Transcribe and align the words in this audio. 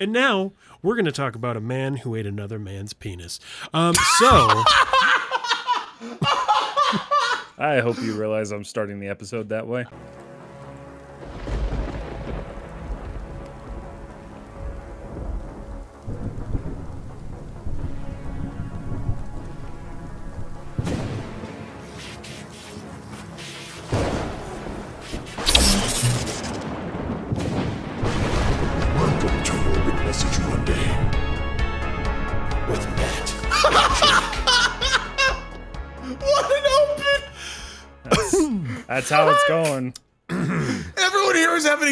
And 0.00 0.12
now 0.12 0.52
we're 0.82 0.94
going 0.94 1.04
to 1.04 1.12
talk 1.12 1.36
about 1.36 1.58
a 1.58 1.60
man 1.60 1.96
who 1.96 2.14
ate 2.16 2.26
another 2.26 2.58
man's 2.58 2.94
penis. 2.94 3.38
Um, 3.74 3.94
so, 4.18 4.26
I 7.58 7.80
hope 7.82 7.98
you 7.98 8.14
realize 8.18 8.50
I'm 8.50 8.64
starting 8.64 8.98
the 8.98 9.08
episode 9.08 9.50
that 9.50 9.66
way. 9.66 9.84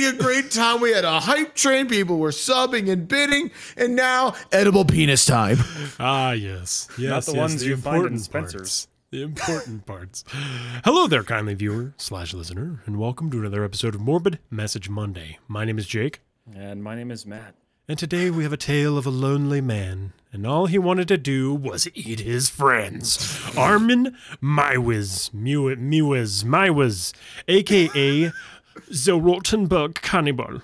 Having 0.02 0.20
a 0.20 0.22
great 0.22 0.50
time. 0.50 0.80
We 0.80 0.92
had 0.92 1.04
a 1.04 1.20
hype 1.20 1.54
train. 1.54 1.88
People 1.88 2.18
were 2.18 2.30
subbing 2.30 2.90
and 2.90 3.08
bidding, 3.08 3.50
and 3.76 3.96
now 3.96 4.34
edible 4.52 4.84
penis 4.84 5.24
time. 5.24 5.58
ah, 5.98 6.32
yes. 6.32 6.88
Yes. 6.98 7.26
the 7.26 7.32
yes, 7.32 7.36
ones 7.36 7.64
you 7.66 7.76
find 7.76 7.96
in 7.96 8.00
important 8.04 8.20
Spencer's. 8.22 8.60
parts. 8.60 8.88
The 9.10 9.22
important 9.22 9.86
parts. 9.86 10.24
Hello 10.84 11.06
there, 11.06 11.24
kindly 11.24 11.54
viewer 11.54 11.94
slash 11.96 12.34
listener, 12.34 12.82
and 12.86 12.98
welcome 12.98 13.30
to 13.30 13.38
another 13.40 13.64
episode 13.64 13.94
of 13.94 14.00
Morbid 14.02 14.38
Message 14.50 14.88
Monday. 14.90 15.38
My 15.48 15.64
name 15.64 15.78
is 15.78 15.86
Jake. 15.86 16.20
And 16.54 16.82
my 16.82 16.94
name 16.94 17.10
is 17.10 17.24
Matt. 17.24 17.54
And 17.88 17.98
today 17.98 18.28
we 18.30 18.42
have 18.42 18.52
a 18.52 18.58
tale 18.58 18.98
of 18.98 19.06
a 19.06 19.10
lonely 19.10 19.62
man, 19.62 20.12
and 20.30 20.46
all 20.46 20.66
he 20.66 20.78
wanted 20.78 21.08
to 21.08 21.16
do 21.16 21.54
was 21.54 21.88
eat 21.94 22.20
his 22.20 22.50
friends. 22.50 23.40
Armin 23.56 24.14
Maiwiz, 24.42 25.32
Mew- 25.32 25.74
Mewiz, 25.76 26.44
Maiwiz, 26.44 27.14
aka 27.48 28.30
the 28.86 29.18
Rotenburg 29.18 29.94
Cannibal. 30.02 30.62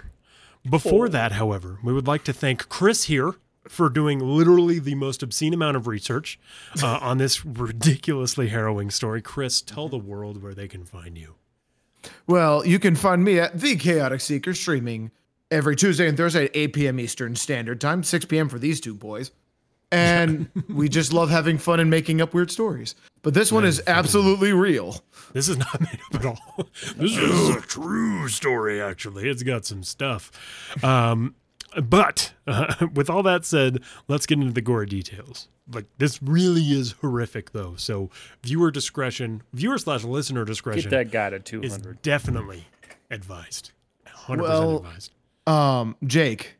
Before 0.68 1.08
that, 1.08 1.32
however, 1.32 1.78
we 1.82 1.92
would 1.92 2.06
like 2.06 2.24
to 2.24 2.32
thank 2.32 2.68
Chris 2.68 3.04
here 3.04 3.34
for 3.68 3.88
doing 3.88 4.18
literally 4.18 4.78
the 4.78 4.94
most 4.94 5.22
obscene 5.22 5.54
amount 5.54 5.76
of 5.76 5.86
research 5.86 6.38
uh, 6.82 6.98
on 7.00 7.18
this 7.18 7.44
ridiculously 7.44 8.48
harrowing 8.48 8.90
story. 8.90 9.22
Chris, 9.22 9.60
tell 9.60 9.88
the 9.88 9.98
world 9.98 10.42
where 10.42 10.54
they 10.54 10.68
can 10.68 10.84
find 10.84 11.16
you. 11.16 11.34
Well, 12.26 12.66
you 12.66 12.78
can 12.78 12.96
find 12.96 13.24
me 13.24 13.38
at 13.38 13.58
The 13.58 13.76
Chaotic 13.76 14.20
Seeker 14.20 14.54
streaming 14.54 15.10
every 15.50 15.76
Tuesday 15.76 16.08
and 16.08 16.16
Thursday 16.16 16.46
at 16.46 16.50
8 16.54 16.72
p.m. 16.72 17.00
Eastern 17.00 17.36
Standard 17.36 17.80
Time, 17.80 18.02
6 18.02 18.24
p.m. 18.26 18.48
for 18.48 18.58
these 18.58 18.80
two 18.80 18.94
boys. 18.94 19.30
And 19.90 20.50
we 20.68 20.88
just 20.88 21.12
love 21.12 21.30
having 21.30 21.58
fun 21.58 21.80
and 21.80 21.88
making 21.90 22.20
up 22.20 22.34
weird 22.34 22.50
stories. 22.50 22.94
But 23.24 23.34
this 23.34 23.50
one 23.50 23.64
is 23.64 23.82
absolutely 23.88 24.52
real. 24.52 25.02
This 25.32 25.48
is 25.48 25.56
not 25.58 25.80
made 25.80 25.98
up 26.12 26.14
at 26.20 26.24
all. 26.26 26.38
This 26.96 27.16
is 27.16 27.56
a 27.56 27.60
true 27.62 28.28
story, 28.28 28.80
actually. 28.80 29.28
It's 29.28 29.42
got 29.42 29.64
some 29.66 29.82
stuff. 29.82 30.30
Um, 30.84 31.34
but 31.82 32.32
uh, 32.46 32.86
with 32.94 33.10
all 33.10 33.22
that 33.24 33.44
said, 33.44 33.82
let's 34.06 34.26
get 34.26 34.38
into 34.38 34.52
the 34.52 34.60
gore 34.60 34.86
details. 34.86 35.48
Like 35.72 35.86
this 35.98 36.22
really 36.22 36.60
is 36.70 36.92
horrific, 37.00 37.50
though. 37.52 37.74
So 37.76 38.10
viewer 38.42 38.70
discretion, 38.70 39.42
viewer 39.54 39.78
slash 39.78 40.04
listener 40.04 40.44
discretion 40.44 40.90
Get 40.90 40.96
that 40.96 41.10
guy 41.10 41.30
to 41.30 41.62
is 41.62 41.72
200. 41.76 42.02
definitely 42.02 42.66
advised. 43.10 43.72
Hundred 44.06 44.42
Well- 44.42 44.80
percent 44.80 44.86
advised. 44.86 45.10
Um, 45.46 45.96
Jake, 46.06 46.56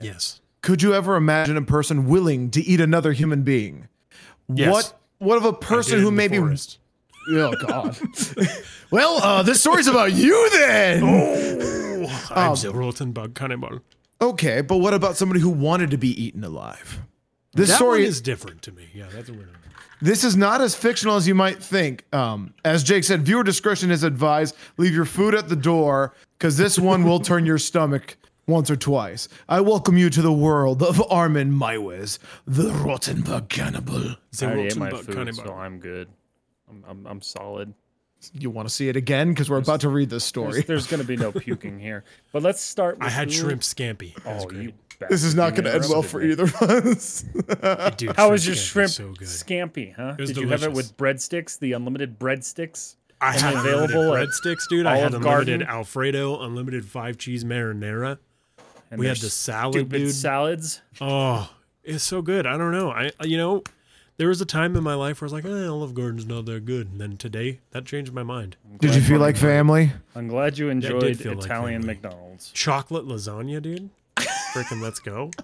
Yes. 0.00 0.40
could 0.62 0.82
you 0.82 0.94
ever 0.94 1.16
imagine 1.16 1.56
a 1.56 1.62
person 1.62 2.06
willing 2.08 2.50
to 2.50 2.60
eat 2.60 2.80
another 2.80 3.12
human 3.12 3.42
being? 3.42 3.88
Yes. 4.52 4.72
What 4.72 5.00
what 5.18 5.36
of 5.36 5.44
a 5.44 5.52
person 5.52 6.00
who 6.00 6.10
maybe 6.10 6.38
forest. 6.38 6.78
Oh 7.30 7.52
God. 7.66 7.94
well, 8.90 9.22
uh, 9.22 9.42
this 9.42 9.60
story's 9.60 9.86
about 9.86 10.12
you 10.14 10.48
then. 10.50 11.02
Oh, 11.02 12.22
I'm 12.30 12.54
the 12.54 12.72
Rotenburg 12.72 13.34
cannibal. 13.34 13.80
Okay, 14.22 14.62
but 14.62 14.78
what 14.78 14.94
about 14.94 15.18
somebody 15.18 15.40
who 15.40 15.50
wanted 15.50 15.90
to 15.90 15.98
be 15.98 16.08
eaten 16.24 16.42
alive? 16.42 17.00
This 17.52 17.68
That 17.68 17.76
story 17.76 18.06
is 18.06 18.22
different 18.22 18.62
to 18.62 18.72
me. 18.72 18.88
Yeah, 18.94 19.08
that's 19.12 19.28
a 19.28 19.34
weird 19.34 19.48
one. 19.48 19.58
This 20.00 20.24
is 20.24 20.36
not 20.36 20.60
as 20.62 20.74
fictional 20.74 21.16
as 21.16 21.26
you 21.26 21.34
might 21.34 21.62
think. 21.62 22.04
Um, 22.14 22.54
as 22.64 22.82
Jake 22.82 23.04
said, 23.04 23.22
viewer 23.22 23.42
discretion 23.42 23.90
is 23.90 24.04
advised. 24.04 24.54
Leave 24.76 24.94
your 24.94 25.04
food 25.04 25.34
at 25.34 25.48
the 25.50 25.56
door 25.56 26.14
because 26.38 26.56
this 26.56 26.78
one 26.78 27.04
will 27.04 27.20
turn 27.20 27.44
your 27.44 27.58
stomach 27.58 28.16
once 28.48 28.70
or 28.70 28.76
twice. 28.76 29.28
I 29.48 29.60
welcome 29.60 29.96
you 29.96 30.10
to 30.10 30.22
the 30.22 30.32
world 30.32 30.82
of 30.82 31.00
Armin 31.12 31.52
Meiwes, 31.52 32.18
the 32.46 32.70
Rotenburg 32.70 33.48
cannibal. 33.48 34.16
The 34.32 34.42
I 34.42 34.44
already 34.46 34.62
ate 34.66 34.76
my 34.76 34.90
Rotenburg 34.90 35.04
food, 35.04 35.14
cannibal. 35.14 35.44
so 35.44 35.52
I'm 35.54 35.78
good. 35.78 36.08
I'm, 36.68 36.84
I'm, 36.88 37.06
I'm 37.06 37.22
solid. 37.22 37.72
You 38.32 38.50
want 38.50 38.66
to 38.68 38.74
see 38.74 38.88
it 38.88 38.96
again? 38.96 39.28
Because 39.28 39.48
we're 39.48 39.58
about 39.58 39.80
to 39.82 39.88
read 39.88 40.10
this 40.10 40.24
story. 40.24 40.54
There's, 40.54 40.64
there's 40.64 40.86
going 40.88 41.00
to 41.00 41.06
be 41.06 41.16
no 41.16 41.30
puking 41.40 41.78
here. 41.78 42.02
But 42.32 42.42
let's 42.42 42.60
start 42.60 42.98
with 42.98 43.06
I 43.06 43.10
had 43.10 43.28
who- 43.28 43.34
shrimp 43.34 43.62
scampi. 43.62 44.14
That 44.24 44.42
Oh, 44.42 44.46
great. 44.46 44.62
you 44.62 44.72
This 45.08 45.22
is 45.22 45.36
not 45.36 45.54
going 45.54 45.64
to 45.64 45.74
end 45.74 45.84
well 45.88 46.02
for 46.02 46.20
either 46.20 46.42
of 46.44 46.54
us. 46.62 47.24
Dude, 47.96 48.12
How 48.16 48.30
was 48.30 48.44
your 48.46 48.56
shrimp 48.56 48.90
So 48.90 49.12
good. 49.12 49.28
scampi, 49.28 49.94
huh? 49.94 50.16
was 50.18 50.32
Did 50.32 50.38
you 50.42 50.48
have 50.48 50.64
it 50.64 50.72
with 50.72 50.96
breadsticks, 50.96 51.58
the 51.60 51.74
unlimited 51.74 52.18
breadsticks? 52.18 52.96
I 53.20 53.32
had 53.38 53.54
Only 53.54 53.70
unlimited 53.70 53.96
available 53.96 54.14
breadsticks, 54.16 54.68
dude. 54.68 54.86
I 54.86 54.96
had 54.96 55.12
Olive 55.14 55.14
unlimited 55.26 55.60
Garden? 55.60 55.62
Alfredo, 55.62 56.40
unlimited 56.40 56.84
five 56.86 57.18
cheese 57.18 57.44
marinara. 57.44 58.18
And 58.90 58.98
We 59.00 59.06
had 59.06 59.16
the 59.18 59.30
salad, 59.30 59.74
stupid 59.74 59.98
dude. 59.98 60.14
salads. 60.14 60.80
Oh, 61.00 61.50
it's 61.84 62.04
so 62.04 62.22
good. 62.22 62.46
I 62.46 62.56
don't 62.56 62.72
know. 62.72 62.90
I 62.90 63.10
you 63.24 63.36
know, 63.36 63.62
there 64.16 64.28
was 64.28 64.40
a 64.40 64.46
time 64.46 64.76
in 64.76 64.82
my 64.82 64.94
life 64.94 65.20
where 65.20 65.26
I 65.26 65.32
was 65.32 65.32
like, 65.32 65.44
eh, 65.44 65.66
Olive 65.66 65.94
Garden's 65.94 66.26
not 66.26 66.46
that 66.46 66.64
good. 66.64 66.90
And 66.90 67.00
then 67.00 67.16
today, 67.16 67.60
that 67.72 67.84
changed 67.84 68.12
my 68.12 68.22
mind. 68.22 68.56
Did 68.80 68.94
you 68.94 69.00
feel 69.02 69.20
like 69.20 69.36
family? 69.36 69.92
I'm 70.14 70.28
glad 70.28 70.58
you 70.58 70.70
enjoyed 70.70 71.18
feel 71.18 71.34
like 71.34 71.44
Italian 71.44 71.82
family. 71.82 71.94
McDonald's. 71.94 72.50
Chocolate 72.52 73.06
lasagna, 73.06 73.60
dude. 73.62 73.90
Freaking 74.16 74.80
let's 74.82 75.00
go. 75.00 75.30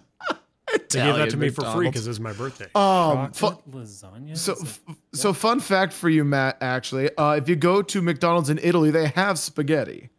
They 0.90 1.00
gave 1.02 1.16
that 1.16 1.30
to 1.30 1.36
me 1.36 1.50
for 1.50 1.64
free 1.72 1.86
because 1.88 2.06
it 2.06 2.10
was 2.10 2.18
my 2.20 2.32
birthday. 2.32 2.66
Um, 2.74 3.30
fu- 3.32 3.46
Chocolate 3.48 3.70
lasagna? 3.70 4.36
So, 4.36 4.52
it- 4.52 4.58
f- 4.62 4.80
so 5.12 5.32
fun 5.32 5.60
fact 5.60 5.92
for 5.92 6.08
you, 6.08 6.24
Matt. 6.24 6.56
Actually, 6.60 7.14
uh, 7.16 7.32
if 7.32 7.48
you 7.48 7.54
go 7.56 7.80
to 7.82 8.02
McDonald's 8.02 8.48
in 8.50 8.58
Italy, 8.62 8.90
they 8.90 9.06
have 9.08 9.38
spaghetti. 9.38 10.10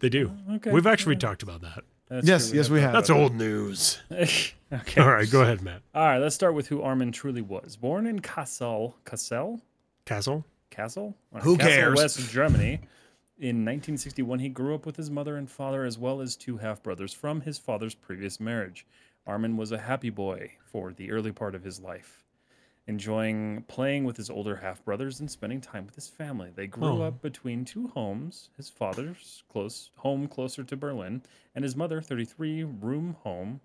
they 0.00 0.08
do. 0.10 0.32
okay, 0.54 0.70
We've 0.70 0.86
actually 0.86 1.16
talked 1.16 1.42
about 1.42 1.60
that. 1.62 1.84
That's 2.10 2.26
yes, 2.26 2.48
true, 2.48 2.58
yes, 2.58 2.68
we 2.68 2.80
have. 2.80 2.92
That's 2.92 3.08
old 3.08 3.34
news. 3.34 3.98
okay. 4.12 5.00
All 5.00 5.10
right, 5.10 5.30
go 5.30 5.42
ahead, 5.42 5.62
Matt. 5.62 5.82
All 5.94 6.04
right, 6.04 6.18
let's 6.18 6.34
start 6.34 6.54
with 6.54 6.66
who 6.66 6.82
Armin 6.82 7.12
truly 7.12 7.40
was. 7.40 7.76
Born 7.76 8.04
in 8.06 8.20
Kassel, 8.20 8.94
Kassel, 9.04 9.60
Castle. 10.04 10.44
Kassel, 10.72 11.14
All 11.32 11.40
Who 11.40 11.56
Kassel, 11.56 11.68
cares? 11.68 11.96
West 11.96 12.30
Germany. 12.30 12.80
In 13.38 13.64
1961, 13.64 14.40
he 14.40 14.48
grew 14.48 14.74
up 14.74 14.84
with 14.84 14.96
his 14.96 15.08
mother 15.08 15.36
and 15.36 15.48
father, 15.48 15.84
as 15.84 15.98
well 15.98 16.20
as 16.20 16.36
two 16.36 16.58
half 16.58 16.82
brothers 16.82 17.14
from 17.14 17.40
his 17.40 17.58
father's 17.58 17.94
previous 17.94 18.38
marriage. 18.38 18.86
Armin 19.26 19.56
was 19.56 19.72
a 19.72 19.78
happy 19.78 20.10
boy 20.10 20.50
for 20.64 20.92
the 20.92 21.10
early 21.10 21.32
part 21.32 21.54
of 21.54 21.62
his 21.62 21.80
life, 21.80 22.24
enjoying 22.90 23.64
playing 23.68 24.04
with 24.04 24.18
his 24.18 24.28
older 24.28 24.56
half 24.56 24.84
brothers 24.84 25.18
and 25.20 25.30
spending 25.30 25.60
time 25.62 25.86
with 25.86 25.94
his 25.94 26.08
family. 26.08 26.50
They 26.54 26.66
grew 26.66 27.00
Oh. 27.00 27.02
up 27.02 27.22
between 27.22 27.64
two 27.64 27.88
homes 27.88 28.50
his 28.58 28.68
father's 28.68 29.42
close 29.50 29.90
home 29.96 30.28
closer 30.28 30.62
to 30.64 30.76
Berlin, 30.76 31.22
and 31.54 31.64
his 31.64 31.74
mother 31.74 32.02
33 32.02 32.64
room 32.64 33.16
home. 33.22 33.60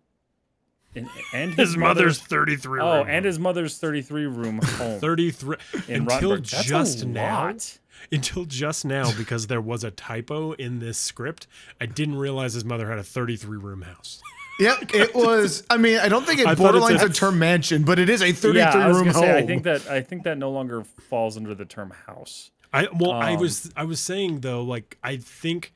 And, 0.97 1.09
and 1.34 1.53
His 1.56 1.75
mother's 1.75 2.19
33. 2.19 2.80
Oh, 2.80 3.00
room. 3.00 3.08
and 3.09 3.25
his 3.25 3.38
mother's 3.38 3.78
33 3.78 4.28
room 4.28 4.59
home 4.64 4.97
33 5.02 5.58
in 5.90 6.03
until 6.09 6.38
just 6.38 7.02
a 7.02 7.06
now. 7.06 7.47
lot. 7.47 7.80
Until 8.14 8.46
just 8.46 8.85
now, 8.85 9.12
because 9.18 9.47
there 9.47 9.59
was 9.59 9.84
a 9.84 9.91
typo 9.91 10.53
in 10.53 10.80
this 10.80 10.97
script, 10.97 11.47
I 11.81 11.85
didn't 11.85 12.16
realize 12.18 12.53
his 12.53 12.64
mother 12.64 12.88
had 12.90 12.97
a 12.97 13.03
33 13.03 13.58
room 13.58 13.81
house. 13.81 14.22
Yep, 14.59 14.77
it 14.95 15.13
was. 15.16 15.63
I 15.69 15.78
mean, 15.78 15.99
I 15.99 16.07
don't 16.07 16.25
think 16.25 16.40
it 16.40 16.47
I 16.47 16.55
thought 16.55 16.75
it 16.75 16.81
borderlines 16.81 16.99
said- 16.99 17.09
a 17.11 17.13
term 17.13 17.40
mansion, 17.40 17.84
but 17.84 17.99
it 17.99 18.09
is 18.09 18.22
a 18.22 18.31
33 18.31 18.57
yeah, 18.59 18.72
I 18.78 18.87
was 18.87 18.97
room 18.97 19.05
gonna 19.07 19.17
home. 19.17 19.23
say, 19.25 19.37
I 19.37 19.46
think 19.46 19.63
that 19.63 19.87
I 19.90 20.02
think 20.02 20.23
that 20.23 20.37
no 20.37 20.52
longer 20.52 20.84
falls 21.09 21.37
under 21.37 21.53
the 21.53 21.66
term 21.66 21.91
house. 22.07 22.52
I 22.73 22.87
well, 22.93 23.11
I 23.11 23.34
Um, 23.35 23.40
was 23.41 23.72
I 23.75 23.84
was 23.84 23.99
saying 23.99 24.40
though, 24.41 24.61
like 24.63 24.97
I 25.03 25.17
think 25.17 25.73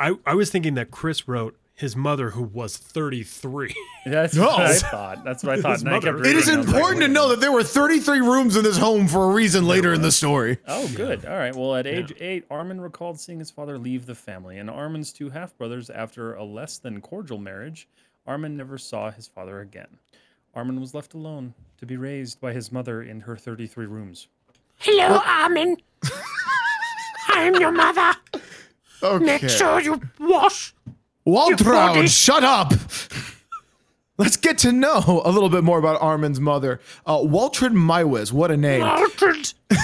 I 0.00 0.14
I 0.26 0.34
was 0.34 0.50
thinking 0.50 0.74
that 0.74 0.90
Chris 0.90 1.26
wrote 1.28 1.56
his 1.82 1.94
mother 1.94 2.30
who 2.30 2.42
was 2.44 2.76
33. 2.78 3.74
That's 4.06 4.34
No. 4.34 4.46
what 4.46 4.60
I 4.60 4.74
thought. 4.74 5.24
That's 5.24 5.44
what 5.44 5.58
I 5.58 5.60
thought. 5.60 5.80
And 5.80 5.88
I 5.90 5.98
kept 6.00 6.20
it 6.20 6.26
is 6.36 6.46
reading, 6.46 6.54
I 6.54 6.58
was 6.58 6.66
like, 6.68 6.76
important 6.76 7.02
to 7.02 7.08
know 7.08 7.28
that 7.28 7.40
there 7.40 7.52
were 7.52 7.62
33 7.62 8.20
rooms 8.20 8.56
in 8.56 8.64
this 8.64 8.78
home 8.78 9.06
for 9.08 9.24
a 9.30 9.34
reason 9.34 9.66
later 9.66 9.92
in 9.92 10.00
the 10.00 10.10
story. 10.12 10.58
Oh, 10.66 10.88
good. 10.94 11.26
All 11.26 11.36
right. 11.36 11.54
Well, 11.54 11.74
at 11.74 11.86
age 11.86 12.14
eight, 12.20 12.44
Armin 12.50 12.80
recalled 12.80 13.20
seeing 13.20 13.38
his 13.40 13.50
father 13.50 13.76
leave 13.78 14.06
the 14.06 14.14
family, 14.14 14.58
and 14.58 14.70
Armin's 14.70 15.12
two 15.12 15.28
half 15.30 15.56
brothers, 15.58 15.90
after 15.90 16.34
a 16.34 16.44
less 16.44 16.78
than 16.78 17.00
cordial 17.00 17.38
marriage, 17.38 17.88
Armin 18.26 18.56
never 18.56 18.78
saw 18.78 19.10
his 19.10 19.26
father 19.26 19.60
again. 19.60 19.88
Armin 20.54 20.80
was 20.80 20.94
left 20.94 21.14
alone 21.14 21.52
to 21.78 21.84
be 21.86 21.96
raised 21.96 22.40
by 22.40 22.52
his 22.52 22.70
mother 22.72 23.02
in 23.02 23.20
her 23.20 23.36
33 23.36 23.86
rooms. 23.86 24.28
Hello, 24.78 25.20
Armin. 25.26 25.76
I'm 27.28 27.54
your 27.56 27.72
mother. 27.72 28.12
Okay. 29.04 29.24
Make 29.24 29.48
sure 29.48 29.80
you 29.80 30.00
wash. 30.20 30.72
Waltraud, 31.26 32.08
shut 32.08 32.44
up. 32.44 32.72
let's 34.18 34.36
get 34.36 34.58
to 34.58 34.72
know 34.72 35.22
a 35.24 35.30
little 35.30 35.48
bit 35.48 35.64
more 35.64 35.78
about 35.78 36.00
Armin's 36.00 36.40
mother. 36.40 36.80
Uh, 37.06 37.18
Meiwes, 37.18 38.32
what 38.32 38.50
a 38.50 38.56
name. 38.56 38.82
Altered. 38.82 39.52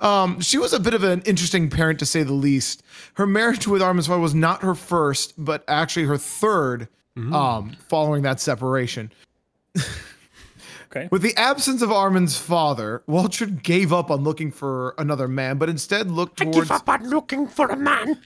Um, 0.00 0.40
she 0.40 0.56
was 0.56 0.72
a 0.72 0.80
bit 0.80 0.94
of 0.94 1.04
an 1.04 1.20
interesting 1.22 1.68
parent 1.68 1.98
to 1.98 2.06
say 2.06 2.22
the 2.22 2.32
least. 2.32 2.82
Her 3.14 3.26
marriage 3.26 3.66
with 3.66 3.82
Armin's 3.82 4.06
father 4.06 4.20
was 4.20 4.34
not 4.34 4.62
her 4.62 4.74
first, 4.74 5.34
but 5.36 5.64
actually 5.68 6.06
her 6.06 6.16
third 6.16 6.88
um, 7.16 7.76
following 7.88 8.22
that 8.22 8.40
separation. 8.40 9.12
Okay. 10.90 11.08
With 11.10 11.22
the 11.22 11.36
absence 11.36 11.82
of 11.82 11.90
Armin's 11.90 12.36
father, 12.36 13.02
Waltraud 13.08 13.62
gave 13.62 13.92
up 13.92 14.10
on 14.10 14.22
looking 14.22 14.52
for 14.52 14.94
another 14.96 15.26
man, 15.26 15.58
but 15.58 15.68
instead 15.68 16.10
looked 16.10 16.38
towards. 16.38 16.56
I 16.56 16.60
give 16.60 16.70
up 16.70 16.88
on 16.88 17.10
looking 17.10 17.48
for 17.48 17.66
a 17.66 17.76
man. 17.76 18.20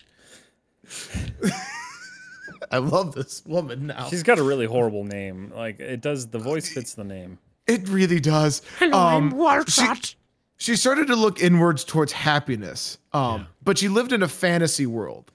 I 2.71 2.79
love 2.79 3.15
this 3.15 3.43
woman 3.47 3.87
now. 3.89 4.09
She's 4.09 4.23
got 4.23 4.39
a 4.39 4.43
really 4.43 4.67
horrible 4.67 5.05
name. 5.05 5.53
Like 5.55 5.81
it 5.81 6.01
does. 6.01 6.29
The 6.29 6.39
voice 6.39 6.69
fits 6.73 6.95
the 6.95 7.05
name. 7.05 7.39
It 7.67 7.89
really 7.89 8.21
does. 8.21 8.63
Hello, 8.79 8.99
Um, 8.99 9.25
I'm 9.25 9.33
Waltrot. 9.33 10.15
she 10.57 10.77
started 10.77 11.07
to 11.09 11.17
look 11.17 11.41
inwards 11.41 11.85
towards 11.85 12.13
happiness, 12.13 12.99
um, 13.13 13.47
but 13.63 13.79
she 13.79 13.89
lived 13.89 14.13
in 14.13 14.23
a 14.23 14.29
fantasy 14.29 14.87
world. 14.87 15.31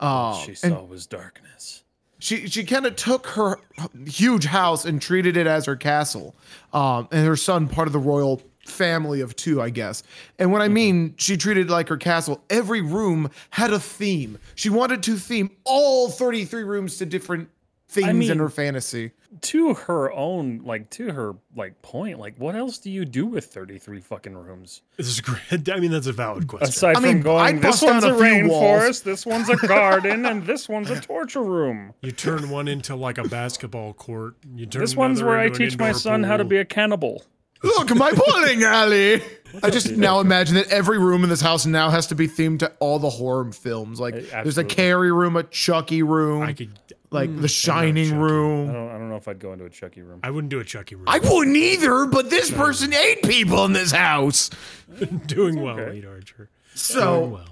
Um, 0.00 0.36
she 0.44 0.54
saw 0.54 0.82
was 0.84 1.06
darkness. 1.06 1.82
she 2.18 2.46
she 2.48 2.64
kind 2.64 2.86
of 2.86 2.94
took 2.96 3.26
her 3.28 3.58
huge 4.06 4.44
house 4.46 4.84
and 4.84 5.00
treated 5.02 5.36
it 5.36 5.46
as 5.46 5.66
her 5.66 5.76
castle, 5.76 6.36
um, 6.72 7.08
and 7.10 7.26
her 7.26 7.36
son 7.36 7.68
part 7.68 7.86
of 7.88 7.92
the 7.92 7.98
royal 7.98 8.40
family 8.68 9.20
of 9.20 9.34
two, 9.36 9.60
I 9.60 9.70
guess. 9.70 10.02
And 10.38 10.52
when 10.52 10.62
I 10.62 10.68
mean 10.68 11.14
she 11.16 11.36
treated 11.36 11.70
like 11.70 11.88
her 11.88 11.96
castle, 11.96 12.42
every 12.50 12.80
room 12.80 13.30
had 13.50 13.72
a 13.72 13.80
theme. 13.80 14.38
She 14.54 14.70
wanted 14.70 15.02
to 15.04 15.16
theme 15.16 15.50
all 15.64 16.08
thirty 16.10 16.44
three 16.44 16.64
rooms 16.64 16.96
to 16.98 17.06
different 17.06 17.48
things 17.88 18.08
in 18.08 18.18
mean- 18.18 18.38
her 18.38 18.48
fantasy. 18.48 19.12
To 19.42 19.74
her 19.74 20.10
own, 20.10 20.62
like 20.64 20.88
to 20.92 21.12
her 21.12 21.34
like 21.54 21.82
point. 21.82 22.18
Like 22.18 22.38
what 22.38 22.56
else 22.56 22.78
do 22.78 22.90
you 22.90 23.04
do 23.04 23.26
with 23.26 23.44
thirty 23.44 23.76
three 23.78 24.00
fucking 24.00 24.34
rooms 24.34 24.80
This 24.96 25.06
is 25.06 25.20
great. 25.20 25.68
I 25.68 25.80
mean, 25.80 25.90
that's 25.90 26.06
a 26.06 26.12
valid 26.14 26.48
question. 26.48 26.68
aside 26.70 26.96
I 26.96 27.00
mean, 27.00 27.12
from 27.16 27.22
going? 27.22 27.56
I'd 27.56 27.62
This 27.62 27.82
one's 27.82 28.04
a, 28.04 28.14
a 28.14 28.18
few 28.18 28.48
walls." 28.48 28.82
rainforest. 28.82 29.02
This 29.02 29.26
one's 29.26 29.50
a 29.50 29.56
garden, 29.68 30.24
and 30.24 30.46
this 30.46 30.66
one's 30.66 30.88
a 30.88 30.98
torture 30.98 31.42
room. 31.42 31.92
You 32.00 32.10
turn 32.10 32.48
one 32.48 32.68
into 32.68 32.96
like 32.96 33.18
a 33.18 33.28
basketball 33.28 33.92
court. 33.92 34.36
You 34.54 34.64
turn 34.64 34.80
This 34.80 34.96
one's 34.96 35.22
where 35.22 35.38
I 35.38 35.50
teach 35.50 35.76
my 35.76 35.88
indoor 35.88 36.00
son 36.00 36.22
how 36.22 36.38
to 36.38 36.44
be 36.44 36.56
a 36.56 36.64
cannibal. 36.64 37.22
Look, 37.62 37.94
my 37.96 38.12
bowling 38.12 38.62
alley. 38.62 39.22
I 39.62 39.70
just 39.70 39.90
now 39.92 40.20
imagine 40.20 40.56
that 40.56 40.68
every 40.68 40.98
room 40.98 41.24
in 41.24 41.30
this 41.30 41.40
house 41.40 41.64
now 41.66 41.88
has 41.90 42.06
to 42.08 42.14
be 42.14 42.28
themed 42.28 42.58
to 42.60 42.72
all 42.80 42.98
the 42.98 43.08
horror 43.10 43.50
films. 43.52 43.98
Like, 43.98 44.14
there's 44.14 44.30
a 44.32 44.36
absolutely. 44.36 44.64
Carrie 44.74 45.12
room, 45.12 45.36
a 45.36 45.42
Chucky 45.42 46.02
room, 46.02 46.42
I 46.42 46.52
could. 46.52 46.78
like 47.10 47.30
mm, 47.30 47.40
the 47.40 47.48
Shining 47.48 48.04
Chucky. 48.10 48.16
I 48.16 48.20
room. 48.20 48.66
don't. 48.72 48.88
I 48.90 48.92
don't 48.98 49.08
know 49.08 49.16
if 49.16 49.26
I'd 49.26 49.38
go 49.38 49.52
into 49.54 49.64
a 49.64 49.70
Chucky 49.70 50.02
room. 50.02 50.20
I 50.22 50.30
wouldn't 50.30 50.50
do 50.50 50.60
a 50.60 50.64
Chucky 50.64 50.96
room. 50.96 51.06
I 51.08 51.18
wouldn't 51.18 51.56
either, 51.56 52.04
but 52.06 52.28
this 52.30 52.50
person 52.50 52.92
ate 52.92 53.22
people 53.22 53.64
in 53.64 53.72
this 53.72 53.90
house. 53.90 54.50
doing 55.26 55.60
well, 55.62 55.80
okay. 55.80 55.92
Lead 55.92 56.04
Archer. 56.04 56.36
Doing 56.36 56.48
So, 56.74 57.24
well. 57.24 57.48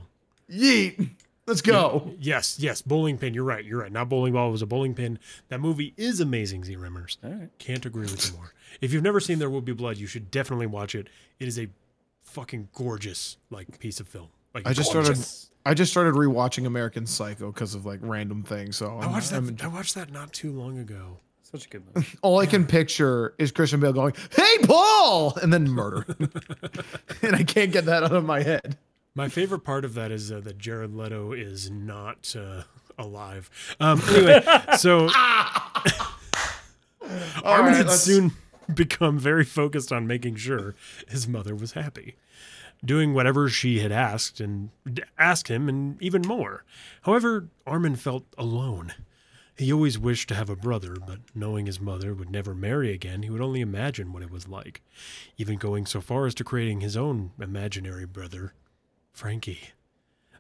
yeet. 0.51 1.11
Let's 1.47 1.63
go. 1.63 2.13
Yes, 2.19 2.59
yes, 2.59 2.83
bowling 2.83 3.19
pin. 3.19 3.33
You're 3.33 3.45
right. 3.45 3.65
You're 3.65 3.81
right. 3.81 3.93
Not 3.93 4.09
bowling 4.09 4.33
ball. 4.33 4.49
It 4.49 4.53
was 4.53 4.63
a 4.63 4.67
bowling 4.67 4.95
pin. 4.95 5.19
That 5.49 5.61
movie 5.61 5.95
is 5.97 6.19
amazing. 6.21 6.65
Z 6.65 6.77
Rimmers. 6.77 7.17
All 7.25 7.31
right. 7.31 7.49
Can't 7.59 7.87
agree 7.87 8.03
with 8.03 8.27
you 8.31 8.37
more. 8.37 8.53
If 8.81 8.93
you've 8.93 9.03
never 9.03 9.21
seen 9.21 9.39
There 9.39 9.51
Will 9.51 9.61
Be 9.61 9.73
Blood, 9.73 9.97
you 9.99 10.07
should 10.07 10.31
definitely 10.31 10.67
watch 10.67 10.95
it. 10.95 11.09
It 11.39 11.49
is 11.49 11.59
a 11.59 11.69
fucking 12.25 12.69
gorgeous 12.75 13.37
like 13.51 13.79
piece 13.79 14.01
of 14.01 14.09
film. 14.09 14.29
Like 14.55 14.67
I 14.67 14.73
just 14.73 14.93
gorgeous. 14.93 15.27
started. 15.27 15.53
I 15.69 15.75
just 15.75 15.91
started 15.91 16.15
rewatching 16.15 16.67
American 16.67 17.07
Psycho 17.07 17.51
because 17.53 17.75
of 17.75 17.85
like 17.87 18.01
random 18.03 18.43
things. 18.43 18.77
So 18.77 18.87
I 18.99 19.03
I'm- 19.03 19.13
watched 19.13 19.33
I'm- 19.33 19.47
that. 19.47 19.65
I 19.65 19.69
watched 19.69 19.95
that 19.95 20.13
not 20.13 20.33
too 20.33 20.53
long 20.53 20.79
ago. 20.79 21.19
Such 21.43 21.67
a 21.67 21.69
good 21.69 21.85
movie. 21.95 22.09
all 22.23 22.41
I 22.41 22.47
can 22.47 22.67
picture 22.67 23.35
is 23.39 23.53
Christian 23.53 23.79
Bale 23.79 23.93
going, 23.93 24.15
"Hey, 24.35 24.59
Paul," 24.65 25.37
and 25.41 25.53
then 25.53 25.69
murder, 25.71 26.05
and 27.23 27.37
I 27.37 27.45
can't 27.45 27.71
get 27.71 27.85
that 27.85 28.03
out 28.03 28.13
of 28.13 28.25
my 28.25 28.43
head. 28.43 28.77
My 29.15 29.29
favorite 29.29 29.61
part 29.61 29.85
of 29.85 29.95
that 29.95 30.11
is 30.11 30.33
uh, 30.33 30.41
that 30.41 30.59
Jared 30.59 30.93
Leto 30.95 31.33
is 31.33 31.71
not 31.71 32.35
uh, 32.37 32.63
alive. 32.99 33.49
Um, 33.79 34.03
anyway, 34.11 34.43
so 34.77 35.09
Armin 37.45 37.73
right, 37.73 37.77
had 37.77 37.91
soon 37.93 38.33
become 38.75 39.19
very 39.19 39.45
focused 39.45 39.93
on 39.93 40.07
making 40.07 40.37
sure 40.37 40.75
his 41.09 41.27
mother 41.29 41.55
was 41.55 41.73
happy, 41.73 42.17
doing 42.85 43.15
whatever 43.15 43.49
she 43.49 43.81
had 43.81 43.93
asked 43.93 44.41
and 44.41 44.71
asked 45.19 45.49
him, 45.49 45.69
and 45.69 46.01
even 46.03 46.23
more. 46.23 46.65
However, 47.03 47.49
Armin 47.67 47.97
felt 47.97 48.25
alone. 48.37 48.95
He 49.57 49.73
always 49.73 49.99
wished 49.99 50.29
to 50.29 50.35
have 50.35 50.51
a 50.51 50.57
brother, 50.57 50.97
but 51.07 51.21
knowing 51.35 51.65
his 51.65 51.81
mother 51.81 52.13
would 52.13 52.29
never 52.29 52.55
marry 52.55 52.93
again, 52.93 53.23
he 53.23 53.31
would 53.31 53.41
only 53.41 53.63
imagine 53.63 54.13
what 54.13 54.23
it 54.23 54.31
was 54.31 54.47
like, 54.47 54.83
even 55.39 55.57
going 55.57 55.87
so 55.87 56.03
far 56.03 56.27
as 56.27 56.35
to 56.35 56.45
creating 56.45 56.81
his 56.81 56.97
own 56.97 57.31
imaginary 57.41 58.05
brother, 58.05 58.53
Frankie. 59.13 59.71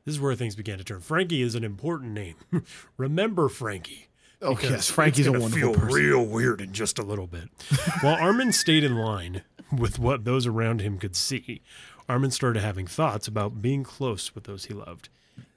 This 0.04 0.14
is 0.16 0.20
where 0.20 0.34
things 0.34 0.54
began 0.54 0.78
to 0.78 0.84
turn. 0.84 1.00
Frankie 1.00 1.42
is 1.42 1.54
an 1.54 1.64
important 1.64 2.12
name. 2.12 2.36
Remember 2.98 3.48
Frankie. 3.48 4.08
Oh 4.42 4.54
because 4.54 4.70
yes, 4.70 4.90
Frankie's 4.90 5.26
a 5.26 5.30
gonna 5.30 5.40
wonderful 5.42 5.72
feel 5.72 5.80
person. 5.80 5.94
real 5.94 6.24
weird 6.26 6.60
in 6.60 6.72
just 6.72 6.98
a 6.98 7.02
little 7.02 7.26
bit. 7.26 7.48
While 8.02 8.16
Armin 8.16 8.52
stayed 8.52 8.84
in 8.84 8.96
line 8.96 9.42
with 9.76 9.98
what 9.98 10.24
those 10.24 10.46
around 10.46 10.80
him 10.82 10.98
could 10.98 11.16
see, 11.16 11.62
Armin 12.08 12.30
started 12.30 12.60
having 12.60 12.86
thoughts 12.86 13.26
about 13.26 13.62
being 13.62 13.82
close 13.82 14.34
with 14.34 14.44
those 14.44 14.66
he 14.66 14.74
loved, 14.74 15.08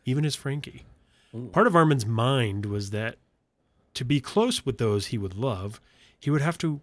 even 0.06 0.24
his 0.24 0.36
Frankie. 0.36 0.84
Part 1.52 1.68
of 1.68 1.76
Armin's 1.76 2.06
mind 2.06 2.66
was 2.66 2.90
that 2.92 3.18
to 3.94 4.04
be 4.06 4.20
close 4.20 4.66
with 4.66 4.78
those 4.78 5.08
he 5.08 5.18
would 5.18 5.36
love, 5.36 5.80
he 6.20 6.30
would 6.32 6.42
have 6.42 6.58
to 6.60 6.82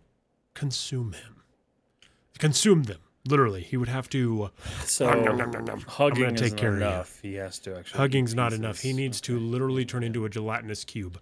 consume 0.55 1.13
him. 1.15 1.43
Consume 2.39 2.85
them. 2.85 2.99
Literally. 3.29 3.63
He 3.63 3.77
would 3.77 3.89
have 3.89 4.09
to 4.11 4.45
uh, 4.45 4.49
So 4.85 5.11
nom, 5.11 5.37
nom, 5.37 5.51
nom, 5.51 5.65
nom. 5.65 5.81
Hugging 5.81 6.37
take 6.37 6.45
isn't 6.53 6.59
of 6.61 6.65
you. 6.65 6.77
enough. 6.77 7.19
He 7.23 7.35
has 7.35 7.59
to 7.61 7.77
actually. 7.77 7.99
Hugging's 7.99 8.35
not 8.37 8.51
pieces. 8.51 8.59
enough. 8.61 8.79
He 8.81 8.93
needs 8.93 9.21
to 9.23 9.37
literally 9.41 9.85
turn 9.85 10.05
into 10.05 10.25
a 10.25 10.29
gelatinous 10.31 10.85
cube 10.85 11.19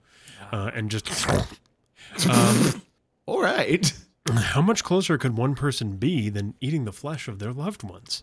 uh, 0.52 0.70
and 0.74 0.90
just. 0.90 1.08
All 3.26 3.42
right. 3.42 3.92
How 4.32 4.62
much 4.62 4.84
closer 4.84 5.18
could 5.18 5.36
one 5.36 5.54
person 5.54 5.96
be 5.96 6.28
than 6.28 6.54
eating 6.60 6.84
the 6.84 6.92
flesh 6.92 7.28
of 7.28 7.38
their 7.38 7.52
loved 7.52 7.82
ones? 7.82 8.22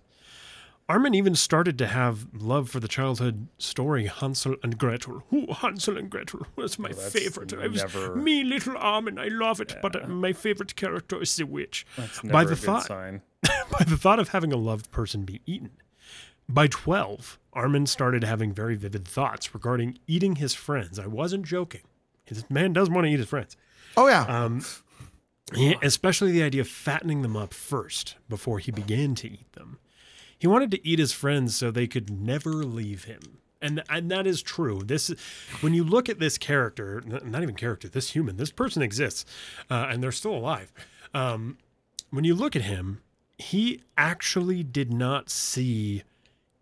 Armin 0.90 1.14
even 1.14 1.36
started 1.36 1.78
to 1.78 1.88
have 1.88 2.28
love 2.34 2.70
for 2.70 2.80
the 2.82 2.88
childhood 2.88 3.48
story 3.58 4.08
Hansel 4.08 4.56
and 4.62 4.78
Gretel. 4.78 5.24
Ooh, 5.34 5.48
Hansel 5.54 5.98
and 5.98 6.10
Gretel 6.10 6.46
was 6.56 6.78
my 6.78 6.90
that's 6.90 7.12
favorite. 7.14 7.54
I 7.54 7.68
was 7.68 7.86
me, 8.16 8.44
little 8.44 8.76
Armin. 8.78 9.18
I 9.18 9.28
love 9.30 9.62
it, 9.62 9.78
but 9.82 9.96
uh, 10.04 10.08
my 10.08 10.34
favorite 10.34 10.75
character 10.75 11.22
is 11.22 11.36
the 11.36 11.46
witch. 11.46 11.86
That's 11.96 12.22
By 12.22 12.44
the 12.44 12.54
a 12.54 12.56
good 12.56 12.63
thought, 12.66 12.86
sign. 12.88 13.22
by 13.42 13.86
the 13.88 13.96
thought 13.96 14.20
of 14.20 14.30
having 14.30 14.51
a 14.51 14.58
loved 14.58 14.92
person 14.92 15.24
be 15.24 15.40
eaten. 15.46 15.72
By 16.50 16.68
12, 16.68 17.40
Armin 17.54 17.86
started 17.86 18.25
having 18.25 18.51
very 18.51 18.75
vivid 18.75 19.08
thoughts 19.08 19.54
regarding 19.54 19.98
eating 20.08 20.36
his 20.38 20.54
friends. 20.54 21.00
I 21.00 21.08
wasn't 21.08 21.46
joking. 21.46 21.82
This 22.32 22.50
man 22.50 22.74
does 22.74 22.90
want 22.90 23.06
to 23.06 23.12
eat 23.12 23.20
his 23.20 23.28
friends. 23.28 23.58
Oh 23.98 24.08
yeah. 24.08 24.24
Um, 24.24 24.64
especially 25.82 26.32
the 26.32 26.44
idea 26.44 26.62
of 26.62 26.68
fattening 26.68 27.22
them 27.22 27.36
up 27.36 27.54
first 27.54 28.16
before 28.30 28.60
he 28.60 28.72
began 28.72 29.16
to 29.16 29.30
eat 29.30 29.52
them. 29.54 29.80
He 30.40 30.48
wanted 30.48 30.72
to 30.72 30.88
eat 30.88 30.98
his 30.98 31.12
friends 31.12 31.56
so 31.56 31.70
they 31.70 31.88
could 31.88 32.10
never 32.10 32.52
leave 32.52 33.04
him. 33.04 33.40
And, 33.62 33.84
and 33.90 34.10
that 34.10 34.26
is 34.26 34.42
true. 34.42 34.82
This, 34.84 35.10
when 35.60 35.74
you 35.76 35.84
look 35.84 36.10
at 36.10 36.20
this 36.20 36.40
character, 36.40 37.04
not 37.06 37.44
even 37.44 37.54
character, 37.54 37.88
this 37.88 38.12
human, 38.12 38.38
this 38.38 38.52
person 38.52 38.82
exists, 38.82 39.24
uh, 39.70 39.88
and 39.90 40.02
they're 40.02 40.12
still 40.12 40.34
alive. 40.34 40.74
Um, 41.14 41.60
when 42.10 42.24
you 42.24 42.34
look 42.34 42.56
at 42.56 42.64
him, 42.64 43.02
he 43.38 43.82
actually 43.98 44.64
did 44.64 44.92
not 44.92 45.30
see 45.30 46.04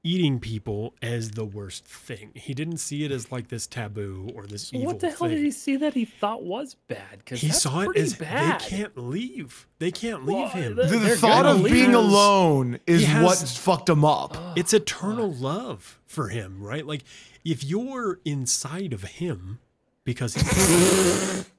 eating 0.04 0.40
people 0.40 0.94
as 1.02 1.32
the 1.32 1.44
worst 1.46 1.86
thing. 1.86 2.32
He 2.34 2.54
didn't 2.54 2.78
see 2.78 3.04
it 3.04 3.12
as 3.12 3.32
like 3.32 3.50
this 3.50 3.68
taboo 3.68 4.30
or 4.34 4.46
this 4.48 4.74
evil 4.74 4.86
What 4.88 5.00
the 5.00 5.10
hell 5.10 5.18
thing 5.28 5.30
did 5.32 5.44
he 5.44 5.52
see 5.52 5.76
that 5.78 5.94
he 5.94 6.06
thought 6.06 6.44
was 6.44 6.76
bad? 6.88 7.20
Because 7.20 7.42
he 7.42 7.50
saw 7.52 7.82
it 7.82 7.98
as 7.98 8.14
bad. 8.16 8.62
they 8.62 8.66
can't 8.66 8.98
leave. 8.98 9.68
They 9.80 9.92
can't 9.92 10.26
leave 10.26 10.36
Well, 10.38 10.48
him. 10.50 10.76
the- 10.76 10.84
the 10.86 11.16
thought 11.18 11.46
of 11.46 11.62
leave 11.62 11.74
being 11.74 11.90
us. 11.96 11.96
alone 11.96 12.80
is 12.88 13.02
He 13.02 13.08
has- 13.08 13.24
what 13.24 13.38
fucked 13.40 13.90
him 13.90 14.06
up. 14.06 14.38
it's 14.58 14.74
eternal 14.74 15.34
love 15.34 16.00
for 16.06 16.30
him, 16.30 16.62
right? 16.62 16.86
Like 16.86 17.04
if 17.44 17.64
you're 17.64 18.20
inside 18.26 18.94
of 18.94 19.04
him 19.04 19.60
because 20.06 20.34
he's 20.36 21.46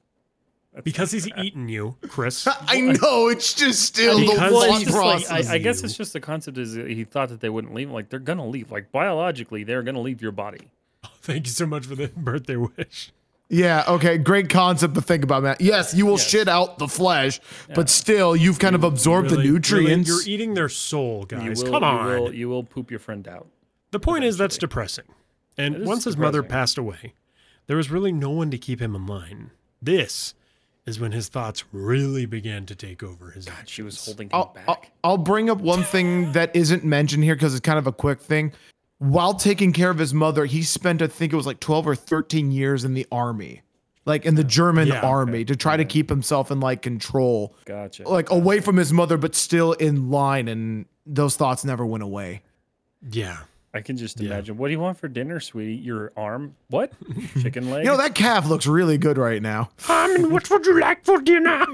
because 0.83 1.11
he's 1.11 1.27
eaten 1.37 1.67
you, 1.69 1.97
Chris. 2.07 2.47
I 2.67 2.81
know 2.81 3.27
it's 3.29 3.53
just 3.53 3.81
still 3.83 4.19
the 4.19 4.25
Because 4.25 4.51
Well, 4.51 4.61
thought 4.67 4.81
it's 4.81 4.91
just 4.91 5.29
like. 5.31 5.47
I, 5.49 5.53
I 5.55 5.57
guess 5.57 5.83
it's 5.83 5.95
just 5.97 6.13
the 6.13 6.19
concept 6.19 6.57
is 6.57 6.75
that 6.75 6.87
he 6.89 7.03
thought 7.03 7.29
that 7.29 7.41
they 7.41 7.49
wouldn't 7.49 7.73
leave. 7.73 7.91
Like 7.91 8.09
they're 8.09 8.19
gonna 8.19 8.47
leave. 8.47 8.71
Like 8.71 8.91
biologically, 8.91 9.63
they're 9.63 9.83
gonna 9.83 10.01
leave 10.01 10.21
your 10.21 10.31
body. 10.31 10.69
Thank 11.21 11.47
you 11.47 11.51
so 11.51 11.65
much 11.65 11.85
for 11.85 11.95
the 11.95 12.07
birthday 12.15 12.55
wish. 12.55 13.11
Yeah, 13.53 13.83
okay, 13.85 14.17
great 14.17 14.49
concept 14.49 14.95
to 14.95 15.01
think 15.01 15.25
about, 15.25 15.43
man. 15.43 15.57
Yes, 15.59 15.93
you 15.93 16.05
will 16.05 16.17
shit 16.17 16.47
out 16.47 16.77
the 16.77 16.87
flesh, 16.87 17.41
but 17.75 17.89
still, 17.89 18.33
you've 18.33 18.59
kind 18.59 18.75
of 18.75 18.85
absorbed 18.85 19.25
Really- 19.29 19.35
the 19.35 19.41
really, 19.49 19.53
nutrients. 19.53 20.07
you're 20.07 20.21
eating 20.33 20.53
their 20.53 20.69
soul, 20.69 21.25
guys. 21.25 21.61
will, 21.61 21.69
Come 21.69 21.83
on. 21.83 22.05
You 22.15 22.21
will, 22.21 22.33
you 22.33 22.49
will 22.49 22.63
poop 22.63 22.89
your 22.89 23.01
friend 23.01 23.27
out. 23.27 23.47
The 23.91 23.99
point 23.99 24.23
is 24.23 24.37
that's 24.37 24.57
depressing. 24.57 25.03
And 25.57 25.75
It 25.75 25.81
is 25.81 25.87
once 25.87 26.05
his 26.05 26.15
mother 26.15 26.43
passed 26.43 26.77
away, 26.77 27.13
there 27.67 27.75
was 27.75 27.91
really 27.91 28.13
no 28.13 28.29
one 28.29 28.51
to 28.51 28.57
keep 28.57 28.81
him 28.81 28.95
in 28.95 29.05
line. 29.05 29.51
This 29.81 30.33
is 30.85 30.99
when 30.99 31.11
his 31.11 31.29
thoughts 31.29 31.63
really 31.71 32.25
began 32.25 32.65
to 32.65 32.75
take 32.75 33.03
over 33.03 33.31
his 33.31 33.47
actions. 33.47 33.69
She 33.69 33.81
was 33.81 34.03
holding 34.03 34.27
him 34.27 34.35
I'll, 34.35 34.45
back. 34.53 34.65
I'll, 34.67 34.81
I'll 35.03 35.17
bring 35.17 35.49
up 35.49 35.59
one 35.59 35.83
thing 35.83 36.31
that 36.31 36.55
isn't 36.55 36.83
mentioned 36.83 37.23
here 37.23 37.35
because 37.35 37.53
it's 37.53 37.61
kind 37.65 37.77
of 37.77 37.87
a 37.87 37.91
quick 37.91 38.19
thing. 38.19 38.51
While 38.97 39.33
taking 39.33 39.73
care 39.73 39.89
of 39.89 39.97
his 39.97 40.13
mother, 40.13 40.45
he 40.45 40.63
spent, 40.63 41.01
I 41.01 41.07
think 41.07 41.33
it 41.33 41.35
was 41.35 41.45
like 41.45 41.59
12 41.59 41.87
or 41.87 41.95
13 41.95 42.51
years 42.51 42.83
in 42.83 42.93
the 42.93 43.07
army, 43.11 43.61
like 44.05 44.25
in 44.25 44.35
the 44.35 44.43
German 44.43 44.87
Yeah, 44.87 45.01
army 45.01 45.45
to 45.45 45.55
try 45.55 45.77
to 45.77 45.85
keep 45.85 46.09
himself 46.09 46.51
in 46.51 46.59
like 46.59 46.81
control, 46.81 47.55
gotcha. 47.65 48.07
like 48.07 48.29
away 48.29 48.59
from 48.59 48.77
his 48.77 48.93
mother, 48.93 49.17
but 49.17 49.33
still 49.35 49.73
in 49.73 50.11
line. 50.11 50.47
And 50.47 50.85
those 51.05 51.35
thoughts 51.35 51.65
never 51.65 51.85
went 51.85 52.03
away. 52.03 52.41
Yeah. 53.09 53.37
I 53.73 53.81
can 53.81 53.95
just 53.97 54.19
Yeah. 54.19 54.27
imagine. 54.31 54.57
What 54.57 54.67
do 54.67 54.73
you 54.73 54.79
want 54.79 54.97
for 54.97 55.07
dinner, 55.07 55.39
sweetie? 55.39 55.75
Your 55.75 56.11
arm? 56.17 56.55
What? 56.69 56.91
Chicken 57.41 57.69
leg? 57.69 57.85
You 57.85 57.91
know, 57.91 57.97
that 57.97 58.15
calf 58.15 58.47
looks 58.47 58.67
really 58.67 58.97
good 58.97 59.17
right 59.17 59.41
now. 59.41 59.69
Armin, 59.87 60.29
what 60.31 60.49
would 60.49 60.65
you 60.65 60.79
like 60.79 61.05
for 61.05 61.21
dinner? 61.21 61.65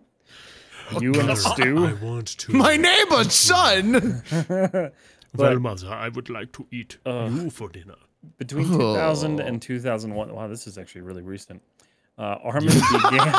you 1.00 1.14
and 1.14 1.30
a 1.30 1.36
stew? 1.36 1.86
I 1.86 1.92
want 1.94 2.28
to. 2.38 2.52
My 2.52 2.76
neighbor's 2.76 3.32
son. 3.34 4.22
well, 5.36 5.58
mother, 5.60 5.88
I 5.88 6.08
would 6.08 6.30
like 6.30 6.52
to 6.52 6.66
eat 6.72 6.96
you 7.04 7.50
for 7.50 7.68
dinner. 7.68 7.96
Between 8.38 8.66
2000 8.66 9.40
and 9.40 9.62
2001. 9.62 10.34
Wow, 10.34 10.48
this 10.48 10.66
is 10.66 10.76
actually 10.78 11.02
really 11.02 11.22
recent. 11.22 11.62
Uh, 12.18 12.36
Armin 12.42 12.74
began 12.92 13.32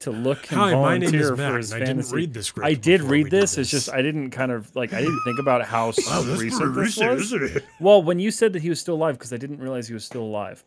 to 0.00 0.10
look 0.10 0.50
and 0.50 0.60
Hi, 0.60 0.74
my 0.74 0.98
name 0.98 1.12
is 1.14 1.28
volunteer 1.28 1.36
Matt, 1.36 1.50
for 1.52 1.56
his 1.58 1.72
and 1.72 1.82
I 1.82 1.86
didn't 1.86 1.96
fantasy. 1.96 2.16
read 2.16 2.34
the 2.34 2.42
script 2.42 2.66
I 2.66 2.74
did 2.74 3.02
read 3.02 3.24
did 3.24 3.32
this. 3.32 3.58
It's 3.58 3.70
just 3.70 3.90
I 3.90 4.00
didn't 4.02 4.30
kind 4.30 4.52
of 4.52 4.74
like 4.76 4.92
I 4.92 5.00
didn't 5.00 5.20
think 5.24 5.38
about 5.40 5.64
how 5.64 5.86
recent 6.36 6.74
this 6.74 6.96
was. 6.96 7.32
isn't 7.32 7.56
it? 7.56 7.64
Well, 7.80 8.02
when 8.02 8.18
you 8.20 8.30
said 8.30 8.52
that 8.52 8.62
he 8.62 8.68
was 8.68 8.80
still 8.80 8.94
alive, 8.94 9.16
because 9.18 9.32
I 9.32 9.36
didn't 9.38 9.58
realize 9.58 9.88
he 9.88 9.94
was 9.94 10.04
still 10.04 10.22
alive. 10.22 10.64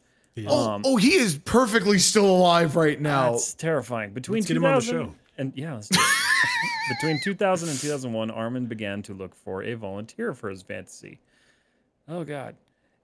Oh, 0.47 0.69
um, 0.71 0.81
oh, 0.85 0.95
he 0.97 1.13
is 1.15 1.37
perfectly 1.37 1.99
still 1.99 2.25
alive 2.25 2.75
right 2.75 2.99
now. 2.99 3.31
That's 3.31 3.53
terrifying. 3.53 4.11
Between 4.13 4.37
Let's 4.39 4.47
get 4.47 4.57
him 4.57 4.65
on 4.65 4.75
the 4.75 4.81
2000 4.81 5.05
show. 5.07 5.15
and 5.37 5.53
yeah, 5.55 5.73
let's 5.73 5.89
do 5.89 5.99
it. 5.99 6.99
between 7.01 7.19
2000 7.21 7.69
and 7.69 7.77
2001, 7.79 8.31
Armin 8.31 8.65
began 8.65 9.01
to 9.03 9.13
look 9.13 9.35
for 9.35 9.61
a 9.63 9.73
volunteer 9.73 10.33
for 10.33 10.49
his 10.49 10.61
fantasy. 10.61 11.19
Oh 12.07 12.23
God. 12.23 12.55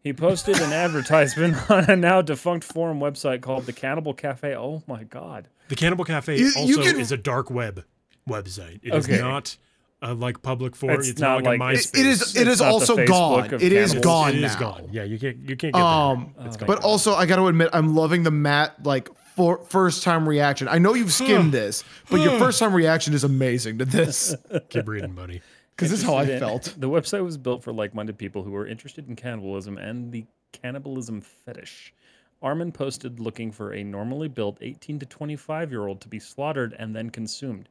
He 0.08 0.14
posted 0.14 0.56
an 0.62 0.72
advertisement 0.72 1.70
on 1.70 1.90
a 1.90 1.96
now 1.98 2.22
defunct 2.22 2.64
forum 2.64 3.02
website 3.02 3.42
called 3.42 3.66
the 3.66 3.74
Cannibal 3.74 4.14
Cafe. 4.14 4.56
Oh 4.56 4.82
my 4.88 5.04
God. 5.04 5.50
The 5.68 5.76
Cannibal 5.76 6.06
Cafe 6.06 6.38
You- 6.40 6.46
you 6.46 6.78
also 6.78 6.82
can- 6.84 6.98
is 7.02 7.12
a 7.12 7.18
dark 7.18 7.52
web 7.52 7.84
website. 8.26 8.80
It 8.84 8.94
is 8.94 9.06
Okay. 9.06 9.20
not 9.20 9.58
uh, 10.02 10.14
like 10.14 10.42
public 10.42 10.78
forum. 10.78 10.98
It's 11.02 11.10
It's, 11.10 11.20
not 11.20 11.44
not, 11.44 11.50
like, 11.50 11.60
like- 11.60 11.76
a 11.76 11.80
It- 11.80 11.82
MySpace. 11.82 12.00
it 12.00 12.06
is. 12.06 12.36
It 12.38 12.42
It's 12.48 12.52
is 12.52 12.62
also 12.62 13.06
gone. 13.06 13.54
of 13.54 13.62
It 13.62 13.74
is 13.74 13.92
cannibals. 13.92 14.06
gone 14.06 14.36
It 14.36 14.40
now. 14.40 14.48
is 14.48 14.56
gone. 14.56 14.88
Yeah, 14.94 15.04
you 15.04 15.20
can't. 15.20 15.38
You 15.40 15.58
can't 15.58 15.74
get 15.74 15.82
Um, 15.84 16.34
there. 16.40 16.68
but 16.68 16.84
also 16.86 17.16
I 17.16 17.26
got 17.26 17.36
to 17.36 17.48
admit, 17.48 17.70
I'm 17.74 17.94
loving 17.96 18.24
the 18.24 18.32
Matt 18.32 18.86
like 18.86 19.10
for 19.36 19.58
first 19.68 20.04
time 20.04 20.30
reaction. 20.30 20.70
I 20.70 20.78
know 20.78 20.94
you've 20.94 21.12
skimmed 21.12 21.52
this, 21.52 21.84
but 22.10 22.22
your 22.22 22.40
first 22.40 22.60
time 22.60 22.74
reaction 22.74 23.14
is 23.14 23.26
amazing 23.26 23.80
to 23.80 23.86
this 23.86 24.34
keep 24.70 24.88
reading, 24.88 25.12
buddy. 25.12 25.42
Because 25.78 25.92
this 25.92 26.00
is 26.00 26.06
how 26.06 26.16
I 26.16 26.24
in- 26.24 26.40
felt. 26.40 26.74
The 26.80 26.90
website 26.90 27.24
was 27.24 27.38
built 27.38 27.64
for 27.64 27.72
like-minded 27.72 28.18
people 28.18 28.44
who 28.44 28.52
were 28.52 28.66
interested 28.66 29.08
in 29.08 29.16
cannibalism 29.16 29.78
and 29.78 30.12
the 30.12 30.26
cannibalism 30.52 31.22
fetish. 31.22 31.94
Armin 32.42 32.72
posted 32.72 33.20
looking 33.20 33.52
for 33.52 33.74
a 33.74 33.84
normally 33.84 34.28
built 34.28 34.58
18 34.62 35.00
to 35.00 35.06
25 35.06 35.72
year 35.72 35.88
old 35.88 36.02
to 36.02 36.08
be 36.08 36.20
slaughtered 36.20 36.76
and 36.78 36.96
then 36.96 37.10
consumed. 37.10 37.70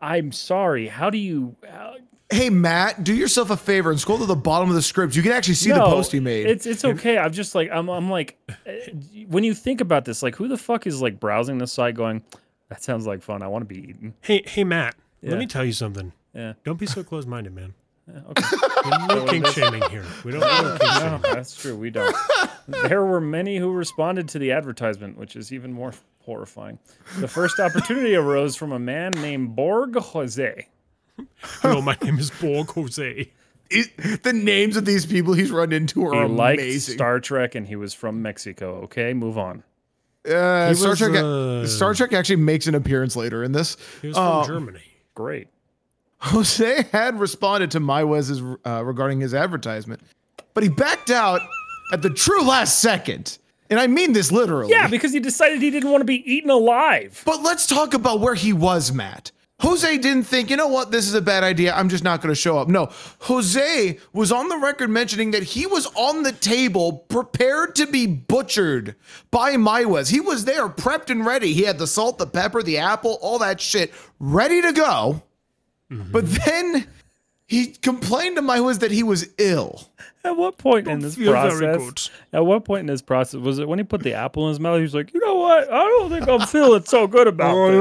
I'm 0.00 0.32
sorry. 0.32 0.88
How 0.88 1.10
do 1.10 1.18
you? 1.18 1.56
How, 1.68 1.96
Hey 2.30 2.48
Matt, 2.48 3.04
do 3.04 3.14
yourself 3.14 3.50
a 3.50 3.56
favor 3.56 3.90
and 3.90 4.00
scroll 4.00 4.18
to 4.18 4.26
the 4.26 4.34
bottom 4.34 4.68
of 4.68 4.74
the 4.74 4.82
script. 4.82 5.14
You 5.14 5.22
can 5.22 5.30
actually 5.30 5.54
see 5.54 5.70
the 5.70 5.80
post 5.80 6.10
he 6.10 6.20
made. 6.20 6.46
It's 6.46 6.64
it's 6.64 6.84
okay. 6.84 7.18
I'm 7.18 7.32
just 7.32 7.54
like 7.54 7.70
I'm 7.70 7.88
I'm 7.88 8.10
like, 8.10 8.38
uh, 8.48 8.72
when 9.28 9.44
you 9.44 9.52
think 9.54 9.80
about 9.80 10.04
this, 10.04 10.22
like 10.22 10.34
who 10.34 10.48
the 10.48 10.56
fuck 10.56 10.86
is 10.86 11.02
like 11.02 11.20
browsing 11.20 11.58
this 11.58 11.72
site 11.72 11.94
going, 11.94 12.22
that 12.70 12.82
sounds 12.82 13.06
like 13.06 13.22
fun. 13.22 13.42
I 13.42 13.46
want 13.48 13.68
to 13.68 13.72
be 13.72 13.88
eaten. 13.90 14.14
Hey, 14.22 14.42
hey, 14.46 14.64
Matt. 14.64 14.96
Yeah. 15.20 15.30
Let 15.30 15.38
me 15.38 15.46
tell 15.46 15.64
you 15.64 15.72
something. 15.72 16.12
Yeah. 16.34 16.54
Don't 16.64 16.78
be 16.78 16.86
so 16.86 17.02
close-minded, 17.04 17.54
man. 17.54 17.74
Okay. 18.30 18.56
No 19.08 19.24
kink 19.24 19.46
shaming 19.46 19.82
here. 19.88 20.04
We 20.26 20.32
don't. 20.32 20.40
We 20.42 20.46
don't 20.46 20.78
kink 20.78 20.92
No, 20.92 20.98
shame. 21.10 21.20
that's 21.22 21.56
true. 21.56 21.74
We 21.74 21.88
don't. 21.88 22.14
There 22.68 23.02
were 23.02 23.20
many 23.20 23.56
who 23.56 23.72
responded 23.72 24.28
to 24.30 24.38
the 24.38 24.52
advertisement, 24.52 25.16
which 25.16 25.36
is 25.36 25.54
even 25.54 25.72
more 25.72 25.94
horrifying. 26.20 26.78
The 27.18 27.28
first 27.28 27.58
opportunity 27.58 28.14
arose 28.14 28.56
from 28.56 28.72
a 28.72 28.78
man 28.78 29.12
named 29.12 29.56
Borg 29.56 29.96
Jose. 29.96 30.68
Hello, 31.38 31.80
my 31.80 31.96
name 32.02 32.18
is 32.18 32.30
Borg 32.30 32.68
Jose. 32.72 33.30
It- 33.70 34.22
the 34.22 34.34
names 34.34 34.76
of 34.76 34.84
these 34.84 35.06
people 35.06 35.32
he's 35.32 35.50
run 35.50 35.72
into 35.72 36.04
are 36.06 36.12
He 36.12 36.18
are 36.20 36.28
liked 36.28 36.60
amazing. 36.60 36.96
Star 36.96 37.20
Trek 37.20 37.54
and 37.54 37.66
he 37.66 37.76
was 37.76 37.94
from 37.94 38.20
Mexico. 38.20 38.82
Okay, 38.84 39.14
move 39.14 39.38
on. 39.38 39.62
uh, 40.28 40.74
Star 40.74 40.90
was, 40.90 40.98
Trek. 40.98 41.14
uh, 41.16 41.66
Star 41.66 41.94
Trek 41.94 42.12
actually 42.12 42.36
makes 42.36 42.66
an 42.66 42.74
appearance 42.74 43.16
later 43.16 43.42
in 43.42 43.52
this. 43.52 43.78
He 44.02 44.08
was 44.08 44.16
from 44.18 44.26
Uh, 44.42 44.46
Germany. 44.46 44.82
Great. 45.14 45.48
Jose 46.24 46.86
had 46.92 47.18
responded 47.18 47.70
to 47.72 47.80
Meiwes's 47.80 48.42
uh, 48.64 48.82
regarding 48.84 49.20
his 49.20 49.34
advertisement, 49.34 50.00
but 50.54 50.62
he 50.62 50.68
backed 50.68 51.10
out 51.10 51.40
at 51.92 52.02
the 52.02 52.10
true 52.10 52.42
last 52.42 52.80
second. 52.80 53.38
And 53.70 53.80
I 53.80 53.86
mean 53.86 54.12
this 54.12 54.30
literally. 54.30 54.70
Yeah, 54.70 54.88
because 54.88 55.12
he 55.12 55.20
decided 55.20 55.60
he 55.60 55.70
didn't 55.70 55.90
want 55.90 56.02
to 56.02 56.06
be 56.06 56.22
eaten 56.30 56.50
alive. 56.50 57.22
But 57.24 57.42
let's 57.42 57.66
talk 57.66 57.94
about 57.94 58.20
where 58.20 58.34
he 58.34 58.52
was, 58.52 58.92
Matt. 58.92 59.32
Jose 59.60 59.98
didn't 59.98 60.24
think, 60.24 60.50
you 60.50 60.56
know 60.56 60.66
what, 60.66 60.90
this 60.90 61.06
is 61.06 61.14
a 61.14 61.22
bad 61.22 61.44
idea. 61.44 61.74
I'm 61.74 61.88
just 61.88 62.04
not 62.04 62.20
going 62.20 62.34
to 62.34 62.40
show 62.40 62.58
up. 62.58 62.68
No, 62.68 62.90
Jose 63.20 63.98
was 64.12 64.32
on 64.32 64.48
the 64.48 64.58
record 64.58 64.90
mentioning 64.90 65.30
that 65.30 65.42
he 65.42 65.66
was 65.66 65.86
on 65.94 66.22
the 66.22 66.32
table 66.32 66.92
prepared 67.08 67.74
to 67.76 67.86
be 67.86 68.06
butchered 68.06 68.96
by 69.30 69.54
Meiwes. 69.54 70.10
He 70.10 70.20
was 70.20 70.44
there 70.44 70.68
prepped 70.68 71.08
and 71.08 71.24
ready. 71.24 71.52
He 71.54 71.62
had 71.62 71.78
the 71.78 71.86
salt, 71.86 72.18
the 72.18 72.26
pepper, 72.26 72.62
the 72.62 72.78
apple, 72.78 73.18
all 73.22 73.38
that 73.38 73.60
shit 73.60 73.92
ready 74.18 74.60
to 74.60 74.72
go. 74.72 75.22
Mm-hmm. 75.90 76.12
But 76.12 76.26
then 76.26 76.86
he 77.46 77.66
complained 77.66 78.36
to 78.36 78.42
Meiwes 78.42 78.80
that 78.80 78.90
he 78.90 79.02
was 79.02 79.28
ill. 79.38 79.88
At 80.24 80.38
what 80.38 80.56
point 80.56 80.88
in 80.88 81.00
this 81.00 81.16
process? 81.16 82.10
At 82.32 82.46
what 82.46 82.64
point 82.64 82.80
in 82.80 82.86
this 82.86 83.02
process 83.02 83.38
was 83.38 83.58
it 83.58 83.68
when 83.68 83.78
he 83.78 83.84
put 83.84 84.02
the 84.02 84.14
apple 84.14 84.46
in 84.46 84.48
his 84.48 84.60
mouth? 84.60 84.78
He 84.78 84.82
was 84.82 84.94
like, 84.94 85.12
you 85.12 85.20
know 85.20 85.34
what? 85.34 85.70
I 85.70 85.84
don't 85.84 86.10
think 86.10 86.26
I'm 86.26 86.46
feeling 86.46 86.82
so 86.84 87.06
good 87.06 87.28
about 87.28 87.54
this. 87.70 87.78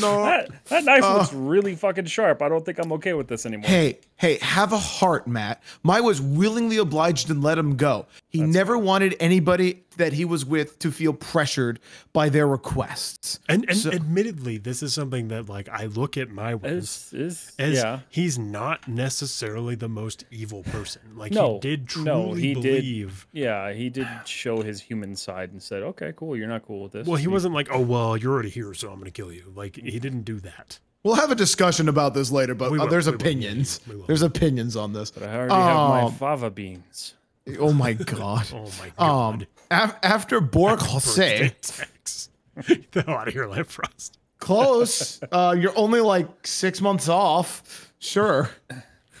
that, 0.00 0.48
that 0.68 0.84
knife 0.84 1.04
uh, 1.04 1.18
looks 1.18 1.34
really 1.34 1.74
fucking 1.74 2.06
sharp. 2.06 2.40
I 2.40 2.48
don't 2.48 2.64
think 2.64 2.78
I'm 2.78 2.92
okay 2.92 3.12
with 3.12 3.28
this 3.28 3.44
anymore. 3.44 3.68
Hey, 3.68 3.98
hey, 4.16 4.38
have 4.40 4.72
a 4.72 4.78
heart, 4.78 5.26
Matt. 5.26 5.62
Mai 5.82 6.00
was 6.00 6.22
willingly 6.22 6.78
obliged 6.78 7.28
and 7.28 7.42
let 7.42 7.58
him 7.58 7.76
go. 7.76 8.06
He 8.28 8.40
never 8.40 8.78
wanted 8.78 9.14
anybody 9.20 9.84
that 10.00 10.12
he 10.14 10.24
was 10.24 10.44
with 10.44 10.78
to 10.80 10.90
feel 10.90 11.12
pressured 11.12 11.78
by 12.12 12.28
their 12.28 12.46
requests. 12.48 13.38
And 13.48 13.64
and 13.68 13.78
So- 13.78 13.90
admittedly, 13.92 14.58
this 14.58 14.82
is 14.82 14.92
something 14.92 15.28
that 15.28 15.48
like 15.48 15.68
I 15.68 15.86
look 15.86 16.16
at 16.16 16.28
my 16.30 16.54
ways 16.54 17.10
It's, 17.12 17.12
it's, 17.12 17.52
as 17.58 17.74
yeah. 17.76 18.00
he's 18.08 18.38
not 18.38 18.88
necessarily 18.88 19.74
the 19.76 19.88
most 19.88 20.24
evil 20.30 20.62
person. 20.64 21.02
Like 21.16 21.32
No, 21.32 21.54
he 21.54 21.60
did 21.60 21.86
truly 21.88 22.04
no, 22.06 22.32
he 22.32 22.54
did. 22.54 22.62
believe. 22.62 23.26
Yeah, 23.32 23.72
he 23.72 23.88
did 23.90 24.08
show 24.24 24.62
his 24.62 24.80
human 24.80 25.14
side 25.16 25.52
and 25.52 25.62
said, 25.62 25.82
"Okay, 25.82 26.12
cool, 26.16 26.36
you're 26.36 26.48
not 26.48 26.66
cool 26.66 26.82
with 26.82 26.92
this." 26.92 27.06
Well, 27.06 27.16
he 27.16 27.24
You- 27.24 27.30
wasn't 27.30 27.54
like, 27.54 27.68
oh 27.70 27.80
well, 27.80 28.16
you're 28.16 28.32
already 28.32 28.50
here, 28.50 28.74
so 28.74 28.90
I'm 28.90 28.98
gonna 28.98 29.10
kill 29.10 29.32
you. 29.32 29.52
Like 29.54 29.76
he 29.76 29.98
didn't 30.00 30.22
do 30.22 30.40
that. 30.40 30.78
We'll 31.02 31.14
have 31.14 31.30
a 31.30 31.34
discussion 31.34 31.88
about 31.88 32.12
this 32.12 32.30
later, 32.30 32.54
but 32.54 32.70
We 32.70 32.78
uh, 32.78 32.86
there's 32.86 33.06
opinions. 33.06 33.80
There's 34.06 34.20
opinions 34.22 34.76
on 34.76 34.92
this. 34.92 35.10
But 35.10 35.22
I 35.22 35.34
already 35.34 35.54
have 35.54 35.88
my 35.88 36.02
Um, 36.02 36.12
fava 36.12 36.50
beans. 36.50 37.14
Oh 37.58 37.72
my 37.72 37.92
god. 37.94 38.46
Oh 38.54 38.70
my 38.78 38.90
god. 38.98 39.34
Um, 39.34 39.46
af- 39.70 39.96
after 40.02 40.40
Borg 40.40 40.80
Jose, 40.80 41.48
Thanks. 41.62 42.28
Get 42.66 42.92
the 42.92 43.02
hell 43.02 43.16
out 43.16 43.28
of 43.28 43.34
here, 43.34 43.46
Life 43.46 43.68
Frost. 43.68 44.18
close. 44.38 45.20
Uh, 45.32 45.54
you're 45.58 45.76
only 45.76 46.00
like 46.00 46.28
six 46.46 46.80
months 46.80 47.08
off. 47.08 47.92
Sure. 47.98 48.50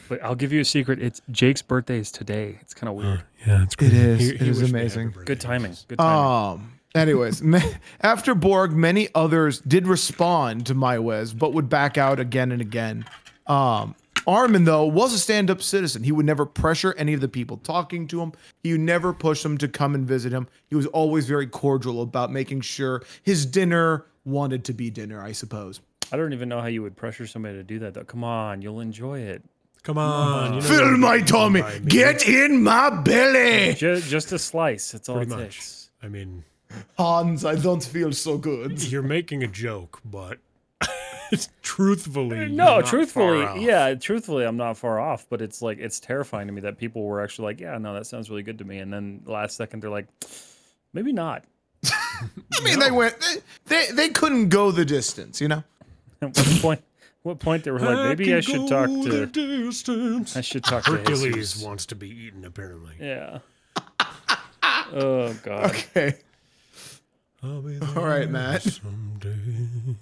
But 0.08 0.22
I'll 0.24 0.34
give 0.34 0.52
you 0.52 0.60
a 0.60 0.64
secret. 0.64 1.00
It's 1.00 1.20
Jake's 1.30 1.62
birthday 1.62 1.98
is 1.98 2.10
today. 2.10 2.58
It's 2.60 2.74
kind 2.74 2.88
of 2.88 2.96
weird. 2.96 3.22
Yeah, 3.46 3.62
it's 3.62 3.76
great. 3.76 3.92
It 3.92 3.98
is. 3.98 4.30
It 4.30 4.42
is 4.42 4.62
amazing. 4.62 5.14
Good 5.24 5.40
timing. 5.40 5.76
Good 5.88 5.98
timing. 5.98 6.60
Um. 6.60 6.72
Anyways, 6.92 7.40
after 8.00 8.34
Borg, 8.34 8.72
many 8.72 9.08
others 9.14 9.60
did 9.60 9.86
respond 9.86 10.66
to 10.66 10.74
Meiwes, 10.74 11.38
but 11.38 11.52
would 11.52 11.68
back 11.68 11.96
out 11.96 12.18
again 12.18 12.50
and 12.50 12.60
again. 12.60 13.04
Um, 13.46 13.94
Armin, 14.26 14.64
though, 14.64 14.84
was 14.86 15.12
a 15.12 15.18
stand-up 15.18 15.62
citizen. 15.62 16.02
He 16.02 16.12
would 16.12 16.26
never 16.26 16.44
pressure 16.46 16.94
any 16.98 17.14
of 17.14 17.20
the 17.20 17.28
people 17.28 17.56
talking 17.58 18.06
to 18.08 18.20
him. 18.20 18.32
He 18.62 18.72
would 18.72 18.80
never 18.80 19.12
push 19.12 19.42
them 19.42 19.58
to 19.58 19.68
come 19.68 19.94
and 19.94 20.06
visit 20.06 20.32
him. 20.32 20.48
He 20.68 20.74
was 20.76 20.86
always 20.86 21.26
very 21.26 21.46
cordial 21.46 22.02
about 22.02 22.30
making 22.32 22.60
sure 22.62 23.02
his 23.22 23.46
dinner 23.46 24.06
wanted 24.24 24.64
to 24.66 24.72
be 24.72 24.90
dinner. 24.90 25.22
I 25.22 25.32
suppose. 25.32 25.80
I 26.12 26.16
don't 26.16 26.32
even 26.32 26.48
know 26.48 26.60
how 26.60 26.66
you 26.66 26.82
would 26.82 26.96
pressure 26.96 27.26
somebody 27.26 27.54
to 27.56 27.62
do 27.62 27.78
that. 27.80 27.94
Though. 27.94 28.04
Come 28.04 28.24
on, 28.24 28.62
you'll 28.62 28.80
enjoy 28.80 29.20
it. 29.20 29.42
Come 29.82 29.96
on. 29.96 30.54
You 30.54 30.60
know 30.60 30.66
Fill 30.66 30.96
my 30.98 31.20
tummy. 31.20 31.62
Get 31.86 32.28
in 32.28 32.62
my 32.62 32.90
belly. 32.90 33.74
Just, 33.74 34.08
just 34.08 34.30
a 34.32 34.38
slice. 34.38 34.92
That's 34.92 35.08
all 35.08 35.16
Pretty 35.16 35.32
it 35.32 35.36
much. 35.36 35.42
takes. 35.56 35.90
I 36.02 36.08
mean, 36.08 36.44
Hans, 36.98 37.44
I 37.44 37.54
don't 37.54 37.82
feel 37.82 38.12
so 38.12 38.36
good. 38.36 38.82
you're 38.90 39.02
making 39.02 39.42
a 39.42 39.46
joke, 39.46 40.00
but 40.04 40.38
truthfully, 41.62 42.38
uh, 42.44 42.48
No, 42.48 42.78
not 42.80 42.86
truthfully, 42.86 43.44
far 43.44 43.56
off. 43.56 43.60
yeah, 43.60 43.94
truthfully, 43.94 44.44
I'm 44.44 44.56
not 44.56 44.76
far 44.76 44.98
off. 45.00 45.26
But 45.28 45.40
it's 45.42 45.62
like 45.62 45.78
it's 45.78 46.00
terrifying 46.00 46.46
to 46.46 46.52
me 46.52 46.60
that 46.62 46.78
people 46.78 47.04
were 47.04 47.22
actually 47.22 47.46
like, 47.46 47.60
"Yeah, 47.60 47.78
no, 47.78 47.94
that 47.94 48.06
sounds 48.06 48.30
really 48.30 48.42
good 48.42 48.58
to 48.58 48.64
me," 48.64 48.78
and 48.78 48.92
then 48.92 49.22
last 49.26 49.56
second 49.56 49.80
they're 49.80 49.90
like, 49.90 50.06
"Maybe 50.92 51.12
not." 51.12 51.44
I 51.84 52.64
mean, 52.64 52.78
they 52.78 52.90
went. 52.90 53.14
They, 53.66 53.86
they 53.86 53.92
they 53.92 54.08
couldn't 54.10 54.48
go 54.48 54.70
the 54.70 54.84
distance, 54.84 55.40
you 55.40 55.48
know. 55.48 55.64
At 56.22 56.36
what 56.36 56.60
point? 56.60 56.84
What 57.22 57.38
point 57.38 57.64
they 57.64 57.70
were 57.70 57.78
like, 57.80 58.18
maybe 58.18 58.34
I 58.34 58.40
should 58.40 58.66
talk 58.66 58.88
to. 58.88 59.26
distance. 59.26 60.36
I 60.36 60.40
should 60.40 60.64
talk 60.64 60.84
to 60.84 60.92
Hercules 60.92 61.34
Jesus. 61.34 61.62
wants 61.62 61.84
to 61.86 61.94
be 61.94 62.08
eaten, 62.08 62.44
apparently. 62.44 62.94
Yeah. 63.00 63.40
Oh 64.92 65.32
god. 65.44 65.70
Okay. 65.70 66.16
I'll 67.42 67.62
be 67.62 67.78
All 67.96 68.04
right, 68.04 68.28
Matt. 68.28 68.62
someday. 68.62 69.34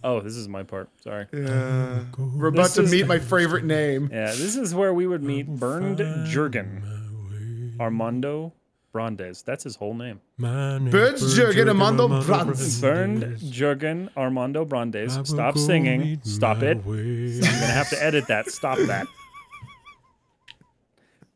Oh, 0.02 0.20
this 0.20 0.34
is 0.34 0.48
my 0.48 0.62
part. 0.64 0.88
Sorry. 1.02 1.26
Uh, 1.32 2.00
we're 2.36 2.48
about 2.48 2.70
This 2.70 2.74
to 2.74 2.82
meet 2.82 3.06
my 3.06 3.18
favorite 3.18 3.64
name. 3.64 4.08
Yeah, 4.12 4.26
this 4.26 4.56
is 4.56 4.74
where 4.74 4.92
we 4.92 5.06
would 5.06 5.22
meet 5.22 5.46
Bernd 5.46 5.98
Jurgen 6.26 7.76
Armando 7.80 8.52
Brandes. 8.92 9.42
That's 9.42 9.62
his 9.64 9.76
whole 9.76 9.94
name. 9.94 10.20
My 10.36 10.78
name 10.78 10.90
Bernd 10.90 11.16
Jürgen 11.18 11.68
Armando 11.68 12.04
Armando 12.04 12.26
Brandes. 12.26 12.80
Bernd 12.80 13.38
Jurgen 13.52 14.10
Armando 14.16 14.64
Brandes. 14.64 15.18
Stop 15.24 15.56
singing. 15.58 16.20
Stop 16.24 16.62
it. 16.62 16.84
way. 16.84 17.34
I'm 17.36 17.40
gonna 17.40 17.66
have 17.66 17.90
to 17.90 18.02
edit 18.02 18.26
that. 18.28 18.50
Stop 18.50 18.78
that. 18.78 19.06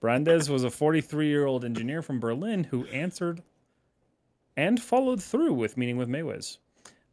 Brandes 0.00 0.50
was 0.50 0.64
a 0.64 0.70
43 0.70 1.28
year 1.28 1.46
old 1.46 1.64
engineer 1.64 2.02
from 2.02 2.18
Berlin 2.18 2.64
who 2.64 2.86
answered 2.86 3.42
and 4.56 4.80
followed 4.80 5.22
through 5.22 5.54
with 5.54 5.76
meeting 5.76 5.96
with 5.96 6.08
Meiwes. 6.08 6.58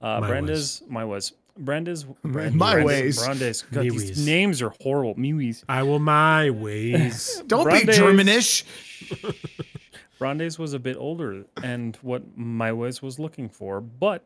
Uh, 0.01 0.22
Maywes. 0.22 0.27
Brandes, 0.27 0.84
Maywes. 0.89 1.31
Brandes, 1.58 2.03
Brandes, 2.24 2.55
My 2.55 2.74
Brandes- 2.75 2.86
ways. 2.86 3.24
Brandes. 3.25 3.62
God, 3.72 3.84
these 3.84 4.12
Maywes. 4.12 4.25
names 4.25 4.62
are 4.62 4.74
horrible. 4.81 5.15
Maywes. 5.15 5.63
I 5.67 5.84
will 5.84 6.00
my 6.00 6.50
ways. 6.50 7.41
Don't 7.48 7.65
be 7.69 7.91
Germanish. 7.91 8.63
Brandes 10.19 10.60
was 10.60 10.74
a 10.74 10.79
bit 10.79 10.98
older 10.98 11.46
and 11.63 11.96
what 12.01 12.38
Meiwes 12.38 13.01
was 13.01 13.19
looking 13.19 13.48
for, 13.50 13.79
but 13.81 14.24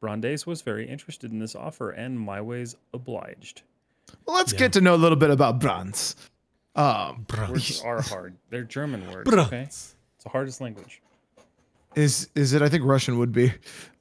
Brandes 0.00 0.46
was 0.46 0.62
very 0.62 0.88
interested 0.88 1.32
in 1.32 1.38
this 1.38 1.54
offer 1.54 1.90
and 1.90 2.18
Meiwes 2.18 2.76
obliged. 2.94 3.62
Well, 4.26 4.36
let's 4.36 4.52
get 4.52 4.72
to 4.74 4.80
know 4.80 4.94
a 4.94 4.96
little 4.96 5.16
bit 5.16 5.30
about 5.30 5.58
Brands. 5.60 6.16
Um, 6.76 7.26
Words 7.48 7.82
are 7.82 8.00
hard. 8.02 8.36
They're 8.50 8.62
German 8.64 9.10
words. 9.10 9.28
Brands. 9.30 9.46
Okay, 9.48 9.62
it's 9.62 9.94
the 10.22 10.30
hardest 10.30 10.60
language. 10.60 11.00
Is 11.96 12.28
is 12.34 12.52
it? 12.52 12.62
I 12.62 12.68
think 12.68 12.84
Russian 12.84 13.18
would 13.18 13.32
be. 13.32 13.52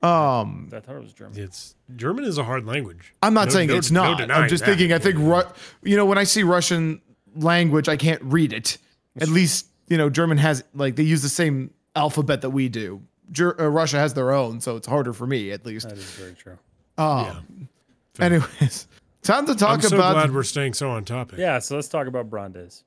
Um, 0.01 0.69
I 0.73 0.79
thought 0.79 0.95
it 0.95 1.01
was 1.01 1.13
German. 1.13 1.39
It's 1.39 1.75
German 1.95 2.25
is 2.25 2.38
a 2.38 2.43
hard 2.43 2.65
language. 2.65 3.13
I'm 3.23 3.33
not 3.33 3.47
No- 3.47 3.53
saying 3.53 3.69
no- 3.69 3.75
it's 3.75 3.91
no 3.91 4.03
not. 4.15 4.31
I'm 4.31 4.50
just 4.50 4.65
that. 4.65 4.71
thinking. 4.77 4.91
I 4.93 5.00
think 5.00 5.17
Ru- 5.17 5.43
you 5.83 5.95
know 5.95 6.05
when 6.05 6.17
I 6.17 6.23
see 6.25 6.43
Russian 6.43 7.01
language, 7.35 7.88
I 7.88 7.95
can't 7.97 8.21
read 8.23 8.51
it. 8.53 8.77
At 9.19 9.29
least 9.29 9.67
you 9.88 9.97
know 9.97 10.09
German 10.09 10.38
has 10.39 10.63
like 10.73 10.95
they 10.95 11.03
use 11.03 11.21
the 11.21 11.29
same 11.29 11.71
alphabet 11.95 12.41
that 12.41 12.50
we 12.50 12.69
do. 12.69 13.01
Ger- 13.31 13.59
uh, 13.59 13.67
Russia 13.67 13.97
has 13.97 14.13
their 14.13 14.31
own, 14.33 14.59
so 14.59 14.75
it's 14.75 14.88
harder 14.88 15.13
for 15.13 15.25
me 15.25 15.51
at 15.51 15.65
least. 15.65 15.88
That 15.88 15.97
is 15.97 16.03
very 16.12 16.33
true. 16.33 16.57
Um, 16.97 17.69
Anyways, 18.19 18.88
time 19.23 19.45
to 19.47 19.55
talk 19.55 19.75
I'm 19.75 19.81
so 19.81 19.95
about 19.95 20.13
glad 20.13 20.33
we're 20.33 20.43
staying 20.43 20.73
so 20.73 20.89
on 20.91 21.05
topic. 21.05 21.39
Yeah, 21.39 21.59
so 21.59 21.75
let's 21.75 21.88
talk 21.88 22.07
about 22.07 22.29
Brandes. 22.29 22.83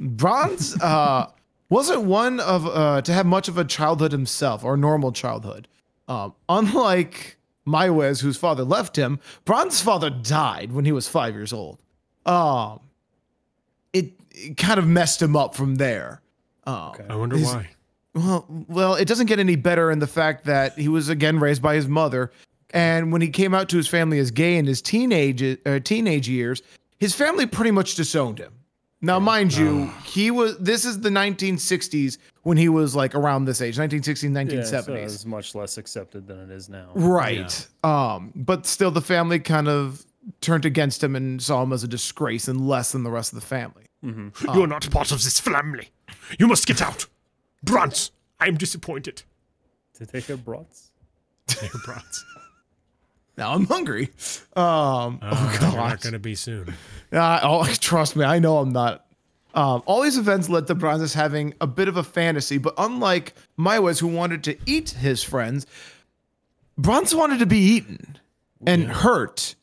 Bronze 0.00 0.80
uh, 0.80 1.26
wasn't 1.68 2.02
one 2.02 2.40
of 2.40 2.66
uh, 2.66 3.02
to 3.02 3.12
have 3.12 3.26
much 3.26 3.48
of 3.48 3.58
a 3.58 3.64
childhood 3.64 4.12
himself 4.12 4.64
or 4.64 4.76
normal 4.76 5.12
childhood. 5.12 5.68
Um, 6.08 6.34
unlike 6.48 7.38
Meiwes, 7.66 8.20
whose 8.20 8.36
father 8.36 8.64
left 8.64 8.96
him, 8.96 9.18
Bron's 9.44 9.80
father 9.80 10.10
died 10.10 10.72
when 10.72 10.84
he 10.84 10.92
was 10.92 11.08
five 11.08 11.34
years 11.34 11.52
old. 11.52 11.80
Um, 12.26 12.80
it, 13.92 14.12
it 14.30 14.56
kind 14.56 14.78
of 14.78 14.86
messed 14.86 15.20
him 15.20 15.36
up 15.36 15.54
from 15.54 15.76
there. 15.76 16.20
Um, 16.66 16.94
I 17.08 17.16
wonder 17.16 17.38
why. 17.38 17.70
well, 18.14 18.46
well, 18.68 18.94
it 18.94 19.06
doesn't 19.06 19.26
get 19.26 19.38
any 19.38 19.56
better 19.56 19.90
in 19.90 19.98
the 19.98 20.06
fact 20.06 20.44
that 20.44 20.78
he 20.78 20.88
was 20.88 21.08
again 21.08 21.38
raised 21.38 21.62
by 21.62 21.74
his 21.74 21.88
mother, 21.88 22.32
and 22.70 23.12
when 23.12 23.20
he 23.20 23.28
came 23.28 23.54
out 23.54 23.68
to 23.70 23.76
his 23.76 23.86
family 23.86 24.18
as 24.18 24.30
gay 24.30 24.56
in 24.56 24.66
his 24.66 24.80
teenage 24.80 25.42
uh, 25.66 25.78
teenage 25.80 26.28
years, 26.28 26.62
his 26.98 27.14
family 27.14 27.46
pretty 27.46 27.70
much 27.70 27.94
disowned 27.94 28.38
him. 28.38 28.52
Now, 29.04 29.18
mind 29.18 29.54
you, 29.54 29.90
he 30.04 30.30
was. 30.30 30.56
This 30.58 30.84
is 30.84 31.00
the 31.00 31.10
1960s 31.10 32.18
when 32.42 32.56
he 32.56 32.68
was 32.68 32.96
like 32.96 33.14
around 33.14 33.44
this 33.44 33.60
age, 33.60 33.76
1960s, 33.76 34.50
Yeah, 34.52 34.62
so 34.64 34.82
1970s. 34.82 35.04
it's 35.04 35.24
much 35.26 35.54
less 35.54 35.76
accepted 35.78 36.26
than 36.26 36.38
it 36.40 36.50
is 36.50 36.68
now. 36.68 36.90
Right. 36.94 37.66
Um, 37.82 38.32
but 38.34 38.66
still, 38.66 38.90
the 38.90 39.02
family 39.02 39.38
kind 39.40 39.68
of 39.68 40.04
turned 40.40 40.64
against 40.64 41.04
him 41.04 41.14
and 41.16 41.42
saw 41.42 41.62
him 41.62 41.72
as 41.72 41.84
a 41.84 41.88
disgrace 41.88 42.48
and 42.48 42.66
less 42.66 42.92
than 42.92 43.02
the 43.02 43.10
rest 43.10 43.32
of 43.32 43.40
the 43.40 43.46
family. 43.46 43.84
You're 44.54 44.66
not 44.66 44.90
part 44.90 45.12
of 45.12 45.22
this 45.22 45.38
family. 45.40 45.88
You 46.38 46.46
must 46.46 46.66
get 46.66 46.80
out. 46.82 47.06
Brunts, 47.62 48.10
I 48.40 48.48
am 48.48 48.56
disappointed. 48.56 49.22
To 49.94 50.06
take 50.06 50.28
a 50.28 50.36
brats. 50.36 50.90
Your 51.62 51.70
brats. 51.84 52.24
Now 53.36 53.52
I'm 53.52 53.66
hungry. 53.66 54.10
Um, 54.56 55.18
oh 55.22 55.58
You're 55.60 55.72
not 55.72 56.00
going 56.00 56.12
to 56.12 56.18
be 56.18 56.34
soon. 56.34 56.74
Uh, 57.12 57.38
oh, 57.44 57.64
trust 57.78 58.16
me, 58.16 58.24
I 58.24 58.40
know 58.40 58.58
I'm 58.58 58.72
not. 58.72 59.06
Um, 59.54 59.84
all 59.86 60.02
these 60.02 60.18
events 60.18 60.48
led 60.48 60.66
to 60.66 60.74
Bronzes 60.74 61.14
having 61.14 61.54
a 61.60 61.66
bit 61.68 61.86
of 61.86 61.96
a 61.96 62.02
fantasy, 62.02 62.58
but 62.58 62.74
unlike 62.76 63.34
Meiwes, 63.56 64.00
who 64.00 64.08
wanted 64.08 64.42
to 64.44 64.56
eat 64.66 64.90
his 64.90 65.22
friends, 65.22 65.64
Bronze 66.76 67.14
wanted 67.14 67.38
to 67.38 67.46
be 67.46 67.58
eaten 67.58 68.18
and 68.66 68.88
hurt, 68.88 69.54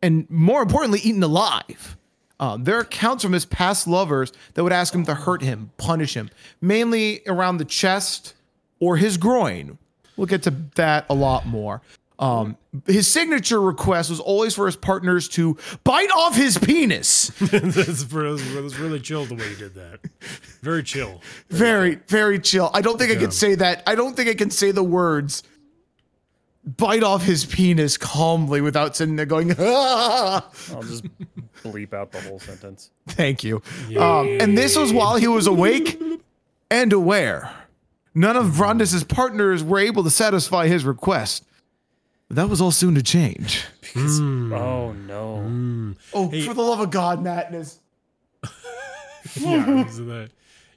and 0.00 0.30
more 0.30 0.62
importantly, 0.62 1.00
eaten 1.00 1.22
alive. 1.22 1.98
Um, 2.40 2.64
there 2.64 2.76
are 2.76 2.80
accounts 2.80 3.22
from 3.22 3.32
his 3.32 3.44
past 3.44 3.86
lovers 3.86 4.32
that 4.54 4.62
would 4.62 4.72
ask 4.72 4.94
him 4.94 5.04
to 5.04 5.14
hurt 5.14 5.42
him, 5.42 5.70
punish 5.76 6.14
him, 6.14 6.30
mainly 6.62 7.20
around 7.26 7.58
the 7.58 7.64
chest 7.66 8.32
or 8.80 8.96
his 8.96 9.18
groin. 9.18 9.76
We'll 10.16 10.26
get 10.26 10.42
to 10.44 10.54
that 10.76 11.04
a 11.10 11.14
lot 11.14 11.46
more. 11.46 11.82
Um, 12.18 12.56
his 12.86 13.06
signature 13.06 13.60
request 13.60 14.08
was 14.08 14.20
always 14.20 14.54
for 14.54 14.66
his 14.66 14.76
partners 14.76 15.28
to 15.30 15.56
bite 15.84 16.10
off 16.10 16.34
his 16.34 16.56
penis. 16.56 17.28
that's, 17.40 17.74
that's 17.74 18.04
really 18.14 19.00
chill 19.00 19.26
the 19.26 19.34
way 19.34 19.48
he 19.50 19.56
did 19.56 19.74
that. 19.74 20.00
Very 20.62 20.82
chill. 20.82 21.20
very, 21.50 21.96
very 22.06 22.38
chill. 22.38 22.70
I 22.72 22.80
don't 22.80 22.98
think 22.98 23.12
I 23.12 23.16
can 23.16 23.30
say 23.30 23.54
that. 23.56 23.82
I 23.86 23.94
don't 23.94 24.16
think 24.16 24.30
I 24.30 24.34
can 24.34 24.50
say 24.50 24.70
the 24.70 24.82
words 24.82 25.42
bite 26.64 27.02
off 27.02 27.22
his 27.22 27.44
penis 27.44 27.96
calmly 27.96 28.60
without 28.60 28.96
sitting 28.96 29.16
there 29.16 29.26
going, 29.26 29.54
ah. 29.58 30.48
I'll 30.72 30.82
just 30.82 31.04
bleep 31.62 31.94
out 31.94 32.12
the 32.12 32.20
whole 32.22 32.40
sentence. 32.40 32.90
Thank 33.08 33.44
you. 33.44 33.62
Um, 33.98 34.38
and 34.40 34.58
this 34.58 34.76
was 34.76 34.92
while 34.92 35.16
he 35.16 35.28
was 35.28 35.46
awake 35.46 36.00
and 36.70 36.92
aware. 36.92 37.54
None 38.14 38.36
of 38.36 38.56
Brandes' 38.56 39.04
partners 39.04 39.62
were 39.62 39.78
able 39.78 40.02
to 40.02 40.10
satisfy 40.10 40.66
his 40.66 40.84
request. 40.84 41.44
But 42.28 42.36
that 42.36 42.48
was 42.48 42.60
all 42.60 42.70
soon 42.72 42.94
to 42.96 43.02
change. 43.02 43.64
Oh 43.96 44.92
no. 44.92 45.94
Oh, 46.12 46.28
for 46.28 46.54
the 46.54 46.62
love 46.62 46.80
of 46.80 46.90
God, 46.90 47.22
Madness. 47.22 47.78
Yeah, 49.34 49.84
isn't 49.86 50.06
that, 50.06 50.30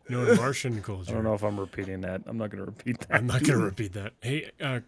you 0.09 0.17
know, 0.17 0.31
in 0.31 0.35
Martian 0.37 0.81
culture. 0.81 1.11
I 1.11 1.13
don't 1.13 1.23
know 1.23 1.35
if 1.35 1.43
I'm 1.43 1.59
repeating 1.59 2.01
that. 2.01 2.21
I'm 2.25 2.37
not 2.37 2.49
going 2.49 2.65
to 2.65 2.65
repeat 2.65 2.99
that. 3.01 3.15
I'm 3.15 3.27
not 3.27 3.43
going 3.43 3.59
to 3.59 3.63
repeat 3.65 3.93
that. 3.93 4.13
Hey, 4.21 4.49
uh, 4.59 4.79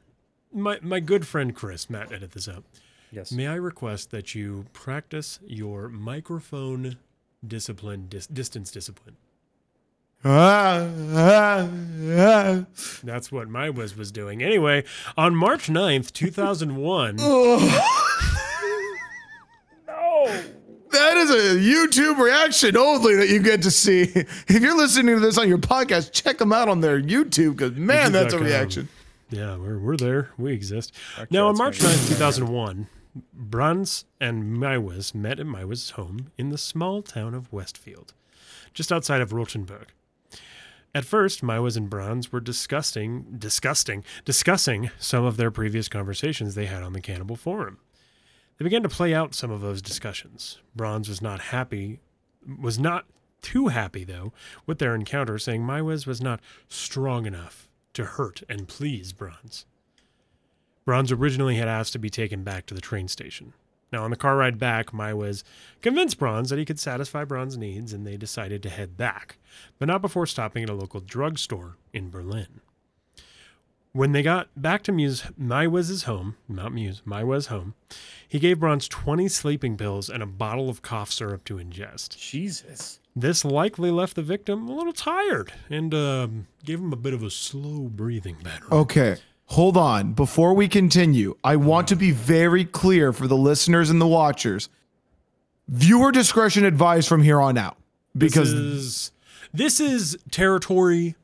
my 0.52 0.80
my 0.82 1.00
good 1.00 1.28
friend 1.28 1.56
Chris, 1.56 1.88
Matt, 1.88 2.12
edit 2.12 2.32
this 2.32 2.50
out. 2.50 2.64
Yes. 3.12 3.32
May 3.32 3.48
I 3.48 3.54
request 3.56 4.10
that 4.12 4.34
you 4.34 4.66
practice 4.74 5.40
your 5.46 5.90
microphone 5.90 6.98
discipline, 7.46 8.08
dis- 8.10 8.26
distance 8.26 8.72
discipline? 8.72 9.16
Ah, 10.24 10.88
ah, 11.16 11.68
ah. 12.12 12.66
That's 13.04 13.32
what 13.32 13.50
my 13.50 13.70
Wiz 13.72 13.96
was 13.98 14.12
doing. 14.12 14.44
Anyway, 14.44 14.84
on 15.18 15.36
March 15.36 15.68
9th, 15.68 16.12
2001, 16.12 17.16
No, 19.88 20.26
That 20.92 21.18
is 21.18 21.30
a 21.32 21.58
YouTube 21.60 22.20
reaction 22.20 22.78
only 22.78 23.16
that 23.16 23.30
you 23.30 23.40
get 23.42 23.64
to 23.64 23.72
see. 23.72 24.02
If 24.14 24.62
you're 24.62 24.78
listening 24.78 25.16
to 25.16 25.22
this 25.22 25.38
on 25.40 25.48
your 25.50 25.58
podcast, 25.58 26.12
check 26.12 26.38
them 26.38 26.54
out 26.54 26.70
on 26.70 26.82
their 26.82 27.02
YouTube 27.02 27.58
because 27.58 27.72
man, 27.76 28.12
that's 28.12 28.34
a 28.34 28.40
reaction. 28.40 28.90
yeah, 29.32 29.56
we're, 29.58 29.80
we're 29.80 29.98
there. 29.98 30.30
We 30.38 30.54
exist. 30.54 30.94
Now, 31.32 31.48
on 31.48 31.58
March 31.58 31.80
that's 31.80 32.10
9th, 32.10 32.18
2001, 32.18 32.88
Bruns 33.34 34.06
and 34.20 34.58
Meiwes 34.58 35.16
met 35.16 35.40
at 35.40 35.46
Meiwes' 35.48 35.92
home 35.94 36.32
in 36.38 36.50
the 36.50 36.58
small 36.58 37.02
town 37.02 37.34
of 37.34 37.52
Westfield, 37.52 38.14
just 38.74 38.92
outside 38.92 39.22
of 39.22 39.32
Rotenburg. 39.32 39.88
At 40.94 41.06
first, 41.06 41.42
Meiwes 41.42 41.78
and 41.78 41.90
Bruns 41.90 42.32
were 42.32 42.42
discussing, 42.42 43.36
disgusting, 43.38 44.04
discussing 44.26 44.92
some 45.00 45.24
of 45.24 45.38
their 45.38 45.52
previous 45.52 45.88
conversations 45.88 46.54
they 46.54 46.66
had 46.66 46.84
on 46.84 46.94
the 46.94 47.02
Cannibal 47.02 47.38
Forum. 47.38 47.80
They 48.58 48.64
began 48.64 48.84
to 48.84 48.90
play 48.90 49.14
out 49.14 49.34
some 49.34 49.52
of 49.52 49.62
those 49.62 49.82
discussions. 49.82 50.60
Bronze 50.76 51.08
was 51.08 51.22
not 51.22 51.40
happy, 51.40 52.02
was 52.60 52.78
not 52.78 53.06
too 53.42 53.70
happy 53.70 54.04
though, 54.04 54.34
with 54.66 54.80
their 54.80 54.94
encounter, 54.94 55.40
saying 55.40 55.64
Meiwes 55.64 56.06
was 56.06 56.22
not 56.22 56.42
strong 56.68 57.26
enough 57.26 57.70
to 57.94 58.04
hurt 58.04 58.44
and 58.50 58.68
please 58.68 59.14
Bronze. 59.14 59.66
Bronze 60.86 61.12
originally 61.12 61.56
had 61.56 61.68
asked 61.68 61.94
to 61.94 62.00
be 62.00 62.10
taken 62.10 62.44
back 62.44 62.66
to 62.66 62.74
the 62.74 62.82
train 62.82 63.08
station. 63.08 63.54
Now, 63.92 64.04
on 64.04 64.10
the 64.12 64.18
car 64.18 64.38
ride 64.38 64.58
back, 64.58 64.92
Meiwes 64.92 65.44
convinced 65.82 66.18
Bronze 66.18 66.50
that 66.50 66.60
he 66.60 66.66
could 66.66 66.80
satisfy 66.80 67.26
Bronze's 67.26 67.58
needs, 67.58 67.92
and 67.92 68.08
they 68.08 68.16
decided 68.16 68.64
to 68.64 68.70
head 68.70 68.96
back, 68.96 69.38
but 69.80 69.88
not 69.88 70.02
before 70.02 70.26
stopping 70.26 70.64
at 70.64 70.70
a 70.70 70.74
local 70.74 71.02
drugstore 71.02 71.76
in 71.92 72.10
Berlin. 72.10 72.62
When 73.94 74.14
they 74.14 74.24
got 74.24 74.48
back 74.56 74.84
to 74.84 74.94
Muse, 74.94 75.24
Meiwes's 75.38 76.04
home, 76.04 76.38
not 76.48 76.72
Muse, 76.74 77.02
Meiwes's 77.06 77.48
home, 77.48 77.74
he 78.26 78.40
gave 78.40 78.62
Bronze 78.62 78.88
20 78.88 79.28
sleeping 79.28 79.76
pills 79.76 80.10
and 80.10 80.24
a 80.24 80.28
bottle 80.28 80.70
of 80.70 80.82
cough 80.82 81.12
syrup 81.12 81.44
to 81.46 81.56
ingest. 81.56 82.18
Jesus. 82.18 83.02
This 83.14 83.44
likely 83.44 83.92
left 83.92 84.16
the 84.16 84.22
victim 84.22 84.70
a 84.70 84.74
little 84.74 84.94
tired 84.94 85.52
and 85.70 85.94
um, 85.94 86.48
gave 86.64 86.80
him 86.80 86.94
a 86.94 86.96
bit 86.96 87.14
of 87.14 87.22
a 87.22 87.30
slow 87.30 87.90
breathing 87.90 88.38
pattern. 88.42 88.70
Okay. 88.72 89.18
Hold 89.52 89.76
on. 89.76 90.14
Before 90.14 90.54
we 90.54 90.70
continue, 90.70 91.36
I 91.44 91.58
want 91.58 91.90
to 91.90 91.98
be 91.98 92.12
very 92.12 92.64
clear 92.64 93.12
for 93.12 93.28
the 93.28 93.36
listeners 93.36 93.90
and 93.90 94.00
the 94.00 94.08
watchers. 94.08 94.70
Viewer 95.68 96.14
discretion 96.14 96.64
advised 96.64 97.10
from 97.10 97.22
here 97.22 97.42
on 97.42 97.58
out. 97.58 97.76
Because 98.18 98.54
this 98.54 98.62
is, 98.62 99.12
this 99.54 99.80
is 99.82 100.18
territory 100.32 101.16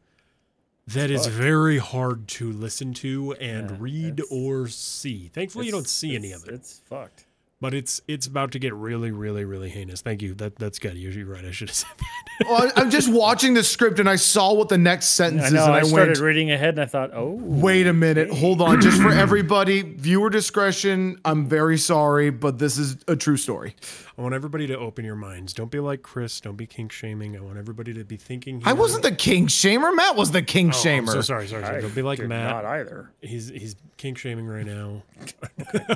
that 0.87 1.09
is 1.09 1.27
very 1.27 1.77
hard 1.77 2.27
to 2.27 2.51
listen 2.51 2.93
to 2.95 3.31
and 3.39 3.71
Yeah, 3.71 3.77
read 3.79 4.21
or 4.29 4.67
see. 4.67 5.29
Thankfully, 5.33 5.67
you 5.67 5.71
don't 5.71 5.87
see 5.87 6.13
any 6.13 6.33
of 6.33 6.45
it, 6.49 6.53
It's 6.53 6.81
fucked. 6.83 7.26
But 7.59 7.73
it's 7.73 8.01
it's 8.07 8.27
about 8.27 8.51
to 8.51 8.59
get 8.59 8.73
really, 8.73 9.11
really, 9.11 9.43
really 9.45 9.69
heinous. 9.69 10.01
Thank 10.01 10.21
you. 10.21 10.33
That 10.35 10.55
that's 10.57 10.79
good. 10.79 10.97
You're, 10.97 11.11
you're 11.11 11.25
right. 11.25 11.43
I 11.43 11.51
should 11.51 11.69
have 11.69 11.75
said 11.75 11.89
that. 11.97 12.47
Well, 12.47 12.71
I- 12.75 12.81
I'm 12.81 12.91
just 12.91 13.11
watching 13.11 13.53
the 13.55 13.63
script 13.63 13.99
and 13.99 14.07
I 14.07 14.15
saw 14.15 14.53
what 14.53 14.69
the 14.69 14.77
next 14.77 15.07
sentence 15.09 15.43
I 15.43 15.47
is 15.47 15.53
and 15.53 15.61
I, 15.61 15.77
I, 15.79 15.83
started 15.83 16.07
went, 16.09 16.19
reading 16.19 16.51
ahead 16.51 16.75
and 16.75 16.81
I 16.81 16.85
thought, 16.85 17.11
oh, 17.13 17.31
wait 17.31 17.87
a 17.87 17.93
minute. 17.93 18.29
Hold 18.29 18.61
on. 18.61 18.79
Just 18.79 19.01
for 19.01 19.09
everybody, 19.11 19.81
viewer 19.81 20.29
discretion. 20.29 21.19
I'm 21.25 21.47
very 21.47 21.77
sorry, 21.79 22.29
but 22.29 22.59
this 22.59 22.77
is 22.77 22.97
a 23.07 23.15
true 23.15 23.37
story. 23.37 23.75
I 24.17 24.21
want 24.23 24.33
everybody 24.33 24.65
to 24.67 24.77
open 24.77 25.05
your 25.05 25.15
minds. 25.15 25.53
Don't 25.53 25.69
be 25.69 25.79
like 25.79 26.01
Chris. 26.01 26.41
Don't 26.41 26.55
be 26.55 26.65
kink 26.65 26.91
shaming. 26.91 27.37
I 27.37 27.39
want 27.39 27.59
everybody 27.59 27.93
to 27.93 28.03
be 28.03 28.17
thinking. 28.17 28.63
I 28.65 28.73
wasn't 28.73 29.03
the 29.03 29.11
king 29.11 29.45
shamer. 29.45 29.95
Matt 29.95 30.15
was 30.15 30.31
the 30.31 30.41
king 30.41 30.71
Oh, 30.73 30.77
I'm 30.77 31.05
shamer. 31.05 31.11
so 31.11 31.21
sorry. 31.21 31.47
Sorry. 31.47 31.63
sorry. 31.63 31.77
I 31.77 31.81
Don't 31.81 31.93
be 31.93 32.01
like 32.01 32.17
Matt. 32.19 32.49
Not 32.63 32.65
either. 32.65 33.11
He's 33.21 33.49
he's 33.49 33.75
kink 33.97 34.17
shaming 34.17 34.47
right 34.47 34.65
now. 34.65 35.03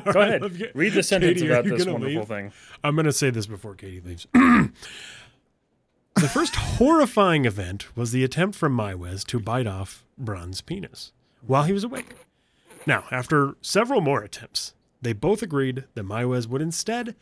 Go 0.14 0.20
ahead. 0.22 0.72
Read 0.76 0.94
the 0.94 1.02
sentence 1.02 1.40
Katie, 1.42 1.52
about 1.52 1.64
this 1.66 1.86
wonderful 1.88 2.00
leave? 2.20 2.28
thing. 2.28 2.52
I'm 2.84 2.94
going 2.96 3.06
to 3.08 3.12
say 3.14 3.32
this 3.32 3.48
before 3.48 3.74
Katie 3.74 4.02
leaves. 4.02 4.28
the 4.34 4.70
first 6.32 6.56
horrifying 6.56 7.46
event 7.46 7.96
was 7.98 8.12
the 8.12 8.24
attempt 8.24 8.56
from 8.56 8.78
Meiwes 8.78 9.26
to 9.28 9.40
bite 9.40 9.66
off 9.68 10.06
Bron's 10.18 10.62
penis 10.62 11.12
while 11.46 11.64
he 11.64 11.74
was 11.74 11.84
awake. 11.84 12.14
Now, 12.86 13.06
after 13.12 13.56
several 13.62 14.02
more 14.02 14.22
attempts, 14.22 14.76
they 15.02 15.14
both 15.14 15.42
agreed 15.42 15.86
that 15.96 16.06
Meiwes 16.06 16.48
would 16.48 16.62
instead 16.62 17.16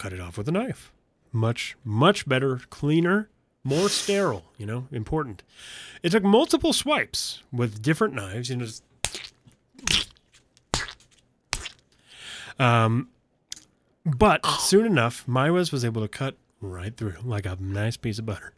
cut 0.00 0.12
it 0.12 0.20
off 0.20 0.38
with 0.38 0.48
a 0.48 0.52
knife. 0.52 0.90
Much, 1.32 1.76
much 1.84 2.26
better, 2.26 2.60
cleaner, 2.70 3.28
more 3.62 3.88
sterile, 3.88 4.44
you 4.56 4.64
know, 4.64 4.88
important. 4.90 5.42
It 6.02 6.10
took 6.10 6.24
multiple 6.24 6.72
swipes 6.72 7.42
with 7.52 7.82
different 7.82 8.14
knives, 8.14 8.48
you 8.48 8.56
know, 8.56 8.64
just 8.64 8.82
um, 12.58 13.08
But 14.04 14.44
soon 14.46 14.86
enough, 14.86 15.26
Meiwes 15.26 15.72
was 15.72 15.84
able 15.84 16.02
to 16.02 16.08
cut 16.08 16.36
right 16.60 16.96
through 16.96 17.16
like 17.22 17.46
a 17.46 17.56
nice 17.60 17.96
piece 17.96 18.18
of 18.18 18.26
butter. 18.26 18.54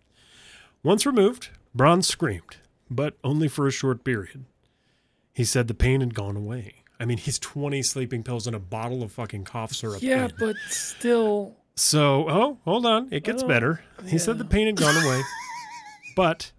Once 0.83 1.05
removed, 1.07 1.51
Bronze 1.75 2.07
screamed, 2.07 2.57
but 2.91 3.17
only 3.25 3.49
for 3.49 3.67
a 3.67 3.73
short 3.73 4.05
period. 4.05 4.45
He 5.33 5.45
said 5.45 5.67
the 5.67 5.75
pain 5.75 6.01
had 6.01 6.15
gone 6.15 6.37
away. 6.37 6.82
I 7.03 7.05
mean, 7.05 7.19
he's 7.19 7.39
20 7.41 7.83
sleeping 7.83 8.23
pills 8.23 8.47
and 8.47 8.55
a 8.55 8.61
bottle 8.61 9.03
of 9.03 9.11
fucking 9.13 9.45
cough 9.45 9.73
syrup. 9.75 10.01
Yeah, 10.03 10.27
in. 10.27 10.33
but 10.39 10.57
still. 10.71 11.57
So, 11.75 12.27
oh, 12.29 12.59
hold 12.65 12.87
on. 12.87 13.09
It 13.11 13.25
gets 13.25 13.43
Oh, 13.43 13.49
better. 13.49 13.83
He 14.07 14.19
said 14.19 14.39
the 14.39 14.45
pain 14.45 14.67
had 14.67 14.77
gone 14.77 14.97
away. 15.05 15.21
but 16.17 16.53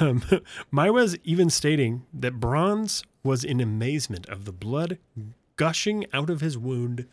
um, 0.00 0.20
Meiwes 0.72 1.18
even 1.24 1.50
stating 1.50 2.04
that 2.14 2.38
Bronze 2.38 3.02
was 3.24 3.42
in 3.44 3.60
amazement 3.60 4.28
of 4.28 4.44
the 4.44 4.52
blood 4.52 4.98
gushing 5.56 6.06
out 6.12 6.30
of 6.30 6.40
his 6.40 6.56
wound 6.56 7.06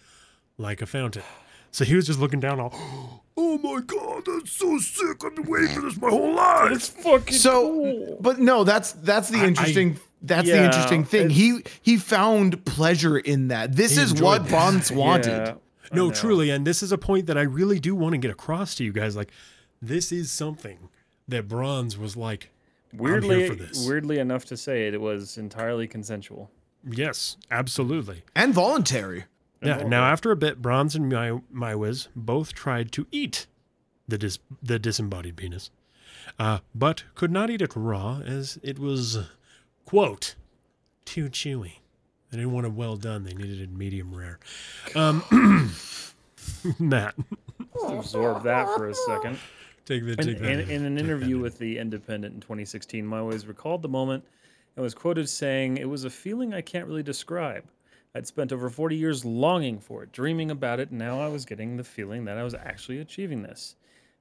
like 0.58 0.82
a 0.82 0.86
fountain. 0.86 1.24
So 1.72 1.86
he 1.86 1.96
was 1.96 2.06
just 2.08 2.20
looking 2.20 2.40
down 2.40 2.60
all, 2.60 3.24
Oh 3.38 3.58
my 3.60 3.80
god, 3.82 4.24
that's 4.26 4.52
so 4.52 4.78
sick. 4.80 5.24
I've 5.24 5.36
been 5.36 5.46
waiting 5.50 5.70
for 5.70 5.82
this 5.82 5.98
my 5.98 6.10
whole 6.10 6.34
life. 6.36 6.72
It's 6.74 6.90
fucking 6.90 7.34
So, 7.34 7.62
cool. 7.74 8.18
but 8.20 8.38
no, 8.40 8.64
that's 8.66 8.92
that's 8.92 9.30
the 9.30 9.40
I- 9.40 9.46
interesting. 9.48 9.98
That's 10.22 10.48
the 10.48 10.64
interesting 10.66 11.06
thing. 11.06 11.30
He 11.30 11.64
he 11.82 11.98
found 11.98 12.66
pleasure 12.66 13.18
in 13.18 13.48
that. 13.50 13.76
This 13.76 13.98
is 13.98 14.22
what 14.22 14.44
that. 14.44 14.50
Bronze 14.50 14.92
wanted. 15.04 15.28
Yeah, 15.48 15.54
no, 15.94 16.12
truly. 16.12 16.50
And 16.50 16.68
this 16.68 16.84
is 16.84 16.92
a 16.92 16.98
point 16.98 17.26
that 17.28 17.38
I 17.38 17.42
really 17.44 17.80
do 17.80 17.96
want 17.96 18.14
to 18.14 18.18
get 18.18 18.30
across 18.32 18.76
to 18.76 18.84
you 18.84 18.92
guys. 18.92 19.16
Like, 19.16 19.32
this 19.82 20.12
is 20.12 20.30
something 20.32 20.90
that 21.28 21.48
Bronze 21.48 21.98
was 21.98 22.16
like, 22.18 22.52
Weirdly, 22.94 23.48
for 23.48 23.56
this. 23.56 23.88
weirdly 23.88 24.20
enough 24.20 24.46
to 24.46 24.58
say 24.58 24.88
it, 24.88 24.94
it 24.94 25.02
was 25.02 25.38
entirely 25.38 25.88
consensual. 25.88 26.50
yes, 26.84 27.38
absolutely. 27.52 28.24
and 28.36 28.54
voluntary. 28.54 29.26
Yeah. 29.62 29.84
Now, 29.84 30.06
after 30.06 30.32
a 30.32 30.36
bit, 30.36 30.62
Bronze 30.62 30.96
and 30.96 31.10
My 31.10 31.40
Meiwes 31.54 32.08
both 32.16 32.54
tried 32.54 32.92
to 32.94 33.06
eat 33.12 33.46
the 34.08 34.18
dis- 34.18 34.40
the 34.64 34.80
disembodied 34.80 35.36
penis, 35.38 35.70
uh, 36.40 36.60
but 36.74 37.04
could 37.16 37.32
not 37.32 37.50
eat 37.50 37.62
it 37.62 37.76
raw 37.76 38.22
as 38.26 38.58
it 38.64 38.80
was, 38.80 39.18
quote, 39.90 40.36
too 41.04 41.30
chewy. 41.30 41.80
They 42.30 42.38
didn't 42.38 42.52
want 42.52 42.68
it 42.68 42.74
well 42.74 42.96
done. 42.96 43.24
They 43.24 43.34
needed 43.34 43.60
it 43.60 43.72
medium 43.72 44.14
rare. 44.14 44.38
Um, 44.96 45.24
Matt, 46.80 47.16
Absorb 47.88 48.44
that 48.44 48.68
for 48.78 48.88
a 48.90 48.94
second. 48.94 49.40
take 49.86 50.06
the 50.06 50.12
In, 50.12 50.18
take 50.18 50.38
that. 50.40 50.52
in, 50.52 50.70
in 50.70 50.86
an 50.86 51.00
interview 51.00 51.40
with 51.40 51.58
The 51.58 51.80
Independent 51.80 52.36
in 52.36 52.40
2016, 52.40 53.04
Meiwes 53.04 53.48
recalled 53.48 53.82
the 53.82 53.90
moment 53.90 54.24
and 54.76 54.84
was 54.84 54.94
quoted 54.94 55.28
saying, 55.28 55.78
It 55.78 55.90
was 55.90 56.04
a 56.04 56.10
feeling 56.12 56.54
I 56.54 56.62
can't 56.62 56.86
really 56.86 57.02
describe. 57.02 57.64
I'd 58.14 58.28
spent 58.28 58.52
over 58.54 58.70
40 58.70 58.96
years 58.96 59.26
longing 59.26 59.80
for 59.80 60.04
it, 60.04 60.12
dreaming 60.12 60.52
about 60.52 60.80
it, 60.80 60.92
and 60.92 61.00
now 61.00 61.20
I 61.20 61.30
was 61.30 61.46
getting 61.46 61.78
the 61.78 61.84
feeling 61.84 62.26
that 62.26 62.38
I 62.38 62.44
was 62.44 62.54
actually 62.54 63.00
achieving 63.00 63.42
this. 63.42 63.76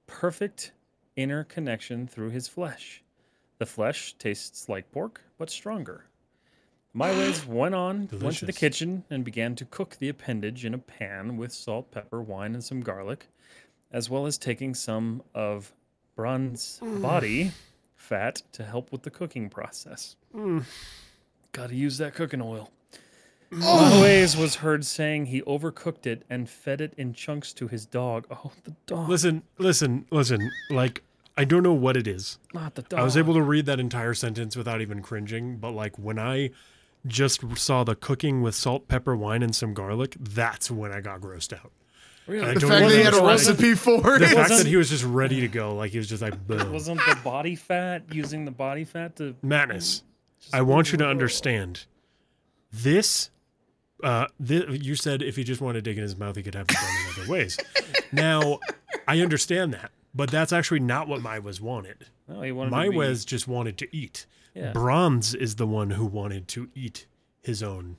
Perfect 0.07 0.73
inner 1.17 1.45
connection 1.45 2.07
through 2.07 2.31
his 2.31 2.49
flesh. 2.49 3.03
The 3.59 3.67
flesh 3.67 4.15
tastes 4.15 4.69
like 4.69 4.91
pork, 4.93 5.21
but 5.37 5.51
stronger. 5.51 6.05
Meiwes 6.97 7.47
went 7.47 7.75
on, 7.75 8.09
went 8.21 8.37
to 8.39 8.47
the 8.47 8.53
kitchen, 8.53 9.05
and 9.11 9.25
began 9.25 9.55
to 9.57 9.65
cook 9.65 9.97
the 9.99 10.09
appendage 10.09 10.65
in 10.65 10.75
a 10.75 10.79
pan 10.79 11.37
with 11.37 11.53
salt, 11.53 11.91
pepper, 11.91 12.23
wine, 12.23 12.55
and 12.55 12.65
some 12.65 12.81
garlic 12.81 13.29
as 13.91 14.11
well 14.11 14.27
as 14.27 14.39
taking 14.39 14.75
some 14.75 15.23
of 15.35 15.73
Bron's 16.15 16.81
body 16.83 17.53
fat 17.97 18.43
to 18.53 18.65
help 18.65 18.93
with 18.93 19.03
the 19.03 19.11
cooking 19.11 19.49
process. 19.49 20.17
Mm. 20.35 20.65
Got 21.53 21.71
to 21.71 21.75
use 21.75 21.99
that 21.99 22.15
cooking 22.15 22.43
oil. 22.43 22.71
Always 23.65 24.37
was 24.37 24.57
heard 24.57 24.85
saying 24.85 25.27
he 25.27 25.41
overcooked 25.43 26.07
it 26.07 26.23
and 26.29 26.51
fed 26.51 26.83
it 26.83 26.93
in 26.99 27.15
chunks 27.15 27.55
to 27.55 27.67
his 27.67 27.87
dog. 27.87 28.27
Oh, 28.31 28.53
the 28.65 28.75
dog! 28.85 29.09
Listen, 29.09 29.43
listen, 29.57 30.05
listen. 30.11 30.51
Like, 30.69 31.03
I 31.39 31.45
don't 31.45 31.63
know 31.63 31.73
what 31.73 31.97
it 31.97 32.07
is. 32.07 32.39
not 32.53 32.75
the 32.75 32.83
dog. 32.83 33.01
I 33.01 33.03
was 33.05 33.17
able 33.17 33.33
to 33.35 33.43
read 33.43 33.65
that 33.67 33.79
entire 33.81 34.13
sentence 34.13 34.57
without 34.57 34.81
even 34.83 35.01
cringing, 35.01 35.57
but 35.57 35.71
like 35.71 35.97
when 35.99 36.19
I 36.19 36.51
just 37.07 37.57
saw 37.57 37.85
the 37.85 37.95
cooking 37.95 38.43
with 38.43 38.55
salt, 38.55 38.89
pepper, 38.89 39.17
wine, 39.17 39.43
and 39.43 39.55
some 39.55 39.73
garlic, 39.73 40.17
that's 40.19 40.71
when 40.71 40.93
I 40.93 41.01
got 41.01 41.21
grossed 41.21 41.53
out. 41.53 41.73
Really? 42.27 42.45
I 42.45 42.55
The 42.55 42.61
don't 42.61 42.71
fact 42.71 42.89
that 42.89 42.95
he 42.95 43.03
had 43.03 43.15
a 43.15 43.23
wasn't- 43.23 43.59
recipe 43.61 43.75
for 43.75 44.17
it. 44.17 44.19
The 44.19 44.27
fact 44.27 44.51
that 44.51 44.67
he 44.67 44.77
was 44.77 44.91
just 44.91 45.05
ready 45.05 45.41
to 45.41 45.49
go, 45.49 45.75
like 45.77 45.93
he 45.93 45.99
was 45.99 46.09
just 46.09 46.21
like, 46.21 46.35
boom. 46.47 46.73
Wasn't 46.73 47.01
the 47.07 47.17
body 47.25 47.55
fat 47.55 48.03
using 48.13 48.45
the 48.45 48.51
body 48.51 48.85
fat 48.85 49.17
to? 49.17 49.35
Madness. 49.43 50.03
I 50.53 50.61
want 50.63 50.93
you 50.93 50.99
to 50.99 51.07
understand 51.07 51.87
this. 52.73 53.31
Uh, 54.03 54.27
thi- 54.45 54.79
you 54.81 54.95
said 54.95 55.23
if 55.23 55.37
he 55.37 55.45
just 55.45 55.61
wanted 55.61 55.85
to 55.85 55.91
dig 55.91 55.97
in 55.99 56.03
his 56.03 56.17
mouth, 56.17 56.37
he 56.37 56.43
could 56.43 56.55
have 56.55 56.67
it 56.69 56.75
done 56.75 56.85
in 57.17 57.23
other 57.23 57.31
ways. 57.33 57.59
now, 58.13 58.61
I 59.09 59.21
understand 59.21 59.73
that, 59.75 59.91
but 60.15 60.31
that's 60.31 60.53
actually 60.53 60.81
not 60.81 61.09
what 61.09 61.21
Meiwes 61.21 61.61
wanted. 61.61 62.07
No, 62.29 62.43
he 62.43 62.53
wanted 62.53 62.71
to 62.71 62.91
be- 62.91 62.97
Meiwes 62.97 63.25
just 63.27 63.47
wanted 63.49 63.79
to 63.79 63.97
eat. 63.97 64.27
Yeah. 64.55 64.73
Bronze 64.73 65.35
is 65.35 65.57
the 65.57 65.67
one 65.67 65.91
who 65.91 66.05
wanted 66.07 66.49
to 66.49 66.69
eat 66.75 67.07
his 67.43 67.63
own 67.63 67.97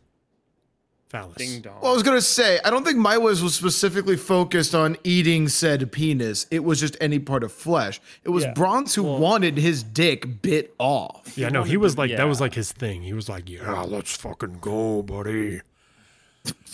phallus. 1.08 1.38
Ding 1.38 1.62
dong. 1.62 1.80
Well, 1.82 1.92
I 1.92 1.94
was 1.96 2.04
gonna 2.04 2.22
say, 2.22 2.60
I 2.64 2.70
don't 2.70 2.84
think 2.86 2.98
Meiwes 2.98 3.42
was 3.42 3.56
specifically 3.56 4.18
focused 4.18 4.76
on 4.76 4.98
eating 5.04 5.48
said 5.48 5.92
penis. 5.92 6.46
It 6.52 6.64
was 6.64 6.80
just 6.80 6.98
any 7.02 7.18
part 7.18 7.44
of 7.44 7.52
flesh. 7.52 8.00
It 8.24 8.30
was 8.30 8.44
Yeah. 8.44 8.54
Bronze 8.54 8.94
who 8.96 9.04
wanted 9.04 9.58
his 9.58 9.82
dick 9.84 10.42
bit 10.42 10.76
off. 10.78 11.36
Yeah, 11.38 11.50
no, 11.50 11.64
he 11.64 11.78
was 11.78 11.96
to- 11.96 12.02
like 12.02 12.12
that 12.16 12.28
was 12.28 12.40
yeah. 12.40 12.44
like 12.44 12.54
his 12.54 12.72
thing. 12.72 13.02
He 13.04 13.14
was 13.14 13.28
like, 13.30 13.50
yeah, 13.50 13.82
let's 13.84 14.16
fucking 14.18 14.58
go, 14.62 15.02
buddy. 15.02 15.62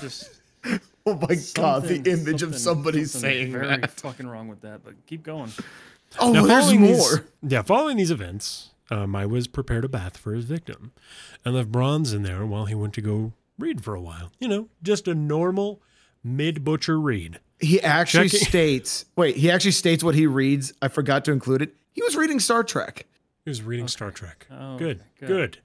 Just 0.00 0.40
Oh 1.10 1.26
my 1.28 1.36
god, 1.54 1.84
the 1.84 2.02
image 2.10 2.42
of 2.42 2.56
somebody 2.56 3.04
saying 3.04 3.52
very 3.52 3.66
that. 3.66 3.90
fucking 4.00 4.28
wrong 4.28 4.48
with 4.48 4.60
that. 4.62 4.84
But 4.84 4.94
keep 5.06 5.22
going. 5.22 5.50
Oh, 6.18 6.32
Now, 6.32 6.44
there's 6.46 6.72
more. 6.74 6.88
These, 6.88 7.20
yeah, 7.42 7.62
following 7.62 7.96
these 7.96 8.10
events, 8.10 8.70
um, 8.90 9.14
I 9.14 9.26
was 9.26 9.46
prepared 9.46 9.84
a 9.84 9.88
bath 9.88 10.16
for 10.16 10.34
his 10.34 10.44
victim 10.44 10.92
and 11.44 11.54
left 11.54 11.70
Bronze 11.70 12.12
in 12.12 12.22
there 12.22 12.44
while 12.44 12.64
he 12.66 12.74
went 12.74 12.94
to 12.94 13.00
go 13.00 13.32
read 13.58 13.84
for 13.84 13.94
a 13.94 14.00
while. 14.00 14.32
You 14.40 14.48
know, 14.48 14.68
just 14.82 15.06
a 15.08 15.14
normal 15.14 15.80
mid 16.24 16.64
butcher 16.64 16.98
read. 16.98 17.38
He 17.60 17.80
actually 17.80 18.28
Checking- 18.28 18.46
states, 18.48 19.04
wait, 19.16 19.36
he 19.36 19.50
actually 19.50 19.72
states 19.72 20.02
what 20.02 20.14
he 20.14 20.26
reads. 20.26 20.72
I 20.82 20.88
forgot 20.88 21.24
to 21.26 21.32
include 21.32 21.62
it. 21.62 21.74
He 21.92 22.02
was 22.02 22.16
reading 22.16 22.40
Star 22.40 22.62
Trek. 22.64 23.06
He 23.44 23.50
was 23.50 23.62
reading 23.62 23.88
Star 23.88 24.10
Trek. 24.10 24.46
Oh, 24.50 24.78
good, 24.78 24.98
okay, 24.98 25.04
good, 25.20 25.28
good. 25.28 25.58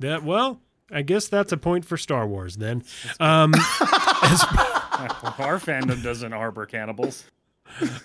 That 0.00 0.22
well, 0.24 0.60
I 0.92 1.02
guess 1.02 1.28
that's 1.28 1.52
a 1.52 1.56
point 1.56 1.84
for 1.84 1.96
Star 1.96 2.26
Wars 2.26 2.56
then. 2.56 2.84
Um, 3.18 3.52
Our 5.38 5.58
fandom 5.58 6.02
doesn't 6.02 6.32
harbor 6.32 6.66
cannibals. 6.66 7.24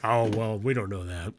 oh 0.04 0.30
well, 0.36 0.58
we 0.58 0.74
don't 0.74 0.90
know 0.90 1.04
that. 1.04 1.34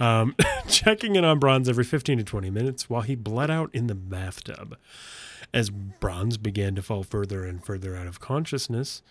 Um, 0.00 0.34
checking 0.68 1.16
in 1.16 1.24
on 1.24 1.38
Bronze 1.38 1.68
every 1.68 1.84
15 1.84 2.18
to 2.18 2.24
20 2.24 2.50
minutes 2.50 2.88
while 2.88 3.02
he 3.02 3.14
bled 3.14 3.50
out 3.50 3.70
in 3.72 3.86
the 3.86 3.94
bathtub. 3.94 4.76
As 5.52 5.70
Bronze 5.70 6.36
began 6.36 6.74
to 6.74 6.82
fall 6.82 7.02
further 7.02 7.44
and 7.44 7.64
further 7.64 7.94
out 7.94 8.06
of 8.06 8.18
consciousness, 8.20 9.02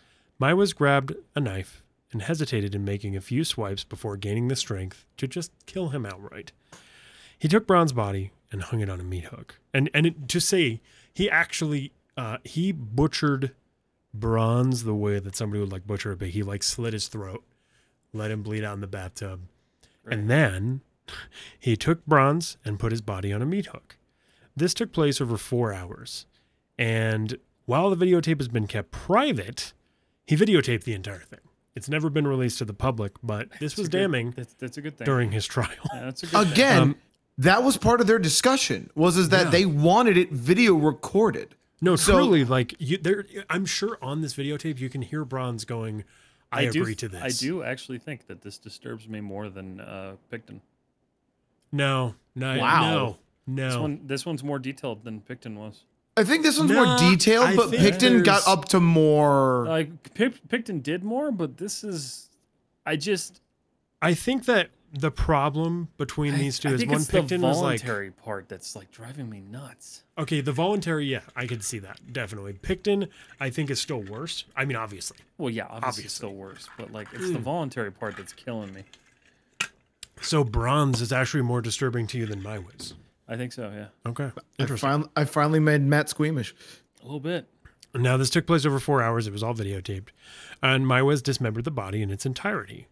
Meiwes 0.41 0.75
grabbed 0.75 1.13
a 1.35 1.39
knife 1.39 1.83
and 2.11 2.21
hesitated 2.21 2.75
in 2.75 2.83
making 2.83 3.15
a 3.15 3.21
few 3.21 3.43
swipes 3.43 3.83
before 3.83 4.17
gaining 4.17 4.47
the 4.47 4.55
strength 4.55 5.05
to 5.17 5.27
just 5.27 5.51
kill 5.65 5.89
him 5.89 6.05
outright. 6.05 6.51
He 7.37 7.47
took 7.47 7.67
Bronze's 7.67 7.93
body 7.93 8.31
and 8.51 8.61
hung 8.61 8.81
it 8.81 8.89
on 8.89 8.99
a 8.99 9.03
meat 9.03 9.25
hook. 9.25 9.59
And 9.73 9.89
and 9.93 10.05
it, 10.07 10.27
to 10.29 10.39
say 10.39 10.81
he 11.13 11.29
actually 11.29 11.91
uh, 12.17 12.37
he 12.43 12.71
butchered 12.71 13.51
Bronze 14.13 14.83
the 14.83 14.93
way 14.93 15.19
that 15.19 15.35
somebody 15.35 15.59
would 15.59 15.71
like 15.71 15.87
butcher 15.87 16.11
a 16.11 16.17
pig. 16.17 16.31
He 16.31 16.43
like 16.43 16.61
slit 16.63 16.93
his 16.93 17.07
throat, 17.07 17.43
let 18.13 18.31
him 18.31 18.43
bleed 18.43 18.63
out 18.63 18.75
in 18.75 18.81
the 18.81 18.87
bathtub, 18.87 19.41
and 20.09 20.29
then 20.29 20.81
he 21.59 21.75
took 21.75 22.05
Bronze 22.05 22.57
and 22.63 22.79
put 22.79 22.91
his 22.91 23.01
body 23.01 23.33
on 23.33 23.41
a 23.41 23.45
meat 23.45 23.67
hook. 23.67 23.97
This 24.55 24.73
took 24.73 24.91
place 24.91 25.19
over 25.19 25.35
four 25.37 25.73
hours, 25.73 26.25
and 26.77 27.37
while 27.65 27.89
the 27.89 28.05
videotape 28.05 28.39
has 28.39 28.47
been 28.49 28.67
kept 28.67 28.91
private, 28.91 29.73
he 30.27 30.35
videotaped 30.35 30.83
the 30.83 30.93
entire 30.93 31.21
thing. 31.21 31.39
It's 31.75 31.89
never 31.89 32.11
been 32.11 32.27
released 32.27 32.59
to 32.59 32.65
the 32.65 32.73
public, 32.73 33.13
but 33.23 33.49
this 33.59 33.75
was 33.77 33.87
It's 33.87 33.87
a 33.87 33.91
good- 33.91 33.97
damning 33.97 34.31
That's, 34.37 34.53
that's 34.53 34.77
a 34.77 34.81
good 34.81 34.95
thing. 34.95 35.05
during 35.05 35.31
his 35.31 35.47
trial. 35.47 35.69
Yeah, 35.91 36.01
that's 36.05 36.21
a 36.21 36.25
good 36.27 36.43
thing. 36.43 36.51
Again, 36.51 36.81
Um, 36.81 36.95
that 37.37 37.63
was 37.63 37.77
part 37.77 38.01
of 38.01 38.07
their 38.07 38.19
discussion. 38.19 38.89
Was 38.95 39.17
is 39.17 39.29
that 39.29 39.45
Yeah. 39.45 39.51
they 39.51 39.65
wanted 39.65 40.17
it 40.17 40.31
video 40.31 40.75
recorded. 40.75 41.55
No, 41.81 41.95
So- 41.95 42.13
truly, 42.13 42.45
like 42.45 42.75
you, 42.79 42.97
there. 42.97 43.25
I'm 43.49 43.65
sure 43.65 43.97
on 44.01 44.21
this 44.21 44.35
videotape 44.35 44.79
you 44.79 44.89
can 44.89 45.01
hear 45.01 45.25
Bronze 45.25 45.65
going, 45.65 46.03
"I, 46.51 46.67
do, 46.67 46.81
agree 46.81 46.95
to 46.95 47.09
this." 47.09 47.21
I 47.21 47.29
do 47.45 47.61
actually 47.63 47.97
think 47.99 48.27
that 48.27 48.41
this 48.41 48.57
disturbs 48.57 49.07
me 49.07 49.19
more 49.21 49.49
than 49.49 49.81
uh, 49.81 50.15
Pickton. 50.31 50.61
No, 51.71 52.15
no, 52.35 52.57
Wow. 52.59 53.17
no, 53.47 53.65
This 53.71 53.75
one, 53.77 53.99
this 54.05 54.25
one's 54.25 54.43
more 54.43 54.59
detailed 54.59 55.03
than 55.03 55.21
Pickton 55.21 55.55
was. 55.55 55.83
I 56.15 56.23
think 56.23 56.43
this 56.43 56.59
one's 56.59 56.69
Nah, 56.71 56.85
more 56.85 57.09
detailed, 57.09 57.45
I 57.47 57.55
but 57.55 57.71
Pickton 57.71 58.23
got 58.23 58.47
up 58.47 58.65
to 58.69 58.79
more. 58.79 59.65
Like 59.67 60.13
Pic- 60.13 60.47
Pickton 60.47 60.83
did 60.83 61.03
more, 61.03 61.31
but 61.31 61.57
this 61.57 61.83
is, 61.83 62.29
I 62.85 62.95
just 62.95 63.41
I 64.01 64.13
think 64.13 64.45
that 64.45 64.69
the 64.93 65.09
problem 65.11 65.87
between 65.97 66.35
these 66.37 66.59
two 66.59 66.69
I 66.69 66.73
is 66.73 66.85
one 66.85 66.95
it's 66.97 67.07
the 67.07 67.17
Pickton 67.19 67.41
was 67.41 67.59
like, 67.59 67.81
voluntary 67.81 68.11
part 68.11 68.47
that's 68.47 68.75
like 68.75 68.91
driving 68.91 69.27
me 69.29 69.41
nuts. 69.41 70.03
okay, 70.19 70.39
the 70.41 70.51
voluntary, 70.51 71.05
yeah, 71.07 71.21
I 71.35 71.47
could 71.47 71.63
see 71.63 71.79
that 71.79 71.99
definitely. 72.13 72.53
Pickton, 72.53 73.09
I 73.39 73.49
think 73.49 73.69
is 73.71 73.81
still 73.81 74.01
worse. 74.03 74.45
I 74.55 74.65
mean, 74.65 74.77
obviously. 74.77 75.17
Well, 75.39 75.49
yeah, 75.49 75.63
obviously, 75.63 75.87
Obviously. 75.87 76.03
it's 76.05 76.13
still 76.13 76.33
worse, 76.33 76.69
but 76.77 76.91
like 76.91 77.07
it's 77.13 77.25
Hmm. 77.25 77.33
the 77.33 77.39
voluntary 77.39 77.91
part 77.91 78.17
that's 78.17 78.33
killing 78.33 78.73
me. 78.73 78.83
So 80.21 80.43
Bronze 80.43 81.01
is 81.01 81.11
actually 81.11 81.43
more 81.43 81.61
disturbing 81.61 82.07
to 82.07 82.17
you 82.17 82.25
than 82.25 82.41
my 82.43 82.59
was. 82.59 82.93
I 83.27 83.35
think 83.35 83.51
so, 83.53 83.71
yeah, 83.73 83.87
Okay, 84.09 84.25
I, 84.25 84.61
interesting. 84.61 85.09
I 85.15 85.25
finally 85.25 85.59
made 85.59 85.81
Matt 85.81 86.09
squeamish. 86.09 86.53
a 87.01 87.05
little 87.05 87.19
bit. 87.19 87.47
Now, 87.95 88.17
this 88.17 88.29
took 88.29 88.47
place 88.47 88.65
over 88.65 88.79
four 88.79 89.01
hours. 89.03 89.27
It 89.27 89.33
was 89.33 89.43
all 89.43 89.53
videotaped. 89.53 90.09
And 90.63 90.85
Meiwes 90.85 91.21
dismembered 91.21 91.63
the 91.63 91.71
body 91.71 92.01
in 92.01 92.09
its 92.09 92.25
entirety. 92.25 92.87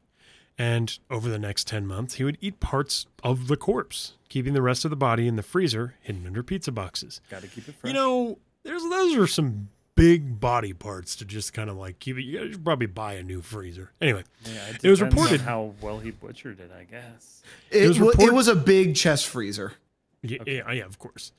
And 0.57 0.97
over 1.09 1.29
the 1.29 1.39
next 1.39 1.67
10 1.67 1.87
months, 1.87 2.15
he 2.15 2.23
would 2.23 2.37
eat 2.41 2.59
parts 2.59 3.07
of 3.23 3.47
the 3.47 3.57
corpse, 3.57 4.13
keeping 4.29 4.53
the 4.53 4.61
rest 4.61 4.85
of 4.85 4.91
the 4.91 4.97
body 4.97 5.27
in 5.27 5.35
the 5.35 5.43
freezer 5.43 5.95
hidden 6.01 6.27
under 6.27 6.43
pizza 6.43 6.71
boxes. 6.71 7.19
Got 7.31 7.41
to 7.41 7.47
keep 7.47 7.67
it 7.67 7.75
fresh. 7.75 7.89
You 7.89 7.93
know, 7.93 8.37
there's 8.63 8.83
those 8.83 9.15
are 9.15 9.25
some 9.27 9.69
big 9.95 10.39
body 10.39 10.73
parts 10.73 11.15
to 11.17 11.25
just 11.25 11.53
kind 11.53 11.69
of 11.69 11.77
like 11.77 11.99
keep 11.99 12.17
it. 12.17 12.23
You 12.23 12.51
should 12.51 12.63
probably 12.63 12.85
buy 12.85 13.13
a 13.13 13.23
new 13.23 13.41
freezer. 13.41 13.91
Anyway, 14.01 14.23
yeah, 14.45 14.51
it 14.83 14.87
was 14.89 14.99
depends 14.99 15.01
on 15.01 15.23
reported- 15.23 15.41
how 15.41 15.73
well 15.81 15.99
he 15.99 16.11
butchered 16.11 16.59
it. 16.59 16.71
I 16.77 16.83
guess. 16.83 17.41
It, 17.71 17.87
was 17.87 17.99
report- 17.99 18.19
it 18.27 18.33
was 18.33 18.47
a 18.47 18.55
big 18.55 18.95
chest 18.95 19.27
freezer. 19.27 19.73
yeah, 20.21 20.37
yeah, 20.45 20.71
yeah, 20.71 20.85
of 20.85 20.99
course. 20.99 21.31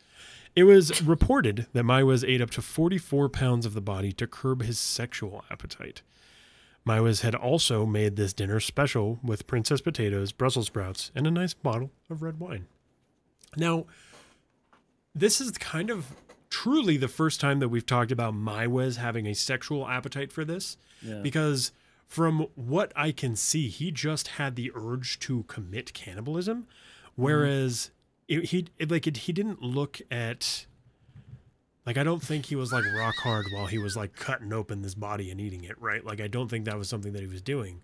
It 0.55 0.65
was 0.65 1.01
reported 1.03 1.67
that 1.73 1.85
Meiwes 1.85 2.29
ate 2.29 2.43
up 2.43 2.51
to 2.51 2.61
44 2.63 3.29
pounds 3.31 3.65
of 3.65 3.73
the 3.73 3.81
body 3.81 4.13
to 4.13 4.27
curb 4.27 4.63
his 4.63 4.79
sexual 4.79 5.45
appetite. 5.51 6.03
Meiwes 6.87 7.21
had 7.21 7.35
also 7.35 7.87
made 7.87 8.17
this 8.17 8.33
dinner 8.33 8.59
special 8.61 9.21
with 9.23 9.47
princess 9.47 9.81
potatoes, 9.81 10.33
Brussels 10.33 10.67
sprouts, 10.67 11.13
and 11.15 11.27
a 11.27 11.31
nice 11.31 11.55
bottle 11.55 11.91
of 12.11 12.23
red 12.23 12.41
wine. 12.41 12.67
Now, 13.57 13.87
this 15.15 15.41
is 15.41 15.53
kind 15.53 15.91
of 15.91 16.07
truly 16.51 16.97
the 16.97 17.09
first 17.09 17.41
time 17.41 17.61
that 17.61 17.69
we've 17.69 17.87
talked 17.87 18.11
about 18.13 18.35
Meiwes 18.35 18.97
having 18.97 19.27
a 19.27 19.35
sexual 19.35 19.87
appetite 19.87 20.33
for 20.33 20.45
this, 20.45 20.77
Yeah. 21.01 21.21
because 21.23 21.73
from 22.07 22.47
what 22.57 22.93
I 22.95 23.13
can 23.13 23.37
see, 23.37 23.69
he 23.69 23.91
just 23.91 24.29
had 24.29 24.57
the 24.57 24.71
urge 24.75 25.19
to 25.21 25.45
commit 25.45 25.95
cannibalism, 25.95 26.63
mm-hmm. 26.63 27.23
whereas 27.23 27.91
it, 28.29 28.47
he 28.47 28.67
it, 28.79 28.91
like 28.91 29.07
it, 29.07 29.19
he 29.19 29.33
didn't 29.33 29.63
look 29.63 30.01
at 30.11 30.67
like 31.87 31.97
I 31.99 32.03
don't 32.05 32.23
think 32.23 32.47
he 32.47 32.57
was 32.57 32.73
like 32.73 32.85
rock 32.97 33.17
hard 33.17 33.47
while 33.53 33.67
he 33.67 33.79
was 33.79 33.97
like 33.97 34.15
cutting 34.15 34.53
open 34.53 34.83
this 34.83 34.95
body 34.95 35.31
and 35.31 35.41
eating 35.41 35.65
it, 35.65 35.81
right? 35.81 36.05
Like 36.05 36.21
I 36.21 36.29
don't 36.29 36.49
think 36.49 36.65
that 36.65 36.79
was 36.79 36.89
something 36.89 37.13
that 37.13 37.23
he 37.23 37.29
was 37.29 37.43
doing. 37.43 37.81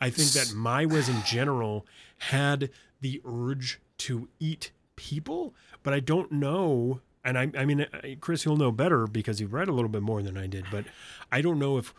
I 0.00 0.10
think 0.10 0.30
that 0.32 0.48
Meiwes 0.56 1.08
in 1.08 1.22
general 1.24 1.86
had 2.18 2.70
the 3.00 3.20
urge 3.24 3.80
to 3.98 4.28
eat 4.38 4.70
people, 4.96 5.54
but 5.82 5.92
I 5.94 6.00
don't 6.00 6.30
know. 6.30 7.00
And 7.24 7.36
I, 7.38 7.50
I 7.56 7.64
mean, 7.64 7.80
uh, 7.82 7.86
Chris, 8.20 8.44
you'll 8.44 8.56
know 8.56 8.70
better 8.70 9.06
because 9.06 9.40
you 9.40 9.48
read 9.48 9.68
a 9.68 9.72
little 9.72 9.88
bit 9.88 10.02
more 10.02 10.22
than 10.22 10.36
I 10.36 10.46
did, 10.46 10.66
but 10.70 10.84
I 11.32 11.40
don't 11.40 11.58
know 11.58 11.78
if 11.78 11.92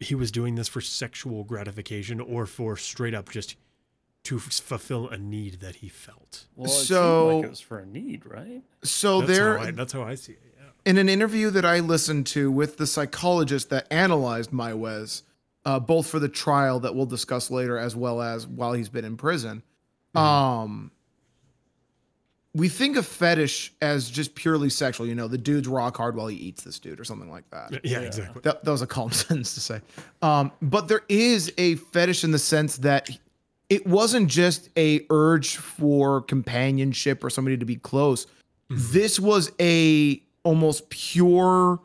he 0.00 0.14
was 0.14 0.30
doing 0.32 0.54
this 0.54 0.68
for 0.68 0.80
sexual 0.80 1.44
gratification 1.44 2.18
or 2.18 2.46
for 2.46 2.76
straight 2.78 3.14
up 3.14 3.28
just 3.28 3.56
to 4.24 4.36
f- 4.36 4.44
fulfill 4.44 5.08
a 5.10 5.18
need 5.18 5.60
that 5.60 5.76
he 5.76 5.88
felt. 5.90 6.46
Well, 6.56 6.70
it 6.70 6.74
seemed 6.74 6.86
So- 6.86 7.36
like 7.36 7.44
it 7.44 7.50
was 7.50 7.60
for 7.60 7.78
a 7.78 7.86
need, 7.86 8.24
right? 8.24 8.62
So 8.82 9.20
That's, 9.20 9.32
there, 9.38 9.58
how 9.58 9.64
I, 9.64 9.70
that's 9.72 9.92
how 9.92 10.02
I 10.02 10.14
see 10.14 10.32
it. 10.32 10.53
Yeah. 10.84 10.90
in 10.90 10.98
an 10.98 11.08
interview 11.08 11.50
that 11.50 11.64
I 11.64 11.80
listened 11.80 12.26
to 12.28 12.50
with 12.50 12.76
the 12.76 12.86
psychologist 12.86 13.70
that 13.70 13.86
analyzed 13.90 14.50
Meiwes, 14.50 15.22
uh, 15.64 15.80
both 15.80 16.06
for 16.06 16.18
the 16.18 16.28
trial 16.28 16.80
that 16.80 16.94
we'll 16.94 17.06
discuss 17.06 17.50
later, 17.50 17.78
as 17.78 17.96
well 17.96 18.20
as 18.20 18.46
while 18.46 18.72
he's 18.72 18.88
been 18.88 19.04
in 19.04 19.16
prison, 19.16 19.62
um, 20.14 20.90
we 22.54 22.68
think 22.68 22.96
of 22.96 23.04
fetish 23.04 23.72
as 23.82 24.08
just 24.08 24.34
purely 24.36 24.70
sexual. 24.70 25.06
You 25.06 25.14
know, 25.16 25.26
the 25.26 25.38
dude's 25.38 25.66
rock 25.66 25.96
hard 25.96 26.14
while 26.14 26.28
he 26.28 26.36
eats 26.36 26.62
this 26.62 26.78
dude, 26.78 27.00
or 27.00 27.04
something 27.04 27.30
like 27.30 27.48
that. 27.50 27.84
Yeah, 27.84 28.00
exactly. 28.00 28.42
That, 28.44 28.62
that 28.64 28.70
was 28.70 28.82
a 28.82 28.86
calm 28.86 29.10
sentence 29.12 29.54
to 29.54 29.60
say. 29.60 29.80
Um, 30.22 30.52
but 30.62 30.86
there 30.86 31.02
is 31.08 31.52
a 31.58 31.76
fetish 31.76 32.22
in 32.22 32.30
the 32.30 32.38
sense 32.38 32.76
that 32.78 33.10
it 33.70 33.86
wasn't 33.86 34.28
just 34.28 34.68
a 34.76 35.04
urge 35.10 35.56
for 35.56 36.20
companionship 36.22 37.24
or 37.24 37.30
somebody 37.30 37.56
to 37.56 37.64
be 37.64 37.76
close. 37.76 38.26
This 38.70 39.18
was 39.18 39.50
a 39.60 40.22
almost 40.44 40.88
pure 40.90 41.80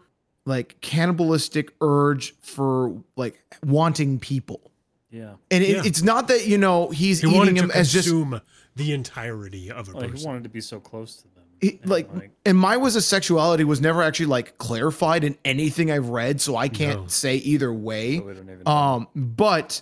like 0.46 0.80
cannibalistic 0.82 1.72
urge 1.82 2.36
for 2.42 2.96
like 3.16 3.40
wanting 3.66 4.20
people. 4.20 4.72
Yeah. 5.12 5.34
And 5.52 5.64
it, 5.64 5.70
Yeah. 5.78 5.82
it's 5.86 6.04
not 6.04 6.28
that 6.28 6.48
you 6.48 6.58
know 6.58 6.90
he's 6.90 7.22
He 7.22 7.28
eating 7.28 7.38
wanted 7.38 7.58
him 7.58 7.70
to 7.70 7.76
as 7.78 7.92
just 7.92 8.08
consume 8.08 8.42
the 8.76 8.94
entirety 8.94 9.72
of 9.72 9.90
a 9.90 9.92
Like 9.98 10.16
he 10.16 10.26
wanted 10.26 10.44
to 10.44 10.50
be 10.50 10.62
so 10.62 10.80
close 10.80 11.16
to 11.18 11.24
them. 11.24 11.44
He, 11.62 11.78
and, 11.82 11.90
like, 11.90 12.10
and 12.46 12.58
my 12.58 12.78
was 12.78 12.96
a 12.96 13.02
sexuality 13.02 13.64
was 13.66 13.82
never 13.82 14.02
actually 14.02 14.28
like 14.28 14.58
clarified 14.60 15.24
in 15.26 15.38
anything 15.44 15.92
I've 15.92 16.08
read, 16.10 16.40
so 16.40 16.56
I 16.56 16.70
can't 16.70 17.02
No. 17.02 17.08
say 17.08 17.36
either 17.38 17.74
way. 17.74 18.18
so 18.18 18.24
we 18.24 18.34
don't 18.34 18.44
even 18.50 18.62
know. 18.66 18.72
Um, 18.72 19.08
but 19.16 19.82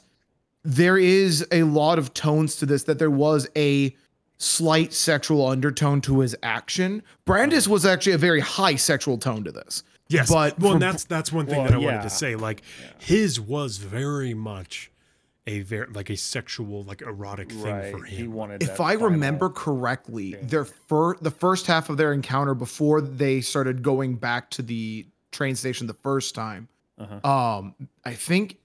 there 0.63 0.98
is 0.98 1.46
a 1.52 1.63
lot 1.63 2.00
of 2.00 2.13
tones 2.13 2.56
to 2.58 2.66
this 2.66 2.84
that 2.84 2.98
there 2.98 3.12
was 3.12 3.48
a 3.56 3.96
slight 4.38 4.93
sexual 4.93 5.47
undertone 5.47 6.02
to 6.02 6.19
his 6.19 6.36
action. 6.43 7.02
Brandes 7.26 7.67
was 7.67 7.86
actually 7.86 8.13
a 8.13 8.17
very 8.17 8.39
high 8.39 8.76
sexual 8.76 9.17
tone 9.17 9.43
to 9.43 9.52
this. 9.52 9.84
Yes, 10.10 10.30
but 10.32 10.58
well, 10.60 10.71
from- 10.73 10.82
and 10.82 10.82
that's 10.93 11.04
that's 11.06 11.32
one 11.34 11.45
thing 11.47 11.58
Well, 11.58 11.67
that 11.67 11.73
I 11.73 11.78
wanted 11.78 12.04
to 12.04 12.10
say. 12.10 12.36
Like 12.36 12.62
his 13.00 13.39
was 13.39 13.78
very 13.78 14.34
much 14.34 14.89
a 15.47 15.62
very 15.62 15.88
like 15.88 16.10
a 16.10 16.15
sexual, 16.17 16.84
like 16.84 17.02
erotic 17.02 17.52
thing 17.52 17.62
right. 17.63 17.91
for 17.91 18.04
He 18.04 18.17
him. 18.17 18.34
wanted. 18.34 18.63
if 18.63 18.80
I 18.80 18.93
remember 18.93 19.50
correctly, 19.50 20.36
their 20.41 20.65
fir- 20.65 21.17
the 21.17 21.32
first 21.32 21.67
half 21.67 21.89
of 21.89 21.97
their 21.97 22.13
encounter 22.13 22.54
before 22.54 23.02
they 23.02 23.41
started 23.41 23.82
going 23.84 24.15
back 24.15 24.50
to 24.52 24.62
the 24.62 25.06
train 25.32 25.56
station 25.56 25.88
the 25.88 25.93
first 25.93 26.36
time, 26.36 26.67
Uh-huh. 26.97 27.30
um, 27.58 27.76
I 28.06 28.13
think 28.13 28.58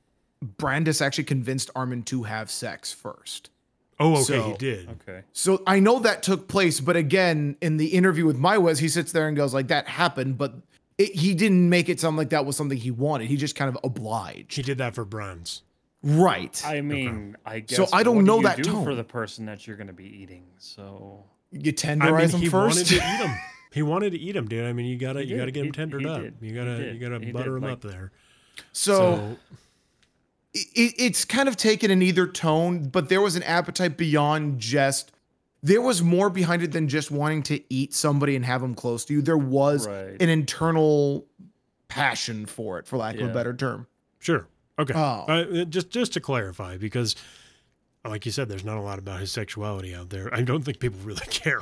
Brandes 0.58 1.00
actually 1.00 1.24
convinced 1.24 1.70
Armin 1.74 2.02
to 2.04 2.24
have 2.24 2.50
sex 2.50 2.92
first. 2.92 3.50
Oh, 4.02 4.12
okay, 4.14 4.22
so- 4.24 4.42
he 4.50 4.54
did. 4.58 4.88
Okay. 5.08 5.22
So 5.32 5.62
I 5.66 5.80
know 5.80 5.98
that 6.00 6.22
took 6.22 6.48
place, 6.48 6.80
but 6.80 6.96
again, 6.96 7.56
in 7.60 7.76
the 7.76 7.86
interview 7.88 8.24
with 8.26 8.38
Meiwes, 8.38 8.78
he 8.78 8.88
sits 8.88 9.12
there 9.12 9.28
and 9.28 9.36
goes 9.36 9.54
like, 9.54 9.68
"That 9.68 9.86
happened," 9.88 10.38
but 10.38 10.54
it, 10.98 11.14
he 11.14 11.34
didn't 11.34 11.68
make 11.68 11.88
it 11.88 12.00
sound 12.00 12.16
like 12.16 12.30
that 12.30 12.44
was 12.44 12.56
something 12.56 12.76
he 12.78 12.90
wanted. 12.90 13.28
He 13.28 13.36
just 13.36 13.54
kind 13.56 13.68
of 13.68 13.78
obliged. 13.84 14.54
He 14.54 14.62
did 14.62 14.78
that 14.78 14.94
for 14.94 15.04
Bronze. 15.04 15.62
Right. 16.02 16.60
I 16.66 16.80
mean, 16.80 17.36
I 17.46 17.60
guess. 17.60 17.76
So 17.76 17.86
I 17.92 18.02
don't 18.02 18.16
what 18.16 18.22
do 18.22 18.26
know 18.26 18.36
you 18.38 18.42
that 18.42 18.56
do 18.56 18.64
tone. 18.64 18.84
for 18.84 18.94
the 18.94 19.04
person 19.04 19.46
that 19.46 19.66
you're 19.66 19.76
going 19.76 19.86
to 19.86 19.92
be 19.92 20.04
eating. 20.04 20.44
So 20.58 21.24
You 21.52 21.70
I 21.70 21.72
tenderize 21.72 22.18
mean, 22.18 22.28
them 22.32 22.40
he 22.40 22.48
first. 22.48 22.76
wanted 22.76 22.86
to 22.88 22.94
eat 22.96 23.00
him. 23.26 23.30
He 23.72 23.82
wanted 23.82 24.10
to 24.12 24.18
eat 24.18 24.34
him, 24.36 24.48
dude. 24.48 24.66
I 24.66 24.72
mean, 24.72 24.86
you 24.86 24.98
gotta 24.98 25.22
He 25.22 25.28
you 25.30 25.36
gotta 25.36 25.52
did. 25.52 25.54
get 25.54 25.66
him 25.66 25.72
tendered 25.72 26.02
he 26.02 26.08
up. 26.08 26.20
did. 26.20 26.34
You 26.40 26.54
gotta 26.54 26.92
you 26.92 26.98
gotta 26.98 27.24
He 27.24 27.30
butter 27.32 27.50
did, 27.50 27.56
him 27.56 27.62
like- 27.62 27.72
up 27.72 27.80
there. 27.82 28.10
so 28.72 29.36
it, 30.54 30.94
it's 30.98 31.24
kind 31.24 31.48
of 31.48 31.56
taken 31.56 31.90
in 31.90 32.02
either 32.02 32.26
tone, 32.26 32.88
but 32.88 33.08
there 33.08 33.20
was 33.20 33.36
an 33.36 33.42
appetite 33.44 33.96
beyond 33.96 34.58
just. 34.60 35.12
There 35.64 35.80
was 35.80 36.02
more 36.02 36.28
behind 36.28 36.62
it 36.64 36.72
than 36.72 36.88
just 36.88 37.10
wanting 37.12 37.44
to 37.44 37.62
eat 37.72 37.94
somebody 37.94 38.34
and 38.34 38.44
have 38.44 38.60
them 38.62 38.74
close 38.74 39.04
to 39.04 39.12
you. 39.14 39.22
There 39.22 39.38
was 39.38 39.86
Right. 39.86 40.20
an 40.20 40.28
internal 40.28 41.24
passion 41.88 42.46
for 42.46 42.78
it, 42.78 42.86
for 42.86 42.96
lack 42.96 43.14
of 43.16 43.30
a 43.30 43.32
better 43.32 43.54
term. 43.54 43.86
Sure. 44.18 44.46
Okay. 44.78 44.94
Oh. 44.96 45.24
Uh, 45.28 45.64
just 45.64 45.90
just 45.90 46.12
to 46.14 46.20
clarify, 46.20 46.76
because 46.78 47.14
like 48.04 48.26
you 48.26 48.32
said, 48.32 48.48
there's 48.48 48.64
not 48.64 48.78
a 48.78 48.80
lot 48.80 48.98
about 48.98 49.20
his 49.20 49.30
sexuality 49.30 49.94
out 49.94 50.10
there. 50.10 50.34
I 50.34 50.42
don't 50.42 50.64
think 50.64 50.80
people 50.80 50.98
really 51.04 51.20
care. 51.30 51.60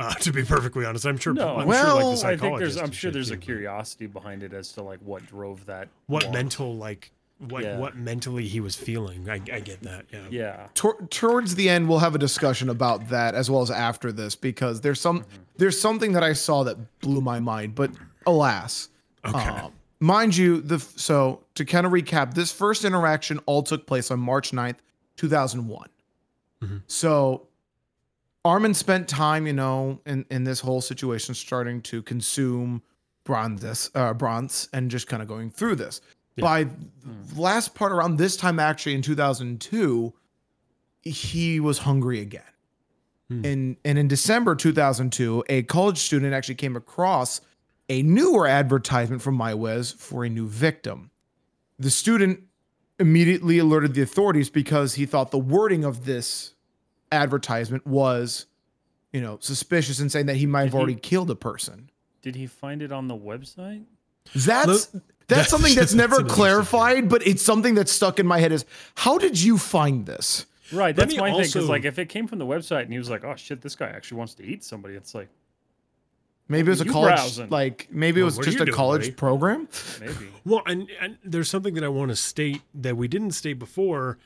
Uh, 0.00 0.14
to 0.14 0.32
be 0.32 0.42
perfectly 0.44 0.86
honest, 0.86 1.04
I'm 1.04 1.18
sure. 1.18 1.34
No, 1.34 1.56
I'm 1.58 1.66
Well, 1.68 2.16
sure 2.16 2.30
like 2.30 2.40
the 2.40 2.46
I 2.46 2.48
think 2.48 2.58
there's. 2.60 2.76
I'm 2.78 2.86
sure 2.86 2.92
shit 3.08 3.12
there's 3.12 3.30
a 3.30 3.36
curiosity 3.36 4.06
behind 4.06 4.42
it 4.42 4.54
as 4.54 4.72
to 4.72 4.82
like 4.82 5.00
what 5.00 5.26
drove 5.26 5.66
that. 5.66 5.88
What 6.06 6.22
want. 6.24 6.34
mental 6.34 6.74
like 6.76 7.10
what 7.50 7.62
Yeah. 7.62 7.78
what 7.78 7.96
mentally 7.96 8.46
he 8.46 8.60
was 8.60 8.74
feeling. 8.76 9.28
I, 9.28 9.34
I 9.52 9.60
get 9.60 9.82
that. 9.82 10.06
Yeah. 10.12 10.26
Yeah. 10.30 10.66
Tor- 10.74 11.00
towards 11.10 11.54
the 11.54 11.68
end, 11.68 11.88
we'll 11.88 11.98
have 12.00 12.14
a 12.14 12.18
discussion 12.18 12.68
about 12.68 13.08
that 13.10 13.34
as 13.34 13.50
well 13.50 13.62
as 13.62 13.70
after 13.70 14.12
this 14.12 14.34
because 14.36 14.80
there's 14.80 15.00
some 15.00 15.24
there's 15.56 15.80
something 15.80 16.12
that 16.12 16.22
I 16.24 16.32
saw 16.32 16.64
that 16.64 16.76
blew 17.00 17.20
my 17.20 17.40
mind, 17.40 17.74
but 17.74 17.90
alas, 18.26 18.88
Okay. 19.24 19.38
um, 19.48 19.72
mind 20.00 20.36
you, 20.36 20.60
the 20.60 20.78
so 20.78 21.40
to 21.54 21.64
kind 21.64 21.86
of 21.86 21.92
recap, 21.92 22.34
this 22.34 22.50
first 22.52 22.84
interaction 22.84 23.38
all 23.46 23.62
took 23.62 23.86
place 23.86 24.10
on 24.10 24.18
March 24.20 24.50
9th, 24.52 24.76
2001. 25.16 25.88
So 26.86 27.46
Armin 28.44 28.74
spent 28.74 29.06
time, 29.08 29.46
you 29.46 29.52
know, 29.52 30.00
in 30.06 30.24
in 30.30 30.44
this 30.44 30.60
whole 30.60 30.80
situation, 30.80 31.34
starting 31.34 31.82
to 31.82 32.02
consume 32.02 32.82
Brandes, 33.24 33.90
uh, 33.94 34.12
Brandes, 34.14 34.68
and 34.72 34.90
just 34.90 35.06
kind 35.06 35.22
of 35.22 35.28
going 35.28 35.50
through 35.50 35.76
this. 35.76 36.00
By 36.42 36.64
the 36.64 37.40
last 37.40 37.74
part 37.74 37.92
around 37.92 38.16
this 38.16 38.36
time, 38.36 38.58
actually 38.58 38.94
in 38.94 39.02
2002, 39.02 40.12
he 41.02 41.60
was 41.60 41.78
hungry 41.78 42.20
again. 42.20 42.42
Hmm. 43.28 43.44
And 43.44 43.76
and 43.84 43.98
in 43.98 44.08
December 44.08 44.54
2002, 44.54 45.44
a 45.48 45.62
college 45.62 45.98
student 45.98 46.34
actually 46.34 46.56
came 46.56 46.76
across 46.76 47.40
a 47.88 48.02
newer 48.02 48.46
advertisement 48.46 49.22
from 49.22 49.38
Meiwes 49.38 49.94
for 49.96 50.24
a 50.24 50.28
new 50.28 50.46
victim. 50.46 51.10
The 51.78 51.90
student 51.90 52.40
immediately 52.98 53.58
alerted 53.58 53.94
the 53.94 54.02
authorities 54.02 54.50
because 54.50 54.94
he 54.94 55.06
thought 55.06 55.30
the 55.30 55.38
wording 55.38 55.84
of 55.84 56.04
this 56.04 56.54
advertisement 57.12 57.86
was, 57.86 58.46
you 59.12 59.20
know, 59.20 59.38
suspicious 59.40 60.00
and 60.00 60.10
saying 60.10 60.26
that 60.26 60.36
he 60.36 60.46
might 60.46 60.64
have 60.64 60.72
he- 60.72 60.78
already 60.78 60.94
killed 60.94 61.30
a 61.30 61.34
person. 61.34 61.90
Did 62.22 62.36
he 62.36 62.46
find 62.46 62.80
it 62.80 62.90
on 62.90 63.08
the 63.08 63.16
website? 63.16 63.84
That's 64.34 64.94
Look, 64.94 65.02
that's 65.28 65.28
that's- 65.28 65.50
something 65.50 65.74
that's 65.74 65.92
that's 65.92 65.94
never 65.94 66.16
an 66.16 66.20
interesting 66.22 66.34
clarified, 66.44 67.08
but 67.08 67.26
it's 67.26 67.42
something 67.42 67.74
that's 67.74 67.92
stuck 67.92 68.18
in 68.18 68.26
my 68.26 68.38
head. 68.38 68.52
Is 68.52 68.64
how 68.96 69.18
did 69.18 69.40
you 69.40 69.58
find 69.58 70.06
this? 70.06 70.46
Right. 70.72 70.96
That's 70.96 71.14
me 71.14 71.20
my 71.20 71.30
thing. 71.32 71.42
Because 71.42 71.68
like, 71.68 71.84
if 71.84 71.98
it 71.98 72.08
came 72.08 72.26
from 72.26 72.38
the 72.38 72.46
website 72.46 72.82
and 72.82 72.92
he 72.92 72.98
was 72.98 73.10
like, 73.10 73.24
"Oh 73.24 73.36
shit, 73.36 73.60
this 73.60 73.76
guy 73.76 73.86
actually 73.88 74.18
wants 74.18 74.34
to 74.34 74.44
eat 74.44 74.64
somebody," 74.64 74.94
it's 74.94 75.14
like 75.14 75.28
Maybe 76.48 76.66
it 76.68 76.70
was 76.70 76.80
a 76.82 76.84
college, 76.84 77.14
browsing. 77.14 77.48
like 77.48 77.88
maybe 77.90 78.20
it 78.20 78.24
was 78.24 78.36
just 78.36 78.60
a 78.60 78.64
doing, 78.66 78.72
college 78.76 79.02
buddy? 79.02 79.12
program. 79.12 79.68
maybe. 80.00 80.28
Well, 80.44 80.62
and, 80.66 80.90
and 81.00 81.16
there's 81.24 81.48
something 81.48 81.72
that 81.74 81.84
I 81.84 81.88
want 81.88 82.10
to 82.10 82.16
state 82.16 82.60
that 82.74 82.98
we 82.98 83.08
didn't 83.08 83.30
state 83.30 83.58
before. 83.58 84.18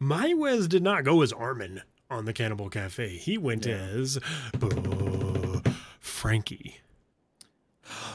Meiwes 0.00 0.68
did 0.68 0.84
not 0.84 1.02
go 1.02 1.20
as 1.22 1.32
Armin 1.32 1.82
on 2.08 2.26
the 2.26 2.32
Cannibal 2.32 2.68
Cafe. 2.70 3.16
He 3.16 3.36
went 3.38 3.66
as 3.66 4.18
uh, 4.62 5.60
Frankie. 5.98 6.76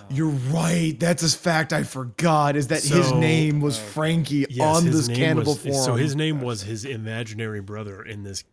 You're 0.09 0.27
right. 0.27 0.95
That's 0.99 1.23
a 1.23 1.38
fact 1.38 1.73
I 1.73 1.83
forgot. 1.83 2.55
Is 2.55 2.67
that 2.67 2.83
his 2.83 3.12
name 3.13 3.62
was 3.62 3.77
Frankie 3.77 4.45
Yes, 4.49 4.62
on 4.77 4.86
this 4.86 5.07
cannibal 5.07 5.53
was, 5.53 5.62
forum? 5.62 5.83
So 5.83 5.95
his 5.95 6.15
name 6.15 6.41
was 6.41 6.62
his 6.62 6.86
imaginary 6.86 7.62
brother 7.62 8.03
in 8.03 8.23
this 8.23 8.43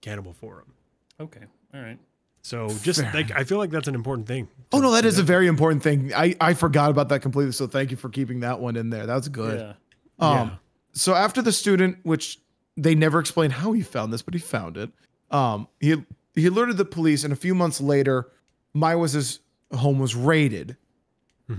cannibal 0.00 0.32
forum. 0.32 0.72
Okay. 1.18 1.44
All 1.74 1.80
right. 1.80 1.98
So 2.42 2.68
just 2.82 3.00
Fair. 3.00 3.12
like 3.12 3.30
I 3.32 3.44
feel 3.44 3.58
like 3.58 3.70
that's 3.70 3.88
an 3.88 3.94
important 3.94 4.26
thing. 4.26 4.48
oh 4.72 4.80
no, 4.80 4.92
that 4.92 5.04
is 5.04 5.18
a 5.18 5.22
very 5.22 5.46
important 5.46 5.82
thing. 5.82 6.12
I 6.14 6.34
I 6.40 6.54
forgot 6.54 6.90
about 6.90 7.10
that 7.10 7.20
completely. 7.20 7.52
So 7.52 7.66
thank 7.66 7.90
you 7.90 7.96
for 7.98 8.08
keeping 8.08 8.40
that 8.40 8.60
one 8.60 8.76
in 8.76 8.88
there. 8.90 9.04
That's 9.06 9.28
good. 9.28 9.60
Yeah. 9.60 9.72
Um, 10.26 10.48
Yeah. 10.48 10.54
so 10.92 11.14
after 11.14 11.42
the 11.42 11.52
student, 11.52 11.98
which 12.02 12.38
they 12.76 12.94
never 12.94 13.18
explained 13.18 13.52
how 13.52 13.72
he 13.72 13.82
found 13.82 14.10
this, 14.12 14.22
but 14.22 14.32
he 14.32 14.40
found 14.40 14.78
it. 14.78 14.90
Um, 15.30 15.68
he 15.80 15.96
he 16.34 16.46
alerted 16.46 16.78
the 16.78 16.86
police, 16.86 17.24
and 17.24 17.32
a 17.32 17.36
few 17.36 17.54
months 17.54 17.78
later, 17.80 18.28
Meiwes's 18.74 19.40
home 19.72 19.98
was 19.98 20.14
raided. 20.14 20.76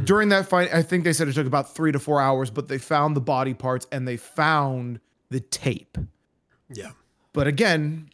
During 0.05 0.29
that 0.29 0.47
fight, 0.47 0.73
I 0.73 0.83
think 0.83 1.03
they 1.03 1.11
said 1.11 1.27
it 1.27 1.33
took 1.33 1.45
about 1.45 1.75
three 1.75 1.91
to 1.91 1.99
four 1.99 2.21
hours, 2.21 2.49
but 2.49 2.69
they 2.69 2.77
found 2.77 3.13
the 3.13 3.19
body 3.21 3.53
parts 3.53 3.85
and 3.91 4.07
they 4.07 4.15
found 4.15 5.01
the 5.29 5.41
tape. 5.41 5.97
Yeah. 6.73 6.91
But 7.33 7.47
again, 7.47 8.09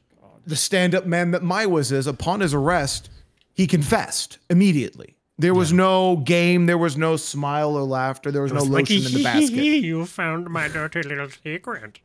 the 0.47 0.55
stand-up 0.55 1.05
man 1.05 1.29
that 1.31 1.43
Meiwes 1.43 1.91
is, 1.91 2.07
upon 2.07 2.39
his 2.39 2.55
arrest, 2.55 3.11
he 3.53 3.67
confessed 3.67 4.39
immediately. 4.49 5.17
There 5.37 5.53
was 5.53 5.71
no 5.71 6.15
game, 6.17 6.65
there 6.65 6.79
was 6.79 6.97
no 6.97 7.15
smile 7.15 7.75
or 7.75 7.83
laughter, 7.83 8.31
there 8.31 8.41
was 8.41 8.51
no 8.53 8.63
lotion 8.63 9.05
in 9.05 9.13
the 9.13 9.23
basket. 9.23 9.51
you 9.51 10.05
found 10.07 10.49
my 10.49 10.67
dirty 10.69 11.03
little 11.03 11.29
secret. 11.29 11.99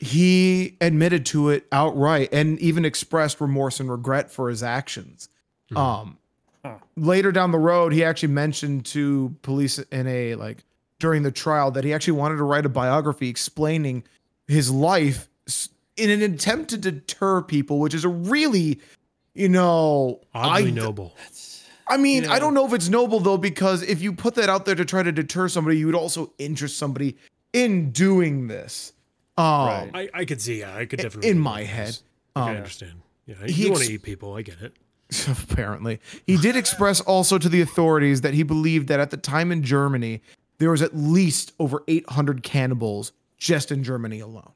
he 0.00 0.78
admitted 0.80 1.26
to 1.26 1.50
it 1.50 1.66
outright 1.70 2.30
and 2.32 2.58
even 2.60 2.86
expressed 2.86 3.42
remorse 3.42 3.78
and 3.78 3.90
regret 3.90 4.30
for 4.30 4.48
his 4.48 4.62
actions. 4.62 5.28
Um, 5.76 6.16
later 6.96 7.32
down 7.32 7.50
the 7.52 7.58
road, 7.58 7.92
he 7.92 8.04
actually 8.04 8.32
mentioned 8.32 8.84
to 8.86 9.34
police 9.42 9.78
in 9.78 10.06
a 10.06 10.34
like 10.34 10.64
during 10.98 11.22
the 11.22 11.30
trial 11.30 11.70
that 11.72 11.84
he 11.84 11.92
actually 11.94 12.14
wanted 12.18 12.36
to 12.36 12.44
write 12.44 12.66
a 12.66 12.68
biography 12.68 13.28
explaining 13.28 14.04
his 14.46 14.70
life 14.70 15.28
in 15.96 16.10
an 16.10 16.22
attempt 16.22 16.70
to 16.70 16.76
deter 16.76 17.42
people, 17.42 17.78
which 17.80 17.94
is 17.94 18.04
a 18.04 18.08
really, 18.08 18.80
you 19.34 19.48
know, 19.48 20.20
Oddly 20.34 20.68
I, 20.68 20.70
noble. 20.70 21.14
I 21.86 21.96
mean, 21.96 22.26
I 22.26 22.38
don't 22.38 22.52
know 22.54 22.66
if 22.66 22.72
it's 22.72 22.88
noble 22.88 23.20
though, 23.20 23.38
because 23.38 23.82
if 23.82 24.02
you 24.02 24.12
put 24.12 24.34
that 24.34 24.48
out 24.48 24.64
there 24.66 24.74
to 24.74 24.84
try 24.84 25.02
to 25.02 25.12
deter 25.12 25.48
somebody, 25.48 25.78
you 25.78 25.86
would 25.86 25.94
also 25.94 26.32
interest 26.38 26.76
somebody 26.78 27.16
in 27.52 27.90
doing 27.92 28.46
this. 28.48 28.92
Um, 29.36 29.44
Right. 29.44 29.90
I, 29.94 30.10
I 30.20 30.24
could 30.24 30.40
see, 30.40 30.60
yeah, 30.60 30.74
I 30.76 30.84
could 30.84 30.98
definitely 30.98 31.30
in 31.30 31.36
see 31.36 31.40
my 31.42 31.60
this. 31.60 31.70
head. 31.70 31.98
I 32.36 32.50
Um, 32.50 32.56
understand. 32.56 32.92
Yeah, 33.26 33.34
he 33.46 33.64
you 33.64 33.70
want 33.70 33.80
ex- 33.82 33.88
to 33.88 33.94
eat 33.94 34.02
people. 34.02 34.34
I 34.34 34.42
get 34.42 34.60
it. 34.60 34.74
apparently. 35.28 36.00
He 36.26 36.36
did 36.36 36.56
express 36.56 37.00
also 37.00 37.38
to 37.38 37.48
the 37.48 37.60
authorities 37.60 38.20
that 38.22 38.34
he 38.34 38.42
believed 38.42 38.88
that 38.88 39.00
at 39.00 39.10
the 39.10 39.16
time 39.16 39.52
in 39.52 39.62
Germany, 39.62 40.22
there 40.58 40.70
was 40.70 40.82
at 40.82 40.96
least 40.96 41.52
over 41.58 41.82
800 41.88 42.42
cannibals 42.42 43.12
just 43.36 43.70
in 43.72 43.84
Germany 43.84 44.20
alone. 44.20 44.52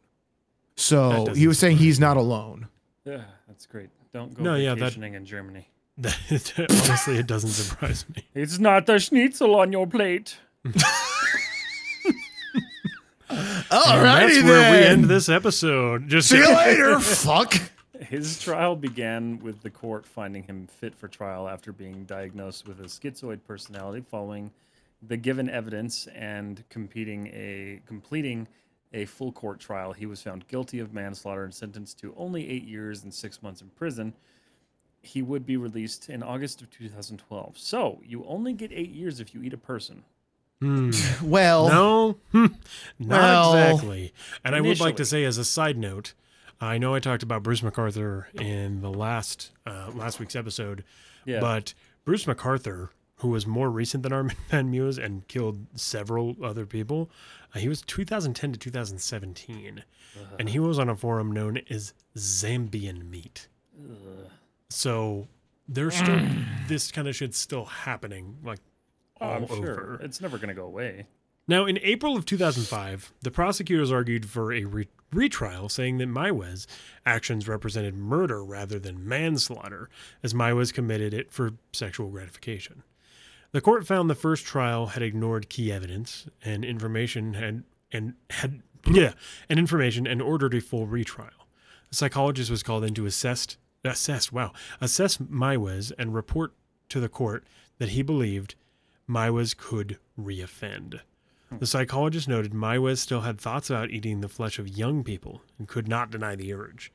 So 0.76 1.26
he 1.34 1.46
was 1.46 1.58
saying 1.58 1.76
he's 1.78 2.00
not 2.00 2.16
alone. 2.16 2.68
Yeah. 3.04 3.22
That's 3.46 3.66
great. 3.66 3.90
Don't 4.12 4.34
go 4.34 4.42
No, 4.42 4.54
yeah, 4.56 4.70
that- 4.70 4.78
vacationing 4.80 5.14
in 5.14 5.24
Germany. 5.24 5.68
Honestly, 6.02 7.18
it 7.18 7.26
doesn't 7.26 7.50
surprise 7.50 8.06
me. 8.08 8.24
It's 8.34 8.58
not 8.58 8.86
the 8.86 8.98
schnitzel 8.98 9.54
on 9.54 9.72
your 9.72 9.86
plate. 9.86 10.38
All 10.64 10.72
And 13.30 14.04
that's 14.04 14.42
where 14.42 14.72
we 14.72 14.86
end 14.86 15.04
this 15.04 15.28
episode. 15.28 16.08
Just 16.08 16.28
See 16.28 16.38
you 16.38 16.54
later. 16.54 16.98
Fuck. 17.00 17.54
His 18.08 18.38
trial 18.38 18.76
began 18.76 19.38
with 19.40 19.62
the 19.62 19.70
court 19.70 20.06
finding 20.06 20.42
him 20.44 20.66
fit 20.66 20.94
for 20.94 21.08
trial 21.08 21.48
after 21.48 21.72
being 21.72 22.04
diagnosed 22.04 22.66
with 22.66 22.80
a 22.80 22.84
schizoid 22.84 23.40
personality 23.46 24.04
following 24.10 24.50
the 25.02 25.16
given 25.16 25.48
evidence 25.50 26.06
and 26.08 26.62
competing 26.68 27.28
a 27.28 27.80
completing 27.86 28.46
a 28.92 29.04
full 29.06 29.32
court 29.32 29.58
trial. 29.58 29.92
He 29.92 30.06
was 30.06 30.22
found 30.22 30.46
guilty 30.48 30.78
of 30.78 30.92
manslaughter 30.92 31.44
and 31.44 31.54
sentenced 31.54 31.98
to 32.00 32.14
only 32.16 32.48
8 32.48 32.64
years 32.64 33.02
and 33.04 33.12
6 33.12 33.42
months 33.42 33.60
in 33.62 33.68
prison. 33.70 34.12
He 35.00 35.22
would 35.22 35.44
be 35.46 35.56
released 35.56 36.08
in 36.08 36.22
August 36.22 36.62
of 36.62 36.70
2012. 36.70 37.58
So, 37.58 38.00
you 38.04 38.24
only 38.26 38.52
get 38.52 38.70
8 38.72 38.90
years 38.90 39.18
if 39.18 39.34
you 39.34 39.42
eat 39.42 39.52
a 39.52 39.58
person. 39.58 40.04
Well, 41.22 41.68
No, 41.68 42.12
Hmm. 42.30 42.46
not 42.98 43.08
Well, 43.08 43.54
exactly. 43.54 44.12
And 44.44 44.54
I 44.54 44.60
would 44.60 44.78
like 44.78 44.96
to 44.96 45.04
say, 45.04 45.24
as 45.24 45.38
a 45.38 45.44
side 45.44 45.76
note, 45.76 46.14
I 46.62 46.78
know 46.78 46.94
I 46.94 47.00
talked 47.00 47.22
about 47.24 47.42
Bruce 47.42 47.60
McArthur 47.60 48.24
in 48.40 48.80
the 48.82 48.90
last 48.90 49.50
uh, 49.66 49.90
last 49.94 50.20
week's 50.20 50.36
episode, 50.36 50.84
Yeah. 51.24 51.40
but 51.40 51.74
Bruce 52.04 52.24
McArthur, 52.24 52.90
who 53.16 53.28
was 53.28 53.46
more 53.46 53.68
recent 53.70 54.04
than 54.04 54.12
Armin 54.12 54.36
Van 54.48 54.70
Muse 54.70 54.96
and 54.98 55.26
killed 55.26 55.66
several 55.74 56.36
other 56.42 56.64
people, 56.64 57.10
uh, 57.54 57.58
he 57.58 57.68
was 57.68 57.82
2010 57.82 58.52
to 58.52 58.58
2017, 58.58 59.82
and 60.38 60.48
he 60.50 60.58
was 60.60 60.78
on 60.78 60.88
a 60.88 60.94
forum 60.94 61.32
known 61.32 61.58
as 61.68 61.94
Zambian 62.16 63.08
Meat. 63.10 63.48
So 64.70 65.26
there's 65.68 65.96
still 65.96 66.20
this 66.68 66.92
kind 66.92 67.08
of 67.08 67.16
shit's 67.16 67.38
still 67.38 67.64
happening, 67.64 68.38
like 68.44 68.60
all 69.20 69.32
I'm 69.32 69.44
over. 69.44 69.56
sure 69.56 69.98
it's 70.02 70.20
never 70.20 70.36
going 70.38 70.48
to 70.48 70.54
go 70.54 70.64
away. 70.66 71.06
Now, 71.48 71.66
in 71.66 71.78
April 71.82 72.16
of 72.16 72.24
2005, 72.24 73.12
the 73.20 73.30
prosecutors 73.30 73.90
argued 73.90 74.26
for 74.26 74.52
a 74.52 74.64
re- 74.64 74.88
retrial, 75.12 75.68
saying 75.68 75.98
that 75.98 76.08
Meiwes 76.08 76.66
actions 77.04 77.48
represented 77.48 77.94
murder 77.94 78.44
rather 78.44 78.78
than 78.78 79.06
manslaughter, 79.06 79.90
as 80.22 80.34
Meiwes 80.34 80.72
committed 80.72 81.12
it 81.12 81.32
for 81.32 81.54
sexual 81.72 82.08
gratification. 82.10 82.84
The 83.50 83.60
court 83.60 83.86
found 83.86 84.08
the 84.08 84.14
first 84.14 84.46
trial 84.46 84.86
had 84.86 85.02
ignored 85.02 85.50
key 85.50 85.70
evidence 85.70 86.26
and 86.44 86.64
information 86.64 87.34
had 87.34 87.64
and 87.92 88.14
had 88.30 88.62
yeah, 88.86 89.12
and 89.48 89.58
information 89.58 90.06
and 90.06 90.22
ordered 90.22 90.54
a 90.54 90.60
full 90.60 90.86
retrial. 90.86 91.46
A 91.90 91.94
psychologist 91.94 92.50
was 92.50 92.62
called 92.62 92.84
in 92.84 92.94
to 92.94 93.06
assess 93.06 93.56
assess 93.84 94.30
wow 94.32 94.52
assess 94.80 95.18
Meiwes 95.18 95.92
and 95.98 96.14
report 96.14 96.54
to 96.88 97.00
the 97.00 97.08
court 97.08 97.44
that 97.78 97.90
he 97.90 98.02
believed 98.02 98.54
Meiwes 99.08 99.56
could 99.56 99.98
reoffend. 100.18 101.00
The 101.58 101.66
psychologist 101.66 102.28
noted 102.28 102.52
Meiwes 102.52 102.98
still 102.98 103.20
had 103.20 103.40
thoughts 103.40 103.70
about 103.70 103.90
eating 103.90 104.20
the 104.20 104.28
flesh 104.28 104.58
of 104.58 104.68
young 104.68 105.04
people 105.04 105.42
and 105.58 105.68
could 105.68 105.86
not 105.86 106.10
deny 106.10 106.34
the 106.34 106.52
urge. 106.52 106.92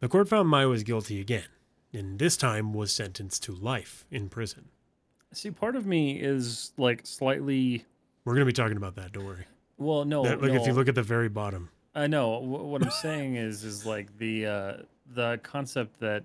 The 0.00 0.08
court 0.08 0.28
found 0.28 0.48
Meiwes 0.48 0.84
guilty 0.84 1.20
again, 1.20 1.46
and 1.92 2.18
this 2.18 2.36
time 2.36 2.72
was 2.72 2.92
sentenced 2.92 3.42
to 3.44 3.52
life 3.52 4.06
in 4.10 4.28
prison. 4.28 4.68
See, 5.32 5.50
part 5.50 5.74
of 5.76 5.86
me 5.86 6.20
is 6.20 6.72
like 6.76 7.04
slightly. 7.06 7.84
We're 8.24 8.34
going 8.34 8.42
to 8.42 8.46
be 8.46 8.52
talking 8.52 8.76
about 8.76 8.94
that, 8.96 9.12
don't 9.12 9.24
worry. 9.26 9.46
Well, 9.76 10.04
no. 10.04 10.22
That- 10.22 10.40
like 10.40 10.52
if 10.52 10.66
you 10.66 10.72
look 10.72 10.88
at 10.88 10.94
the 10.94 11.02
very 11.02 11.28
bottom. 11.28 11.70
I 11.94 12.06
know 12.06 12.38
wh- 12.40 12.66
what 12.66 12.82
I'm 12.82 12.90
saying 12.90 13.36
is 13.36 13.64
is 13.64 13.86
like 13.86 14.16
the 14.18 14.46
uh, 14.46 14.72
the 15.14 15.40
concept 15.42 15.98
that 16.00 16.24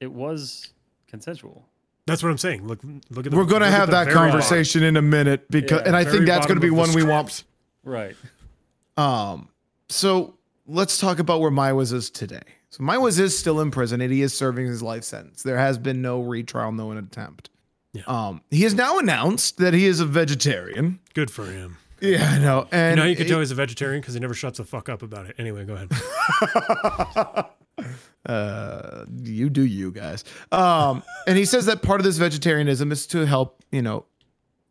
it 0.00 0.12
was 0.12 0.72
consensual. 1.08 1.66
That's 2.06 2.22
what 2.22 2.30
I'm 2.30 2.38
saying. 2.38 2.66
Look 2.66 2.80
look 3.10 3.26
at 3.26 3.32
the 3.32 3.36
We're 3.36 3.44
gonna 3.44 3.70
have 3.70 3.90
that 3.90 4.04
very 4.04 4.14
conversation 4.14 4.82
in 4.82 4.96
a 4.96 5.02
minute 5.02 5.50
because, 5.50 5.80
Yeah, 5.80 5.86
and 5.88 5.96
I 5.96 6.04
think 6.04 6.26
that's 6.26 6.46
gonna 6.46 6.60
be 6.60 6.70
one 6.70 6.92
we 6.94 7.02
want. 7.04 7.44
Right. 7.84 8.14
Um, 8.96 9.48
so 9.88 10.34
let's 10.66 10.98
talk 10.98 11.18
about 11.18 11.40
where 11.40 11.50
Meiwes 11.50 11.92
is 11.92 12.08
today. 12.10 12.42
So 12.70 12.82
Meiwes 12.82 13.18
is 13.18 13.36
still 13.38 13.60
in 13.60 13.70
prison 13.70 14.00
and 14.00 14.12
he 14.12 14.22
is 14.22 14.32
serving 14.34 14.66
his 14.66 14.82
life 14.82 15.04
sentence. 15.04 15.42
There 15.42 15.58
has 15.58 15.78
been 15.78 16.00
no 16.02 16.20
retrial, 16.20 16.72
no 16.72 16.92
attempt. 16.92 17.50
Yeah. 17.92 18.02
Um, 18.06 18.40
he 18.50 18.62
has 18.62 18.74
now 18.74 18.98
announced 18.98 19.58
that 19.58 19.72
he 19.74 19.86
is 19.86 20.00
a 20.00 20.06
vegetarian. 20.06 20.98
Good 21.14 21.30
for 21.30 21.46
him. 21.46 21.78
Yeah, 22.00 22.28
I 22.30 22.38
know. 22.38 22.60
You 22.60 22.68
And 22.72 22.96
know 22.96 23.02
how 23.04 23.08
you 23.08 23.16
can 23.16 23.26
it- 23.26 23.28
tell 23.30 23.38
he's 23.40 23.50
a 23.50 23.54
vegetarian 23.54 24.00
because 24.02 24.14
he 24.14 24.20
never 24.20 24.34
shuts 24.34 24.58
the 24.58 24.64
fuck 24.64 24.88
up 24.88 25.02
about 25.02 25.26
it. 25.26 25.34
Anyway, 25.38 25.64
go 25.64 25.74
ahead. 25.74 27.46
uh, 28.26 29.04
you 29.22 29.48
do 29.50 29.64
you 29.64 29.90
guys. 29.90 30.24
Um, 30.52 31.02
and 31.26 31.38
he 31.38 31.44
says 31.44 31.66
that 31.66 31.82
part 31.82 32.00
of 32.00 32.04
this 32.04 32.18
vegetarianism 32.18 32.92
is 32.92 33.06
to 33.08 33.26
help, 33.26 33.62
you 33.70 33.82
know, 33.82 34.06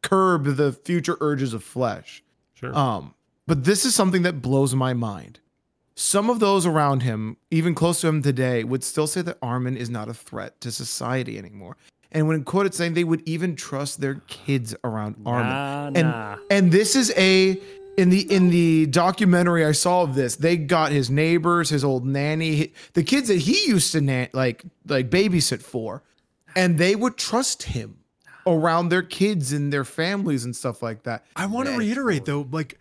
curb 0.01 0.43
the 0.45 0.72
future 0.72 1.18
urges 1.22 1.53
of 1.53 1.64
flesh. 1.64 2.24
Sure. 2.53 2.76
Um, 2.78 3.14
but 3.47 3.64
this 3.64 3.86
is 3.86 3.95
something 3.95 4.24
that 4.24 4.41
blows 4.41 4.76
my 4.76 4.93
mind. 4.93 5.39
Some 5.95 6.30
of 6.30 6.39
those 6.39 6.66
around 6.66 7.03
him, 7.03 7.38
even 7.51 7.74
close 7.74 8.01
to 8.01 8.08
him 8.08 8.22
today, 8.22 8.64
would 8.64 8.84
still 8.84 9.08
say 9.08 9.22
that 9.22 9.38
Armin 9.41 9.78
is 9.78 9.89
not 9.89 10.10
a 10.10 10.14
threat 10.14 10.60
to 10.62 10.72
society 10.72 11.38
anymore. 11.38 11.78
And 12.12 12.28
when 12.28 12.43
quoted 12.43 12.74
saying 12.74 12.93
they 12.93 13.03
would 13.03 13.28
even 13.28 13.56
trust 13.56 14.01
their 14.01 14.16
kids 14.28 14.76
around 14.84 15.16
Armin. 15.26 15.49
Nah, 15.49 15.88
and 15.88 16.08
nah. 16.10 16.38
and 16.49 16.72
this 16.72 16.95
is 16.95 17.14
a 17.18 17.60
in 17.98 18.10
the 18.10 18.22
in 18.32 18.50
the 18.50 18.86
documentary 18.88 19.66
I 19.66 19.72
saw 19.72 20.04
of 20.04 20.16
this, 20.16 20.36
they 20.36 20.58
got 20.58 20.91
his 20.91 21.10
neighbors, 21.10 21.70
his 21.70 21.84
old 21.84 22.06
nanny, 22.06 22.74
the 22.93 23.04
kids 23.04 23.28
that 23.28 23.39
he 23.39 23.68
used 23.68 23.91
to 23.93 24.30
like 24.34 24.64
like 24.88 25.10
babysit 25.10 25.62
for, 25.62 26.04
and 26.56 26.78
they 26.78 26.96
would 26.96 27.18
trust 27.18 27.64
him 27.64 28.00
around 28.48 28.89
their 28.89 29.02
kids 29.02 29.52
and 29.52 29.74
their 29.74 29.86
families 29.86 30.46
and 30.46 30.56
stuff 30.56 30.82
like 30.82 31.04
that. 31.04 31.26
I 31.36 31.46
want 31.48 31.68
to 31.68 31.78
reiterate 31.78 32.26
though, 32.26 32.48
like 32.52 32.80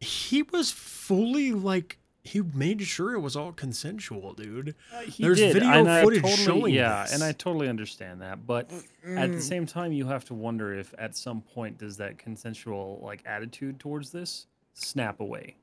he 0.00 0.42
was 0.42 0.70
fully 0.70 1.52
like 1.52 1.98
he 2.26 2.40
made 2.42 2.82
sure 2.82 3.14
it 3.14 3.20
was 3.20 3.36
all 3.36 3.52
consensual, 3.52 4.32
dude. 4.34 4.74
He 5.04 5.22
There's 5.22 5.38
did, 5.38 5.52
video 5.54 5.68
and 5.70 6.04
footage 6.04 6.22
totally- 6.22 6.36
showing 6.44 6.74
Yeah, 6.74 7.02
this. 7.04 7.14
and 7.14 7.22
I 7.22 7.32
totally 7.32 7.68
understand 7.68 8.20
that, 8.22 8.46
but 8.46 8.70
at 9.06 9.32
the 9.32 9.40
same 9.40 9.64
time, 9.66 9.92
you 9.92 10.06
have 10.08 10.24
to 10.26 10.34
wonder 10.34 10.74
if 10.74 10.92
at 10.98 11.16
some 11.16 11.40
point 11.40 11.78
does 11.78 11.96
that 11.98 12.18
consensual 12.18 13.00
like 13.02 13.22
attitude 13.26 13.78
towards 13.78 14.10
this 14.10 14.46
snap 14.74 15.20
away. 15.20 15.56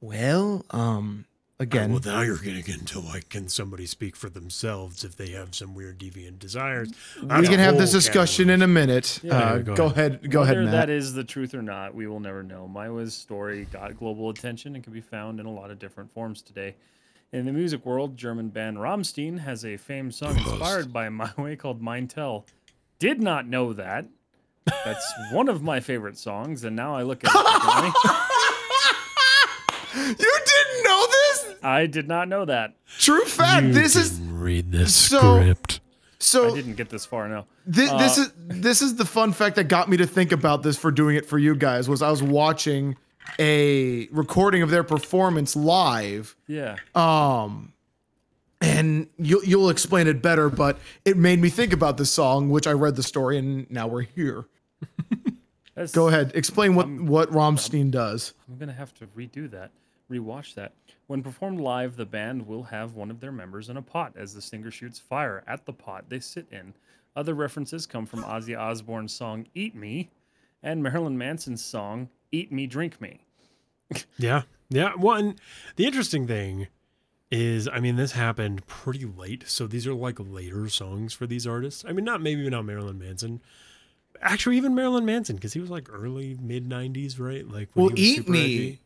Well, 0.00 0.64
um, 0.70 1.26
again, 1.58 1.92
Well, 1.92 2.00
now 2.04 2.22
you're 2.22 2.38
getting 2.38 2.66
into 2.74 3.00
like, 3.00 3.28
can 3.28 3.48
somebody 3.48 3.86
speak 3.86 4.16
for 4.16 4.28
themselves 4.28 5.04
if 5.04 5.16
they 5.16 5.30
have 5.30 5.54
some 5.54 5.74
weird 5.74 5.98
deviant 5.98 6.38
desires? 6.38 6.90
we 7.20 7.46
can 7.46 7.58
have 7.58 7.78
this 7.78 7.92
discussion 7.92 8.50
in 8.50 8.62
a 8.62 8.68
minute. 8.68 9.20
Yeah. 9.22 9.38
uh, 9.38 9.58
go 9.58 9.74
go 9.74 9.86
ahead, 9.86 10.30
go 10.30 10.40
Whether 10.40 10.52
ahead, 10.52 10.64
Matt. 10.64 10.72
Whether 10.74 10.86
that 10.86 10.90
is 10.90 11.12
the 11.14 11.24
truth 11.24 11.54
or 11.54 11.62
not, 11.62 11.94
we 11.94 12.06
will 12.06 12.20
never 12.20 12.42
know. 12.42 12.70
Meiwes's 12.72 13.14
story 13.14 13.66
got 13.72 13.96
global 13.98 14.30
attention 14.30 14.74
and 14.74 14.82
can 14.82 14.92
be 14.92 15.00
found 15.00 15.38
in 15.40 15.46
a 15.46 15.52
lot 15.52 15.70
of 15.70 15.78
different 15.78 16.12
forms 16.12 16.42
today. 16.42 16.74
In 17.32 17.46
the 17.46 17.52
music 17.52 17.86
world, 17.86 18.16
German 18.16 18.48
band 18.50 18.76
Rammstein 18.76 19.38
has 19.38 19.64
a 19.64 19.76
famed 19.78 20.14
song 20.14 20.36
inspired 20.36 20.92
by 20.92 21.08
Maiwa 21.10 21.58
called 21.58 21.80
Mein 21.80 22.06
Teil. 22.08 22.44
Did 22.98 23.22
not 23.22 23.46
know 23.46 23.72
that. 23.72 24.04
That's 24.84 25.12
one 25.32 25.48
of 25.48 25.62
my 25.62 25.80
favorite 25.80 26.18
songs, 26.18 26.64
and 26.64 26.76
now 26.76 26.94
I 26.94 27.02
look 27.02 27.24
at 27.24 27.30
it 27.34 27.38
differently. 27.54 27.92
you 29.94 30.14
didn't 30.14 30.18
know 30.18 30.38
this? 30.44 30.51
I 31.62 31.86
did 31.86 32.08
not 32.08 32.28
know 32.28 32.44
that. 32.44 32.74
True 32.98 33.24
fact. 33.24 33.72
this 33.72 33.96
is 33.96 34.18
read 34.20 34.72
this 34.72 34.94
So- 34.94 35.40
script. 35.40 35.80
so. 36.18 36.50
I 36.50 36.54
didn't 36.54 36.74
get 36.76 36.88
this 36.90 37.04
far. 37.06 37.28
No. 37.28 37.46
This, 37.66 37.90
this 37.92 38.18
Uh, 38.18 38.22
is 38.22 38.32
this 38.60 38.82
is 38.82 38.96
the 38.96 39.04
fun 39.04 39.32
fact 39.32 39.56
that 39.56 39.64
got 39.68 39.88
me 39.88 39.96
to 39.98 40.06
think 40.06 40.32
about 40.32 40.62
this 40.62 40.76
for 40.76 40.90
doing 40.90 41.16
it 41.16 41.26
for 41.26 41.38
you 41.38 41.54
guys 41.54 41.88
was 41.88 42.02
I 42.02 42.10
was 42.10 42.22
watching 42.22 42.96
a 43.38 44.08
recording 44.08 44.62
of 44.62 44.70
their 44.70 44.82
performance 44.82 45.54
live 45.54 46.34
Yeah. 46.48 46.76
um 46.96 47.72
and 48.60 49.06
you'll 49.16 49.44
you'll 49.44 49.70
explain 49.70 50.06
it 50.08 50.20
better 50.22 50.48
but 50.50 50.76
it 51.04 51.16
made 51.16 51.40
me 51.40 51.48
think 51.48 51.72
about 51.72 51.96
this 51.98 52.10
song 52.10 52.50
which 52.50 52.66
I 52.66 52.72
read 52.72 52.96
the 52.96 53.02
story 53.04 53.38
and 53.38 53.70
now 53.70 53.86
we're 53.86 54.02
here. 54.02 54.46
That's, 55.74 55.92
Go 55.92 56.08
ahead, 56.08 56.32
explain 56.34 56.74
what 56.74 56.88
what 56.90 57.30
Rammstein 57.30 57.90
does. 57.92 58.34
I'm 58.48 58.58
gonna 58.58 58.72
have 58.72 58.92
to 58.94 59.06
redo 59.06 59.50
that, 59.52 59.70
rewatch 60.12 60.54
that. 60.54 60.72
When 61.06 61.22
performed 61.22 61.60
live, 61.60 61.96
the 61.96 62.06
band 62.06 62.46
will 62.46 62.64
have 62.64 62.94
one 62.94 63.10
of 63.10 63.20
their 63.20 63.32
members 63.32 63.68
in 63.68 63.76
a 63.76 63.82
pot 63.82 64.12
as 64.16 64.34
the 64.34 64.42
singer 64.42 64.70
shoots 64.70 64.98
fire 64.98 65.42
at 65.46 65.66
the 65.66 65.72
pot 65.72 66.04
they 66.08 66.20
sit 66.20 66.46
in. 66.50 66.74
Other 67.16 67.34
references 67.34 67.86
come 67.86 68.06
from 68.06 68.22
Ozzy 68.24 68.58
Osbourne's 68.58 69.12
song 69.12 69.46
"Eat 69.54 69.74
Me" 69.74 70.10
and 70.62 70.82
Marilyn 70.82 71.18
Manson's 71.18 71.64
song 71.64 72.08
"Eat 72.30 72.50
Me, 72.52 72.66
Drink 72.66 73.00
Me." 73.00 73.20
Yeah. 74.18 74.42
Yeah. 74.70 74.94
One, 74.94 75.36
the 75.76 75.84
interesting 75.84 76.26
thing 76.26 76.68
is, 77.30 77.68
I 77.68 77.78
mean, 77.80 77.96
this 77.96 78.12
happened 78.12 78.66
pretty 78.66 79.04
late. 79.04 79.44
So 79.48 79.66
these 79.66 79.86
are 79.86 79.92
like 79.94 80.18
later 80.18 80.68
songs 80.70 81.12
for 81.12 81.26
these 81.26 81.46
artists. 81.46 81.84
I 81.86 81.92
mean, 81.92 82.04
not 82.04 82.22
maybe 82.22 82.48
not 82.48 82.64
Marilyn 82.64 82.98
Manson. 82.98 83.42
Actually, 84.22 84.56
even 84.56 84.74
Marilyn 84.74 85.04
Manson, 85.04 85.36
because 85.36 85.52
he 85.52 85.60
was 85.60 85.68
like 85.70 85.88
early 85.90 86.38
mid 86.40 86.68
90s, 86.68 87.18
right? 87.18 87.46
Like, 87.46 87.68
when 87.74 87.86
Well, 87.86 87.88
he 87.88 88.00
was 88.00 88.00
Eat 88.02 88.16
super 88.16 88.30
Me. 88.32 88.44
edgy. 88.44 88.80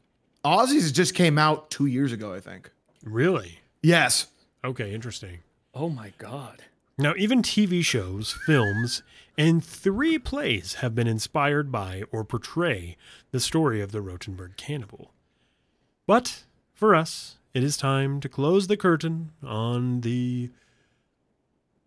Ozzy's 0.46 0.92
just 0.92 1.14
came 1.14 1.38
out 1.38 1.70
2 1.70 1.86
years 1.86 2.12
ago, 2.12 2.32
I 2.32 2.38
think. 2.38 2.70
Really? 3.02 3.58
Yes. 3.82 4.28
Okay, 4.64 4.94
interesting. 4.94 5.40
Oh 5.74 5.88
my 5.88 6.12
God! 6.18 6.62
Now, 6.96 7.14
even 7.18 7.42
TV 7.42 7.84
shows, 7.84 8.38
films, 8.46 9.02
and 9.36 9.62
three 9.62 10.18
plays 10.18 10.74
have 10.74 10.94
been 10.94 11.06
inspired 11.06 11.70
by 11.70 12.04
or 12.10 12.24
portray 12.24 12.96
the 13.32 13.40
story 13.40 13.82
of 13.82 13.92
the 13.92 14.00
Rotenburg 14.00 14.56
cannibal. 14.56 15.10
But 16.06 16.44
for 16.72 16.94
us, 16.94 17.36
it 17.52 17.64
is 17.64 17.76
time 17.76 18.20
to 18.20 18.28
close 18.28 18.68
the 18.68 18.76
curtain 18.76 19.32
on 19.42 20.02
the 20.02 20.50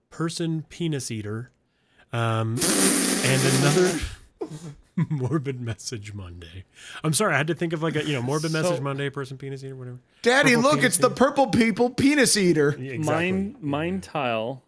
person 0.09 0.65
penis 0.69 1.09
eater 1.09 1.51
um, 2.11 2.57
and 3.23 3.41
another 3.41 3.99
morbid 5.09 5.61
message 5.61 6.13
Monday. 6.13 6.65
I'm 7.03 7.13
sorry, 7.13 7.33
I 7.33 7.37
had 7.37 7.47
to 7.47 7.55
think 7.55 7.73
of 7.73 7.81
like 7.83 7.95
a 7.95 8.05
you 8.05 8.13
know 8.13 8.21
morbid 8.21 8.51
message 8.51 8.81
Monday, 8.81 9.09
person 9.09 9.37
penis 9.37 9.63
eater, 9.63 9.75
whatever. 9.75 9.99
Daddy, 10.21 10.55
Purple 10.55 10.61
look, 10.63 10.79
penis 10.79 10.85
it's 10.85 10.97
the 10.97 11.09
purple 11.09 11.47
people 11.47 11.89
penis 11.89 12.35
eater. 12.37 12.75
Yeah, 12.79 12.97
Mein 12.97 13.55
mein 13.61 14.01
Teil, 14.01 14.61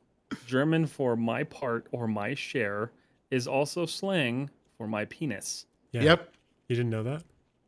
German 0.45 0.85
for 0.87 1.15
my 1.15 1.43
part 1.43 1.87
or 1.91 2.07
my 2.07 2.33
share, 2.33 2.91
is 3.29 3.47
also 3.47 3.85
slang 3.85 4.49
for 4.77 4.87
my 4.87 5.05
penis. 5.05 5.65
Yeah. 5.91 6.03
Yep. 6.03 6.33
You 6.67 6.75
didn't 6.77 6.91
know 6.91 7.03
that? 7.03 7.23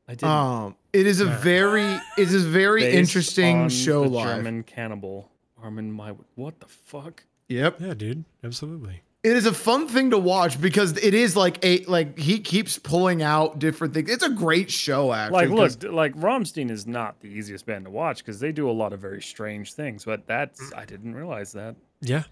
I 0.07 0.15
did. 0.15 0.23
Um, 0.23 0.75
it 0.91 1.07
is 1.07 1.19
a 1.21 1.25
very, 1.25 1.83
it 1.83 2.01
is 2.17 2.45
a 2.45 2.49
very 2.49 2.91
interesting 2.91 3.69
show 3.69 4.03
the 4.03 4.09
live. 4.09 4.37
German 4.37 4.63
cannibal 4.63 5.29
Armin 5.61 5.91
my 5.91 6.13
what 6.35 6.59
the 6.59 6.67
fuck? 6.67 7.23
Yep. 7.47 7.79
Yeah, 7.79 7.93
dude. 7.93 8.25
Absolutely. 8.43 9.01
It 9.23 9.37
is 9.37 9.45
a 9.45 9.53
fun 9.53 9.87
thing 9.87 10.11
to 10.11 10.17
watch 10.17 10.59
because 10.59 10.97
it 10.97 11.13
is 11.13 11.37
like 11.37 11.63
a 11.63 11.85
like 11.85 12.19
he 12.19 12.39
keeps 12.39 12.77
pulling 12.77 13.23
out 13.23 13.57
different 13.57 13.93
things. 13.93 14.09
It's 14.09 14.23
a 14.23 14.29
great 14.29 14.69
show 14.69 15.13
actually. 15.13 15.47
Like, 15.47 15.81
look, 15.81 15.93
like 15.93 16.13
Rammstein 16.15 16.69
is 16.69 16.85
not 16.85 17.21
the 17.21 17.29
easiest 17.29 17.65
band 17.65 17.85
to 17.85 17.91
watch 17.91 18.17
because 18.17 18.41
they 18.41 18.51
do 18.51 18.69
a 18.69 18.73
lot 18.73 18.91
of 18.91 18.99
very 18.99 19.21
strange 19.21 19.73
things. 19.73 20.03
But 20.03 20.27
that's 20.27 20.73
I 20.75 20.83
didn't 20.83 21.15
realize 21.15 21.53
that. 21.53 21.77
Yeah. 22.01 22.23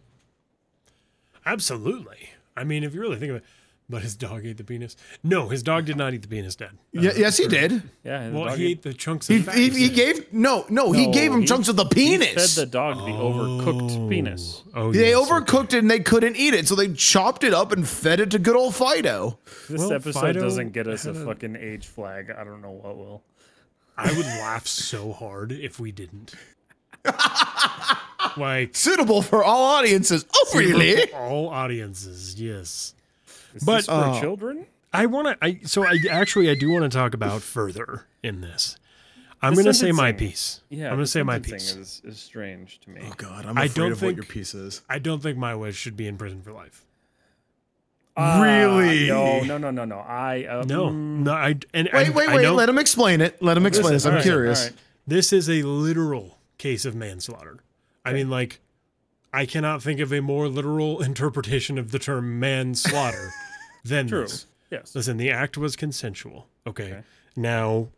Absolutely. 1.45 2.31
I 2.57 2.65
mean, 2.65 2.83
if 2.83 2.93
you 2.93 2.99
really 2.99 3.17
think 3.17 3.29
of 3.31 3.35
it, 3.37 3.43
But 3.91 4.01
his 4.03 4.15
dog 4.15 4.45
ate 4.45 4.57
the 4.57 4.63
penis. 4.63 4.95
No, 5.21 5.49
his 5.49 5.61
dog 5.61 5.85
did 5.85 5.97
not 5.97 6.13
eat 6.13 6.21
the 6.23 6.27
penis, 6.27 6.55
Dad. 6.55 6.69
Uh, 6.97 7.01
Yeah, 7.01 7.11
yes, 7.15 7.37
he 7.37 7.47
did. 7.47 7.83
Yeah, 8.03 8.29
the 8.29 8.33
Well, 8.35 8.45
dog 8.45 8.57
he 8.57 8.65
ate- 8.67 8.69
ate 8.71 8.81
the 8.83 8.93
chunks 8.93 9.27
He, 9.27 9.37
of 9.39 9.45
fat. 9.45 9.55
he, 9.55 9.69
he 9.69 9.87
said. 9.87 9.95
gave 9.95 10.33
no, 10.33 10.65
no, 10.69 10.91
he 10.93 11.11
gave 11.11 11.31
him 11.31 11.41
he- 11.41 11.47
chunks 11.47 11.67
of 11.67 11.75
the 11.75 11.83
he 11.83 11.89
penis. 12.17 12.55
fed 12.55 12.65
the 12.65 12.71
dog 12.71 12.97
the 12.99 13.11
overcooked 13.11 14.09
penis. 14.09 14.63
Oh, 14.73 14.91
they 14.93 15.09
yes, 15.09 15.17
overcooked 15.29 15.65
okay. 15.65 15.77
it 15.77 15.79
and 15.81 15.91
they 15.91 15.99
couldn't 15.99 16.37
eat 16.37 16.53
it, 16.53 16.67
so 16.67 16.75
they 16.75 16.91
chopped 16.93 17.43
it 17.43 17.53
up 17.53 17.71
and 17.73 17.87
fed 17.87 18.19
it 18.21 18.31
to 18.31 18.39
good 18.39 18.55
old 18.55 18.73
Fido. 18.73 19.37
This 19.69 19.79
Well, 19.79 19.93
episode 19.93 20.21
Fido 20.21 20.39
doesn't 20.41 20.71
get 20.71 20.87
us 20.87 21.05
a 21.05 21.13
had 21.13 21.21
a- 21.21 21.25
fucking 21.25 21.57
age 21.57 21.85
flag. 21.87 22.31
I 22.31 22.43
don't 22.43 22.61
know 22.61 22.71
what 22.71 22.97
will. 22.97 23.23
I 23.97 24.11
would 24.13 24.25
laugh 24.25 24.65
so 24.67 25.11
hard 25.11 25.51
if 25.51 25.79
we 25.79 25.91
didn't. 25.91 26.33
like 28.37 28.75
Suitable 28.75 29.21
for 29.21 29.43
all 29.43 29.63
audiences. 29.75 30.25
Oh, 30.33 30.51
really? 30.55 31.07
for 31.07 31.17
all 31.17 31.49
audiences, 31.49 32.39
yes. 32.39 32.93
Is 33.53 33.63
But- 33.63 33.77
this 33.77 33.85
for 33.87 33.93
Oh. 33.93 34.19
children? 34.19 34.65
I 34.93 35.05
want 35.05 35.27
to. 35.27 35.37
I 35.45 35.59
so 35.63 35.85
I 35.85 35.97
actually 36.09 36.49
I 36.49 36.55
do 36.55 36.69
want 36.69 36.83
to 36.83 36.89
talk 36.89 37.13
about 37.13 37.41
further 37.41 38.05
in 38.21 38.41
this. 38.41 38.77
I'm 39.43 39.53
going 39.53 39.65
to 39.65 39.73
say 39.73 39.91
my 39.91 40.11
piece. 40.11 40.61
Yeah, 40.69 40.89
I'm 40.89 40.95
going 40.97 41.05
to 41.05 41.07
say 41.07 41.23
my 41.23 41.39
piece. 41.39 41.75
Is, 41.75 42.01
is 42.05 42.19
strange 42.19 42.79
to 42.81 42.89
me. 42.91 43.01
Oh 43.03 43.13
God, 43.17 43.45
I'm 43.47 43.57
I 43.57 43.63
afraid 43.65 43.75
don't 43.75 43.91
of 43.93 44.01
what 44.03 44.15
your 44.15 44.25
piece 44.25 44.53
is. 44.53 44.81
I 44.89 44.99
don't 44.99 45.23
think 45.23 45.37
Meiwes 45.37 45.73
should 45.73 45.95
be 45.97 46.07
in 46.07 46.17
prison 46.17 46.41
for 46.43 46.51
life. 46.51 46.85
Ah, 48.17 48.41
Really? 48.41 49.07
No, 49.07 49.39
no, 49.41 49.57
no, 49.57 49.71
no, 49.71 49.85
no. 49.85 49.97
I 49.99 50.43
uh, 50.45 50.63
No, 50.67 50.89
no. 50.91 51.31
I 51.31 51.55
and 51.73 51.89
Wait, 51.93 52.07
I, 52.07 52.09
wait, 52.09 52.29
I 52.29 52.35
wait. 52.35 52.43
know 52.43 52.53
Let 52.53 52.67
him 52.69 52.77
explain 52.77 53.21
it. 53.21 53.41
Let 53.41 53.55
him 53.57 53.65
explain 53.65 53.93
this. 53.93 54.03
listen, 54.05 54.09
I'm 54.09 54.13
all 54.15 54.17
right, 54.17 54.23
curious. 54.23 54.61
all 54.63 54.67
right. 54.67 54.75
this 55.07 55.31
is 55.33 55.49
a 55.49 55.63
literal 55.63 56.37
case 56.57 56.83
of 56.85 56.93
manslaughter. 56.95 57.59
I 58.05 58.13
mean, 58.13 58.29
like, 58.29 58.59
I 59.33 59.45
cannot 59.45 59.81
think 59.81 59.99
of 59.99 60.11
a 60.11 60.21
more 60.21 60.47
literal 60.47 61.01
interpretation 61.03 61.77
of 61.77 61.91
the 61.91 61.99
term 61.99 62.39
manslaughter 62.39 63.31
than 63.83 64.07
True. 64.07 64.21
this. 64.23 64.45
Yes. 64.69 64.95
Listen, 64.95 65.17
the 65.17 65.31
act 65.31 65.57
was 65.57 65.75
consensual. 65.75 66.47
Okay. 66.65 66.85
Okay. 66.91 67.01
Now, 67.35 67.89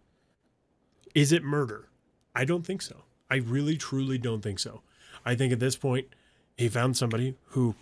is 1.15 1.31
it 1.31 1.43
murder? 1.43 1.88
I 2.36 2.45
don't 2.45 2.65
think 2.65 2.81
so. 2.81 3.03
I 3.29 3.38
really, 3.38 3.77
truly 3.77 4.17
don't 4.17 4.41
think 4.41 4.59
so. 4.59 4.81
I 5.25 5.36
think 5.36 5.53
at 5.53 5.59
this 5.59 5.75
point, 5.75 6.07
he 6.57 6.69
found 6.69 6.97
somebody 6.97 7.36
who. 7.49 7.75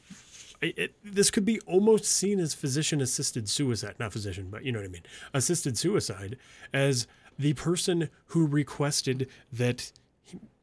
It, 0.61 0.77
it- 0.77 0.95
this 1.03 1.31
could 1.31 1.43
be 1.45 1.59
almost 1.61 2.05
seen 2.05 2.39
as 2.39 2.53
physician 2.53 3.01
assisted 3.01 3.49
suicide, 3.49 3.95
not 3.99 4.13
physician, 4.13 4.47
but 4.51 4.63
you 4.63 4.71
know 4.71 4.79
what 4.79 4.85
I 4.85 4.89
mean, 4.91 5.01
assisted 5.33 5.77
suicide, 5.77 6.37
as 6.73 7.07
the 7.39 7.53
person 7.53 8.09
who 8.27 8.45
requested 8.45 9.27
that 9.51 9.91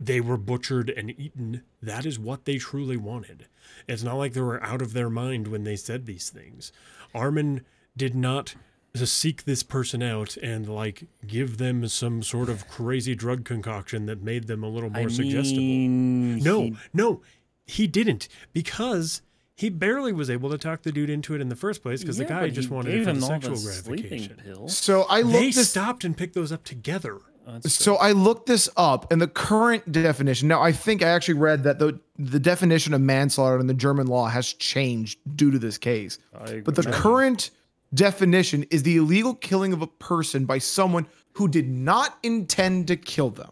they 0.01 0.21
were 0.21 0.37
butchered 0.37 0.91
and 0.91 1.11
eaten. 1.19 1.63
That 1.83 2.07
is 2.07 2.19
what 2.19 2.45
they 2.45 2.59
truly 2.59 2.97
wanted. 2.97 3.47
It's 3.87 4.03
not 4.03 4.15
like 4.17 4.33
they 4.33 4.41
were 4.41 4.63
out 4.63 4.81
of 4.83 4.93
their 4.93 5.11
mind 5.11 5.49
when 5.49 5.65
they 5.65 5.77
said 5.77 6.07
these 6.07 6.31
things. 6.31 6.73
Armin 7.15 7.65
did 7.97 8.15
not 8.15 8.55
seek 8.95 9.45
this 9.45 9.63
person 9.63 10.03
out 10.03 10.37
and 10.39 10.69
like 10.69 11.05
give 11.27 11.59
them 11.59 11.87
some 11.89 12.23
sort 12.23 12.49
of 12.49 12.67
crazy 12.69 13.15
drug 13.15 13.45
concoction 13.45 14.07
that 14.07 14.23
made 14.23 14.47
them 14.47 14.65
a 14.65 14.69
little 14.69 14.91
more 14.91 15.05
I 15.05 15.09
suggestible. 15.09 15.61
mean, 15.63 16.39
No, 16.39 16.63
he- 16.63 16.77
no, 16.93 17.21
he 17.67 17.87
didn't 17.87 18.29
because 18.53 19.23
he 19.55 19.69
barely 19.69 20.13
was 20.13 20.31
able 20.31 20.51
to 20.51 20.59
talk 20.59 20.83
the 20.83 20.91
dude 20.93 21.11
into 21.11 21.35
it 21.35 21.41
in 21.41 21.49
the 21.49 21.55
first 21.57 21.83
place 21.83 22.01
because 22.01 22.19
yeah, 22.19 22.25
the 22.27 22.29
guy 22.33 22.49
just 22.49 22.71
wanted 22.71 22.91
gave 22.91 23.01
it 23.03 23.05
for 23.05 23.11
him 23.11 23.21
the 23.21 23.27
all 23.27 23.29
sexual 23.33 23.57
sleeping 23.57 24.05
gratification. 24.05 24.37
pills. 24.45 24.77
So 24.77 25.05
I 25.09 25.23
They 25.23 25.29
looked 25.45 25.55
this. 25.57 25.71
stopped 25.71 26.05
and 26.05 26.17
picked 26.17 26.35
those 26.35 26.51
up 26.51 26.65
together. 26.65 27.19
So 27.67 27.97
I 27.97 28.13
looked 28.13 28.47
this 28.47 28.69
up, 28.77 29.11
and 29.13 29.21
the 29.21 29.27
current 29.29 29.91
definition. 29.93 30.49
Now 30.49 30.63
I 30.63 30.73
think 30.73 31.03
I 31.03 31.09
actually 31.09 31.35
read 31.39 31.65
that 31.65 31.79
the 31.79 31.99
the 32.19 32.39
definition 32.41 32.95
of 32.95 33.01
manslaughter 33.01 33.59
in 33.61 33.67
the 33.67 33.75
German 33.75 34.07
law 34.07 34.27
has 34.29 34.53
changed 34.53 35.19
due 35.37 35.51
to 35.51 35.59
this 35.59 35.79
case. 35.79 36.19
But 36.65 36.75
the 36.75 36.83
current 36.85 37.51
definition 37.95 38.65
is 38.71 38.83
the 38.83 38.97
illegal 38.97 39.35
killing 39.35 39.73
of 39.73 39.83
a 39.83 39.87
person 39.87 40.45
by 40.45 40.59
someone 40.59 41.07
who 41.35 41.49
did 41.49 41.69
not 41.69 42.19
intend 42.23 42.89
to 42.89 42.97
kill 42.97 43.31
them. 43.31 43.51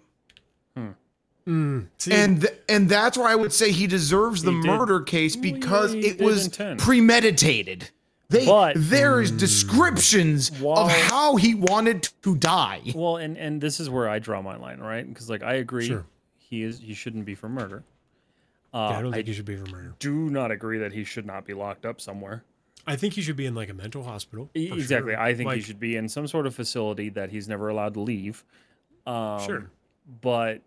Hmm. 0.77 0.89
Hmm. 1.47 1.81
See, 1.99 2.13
and 2.13 2.41
th- 2.43 2.55
and 2.69 2.89
that's 2.89 3.17
why 3.17 3.31
I 3.33 3.37
would 3.37 3.53
say 3.53 3.71
he 3.71 3.87
deserves 3.87 4.43
the 4.43 4.51
He 4.51 4.57
murder 4.59 5.01
case 5.01 5.37
because 5.37 5.93
he 5.93 6.01
it 6.01 6.21
was 6.21 6.47
intend. 6.47 6.81
premeditated. 6.81 7.91
They 8.29 8.45
But- 8.45 8.75
there 8.77 9.21
is 9.21 9.31
descriptions 9.31 10.51
While- 10.51 10.87
of 10.87 10.91
how 10.91 11.37
he 11.37 11.55
wanted 11.55 12.09
to 12.23 12.37
die. 12.37 12.83
Well, 12.95 13.17
and 13.19 13.37
and 13.39 13.61
this 13.61 13.79
is 13.79 13.89
where 13.89 14.09
I 14.09 14.19
draw 14.19 14.43
my 14.43 14.57
line, 14.57 14.81
right? 14.81 15.07
Because 15.07 15.31
like 15.31 15.43
I 15.43 15.55
agree, 15.55 15.87
Sure. 15.87 16.07
he 16.39 16.63
is 16.63 16.81
he 16.81 16.93
shouldn't 16.95 17.25
be 17.25 17.35
for 17.35 17.49
murder. 17.49 17.85
yeah, 18.75 18.81
Uh, 18.81 18.89
I 18.91 19.03
don't 19.03 19.13
I 19.15 19.19
think 19.19 19.29
he 19.29 19.33
should 19.35 19.45
be 19.47 19.57
for 19.57 19.67
murder. 19.67 19.95
do 20.01 20.29
not 20.29 20.51
agree 20.51 20.79
that 20.79 20.93
he 20.93 21.05
should 21.05 21.25
not 21.27 21.45
be 21.47 21.55
locked 21.55 21.87
up 21.87 22.01
somewhere. 22.01 22.43
I 22.87 22.95
think 22.97 23.15
he 23.15 23.23
should 23.23 23.37
be 23.37 23.47
in 23.47 23.55
like 23.55 23.69
a 23.69 23.75
mental 23.75 24.03
hospital. 24.05 24.51
Exactly. 24.55 25.13
sure. 25.13 25.21
I 25.21 25.35
think 25.35 25.53
he 25.53 25.61
should 25.61 25.81
be 25.81 25.97
in 25.97 26.09
some 26.09 26.27
sort 26.27 26.47
of 26.47 26.55
facility 26.55 27.09
that 27.11 27.31
he's 27.31 27.49
never 27.49 27.69
allowed 27.69 27.95
to 27.95 28.01
leave. 28.01 28.45
Um, 29.07 29.41
Sure. 29.41 29.71
But 30.21 30.63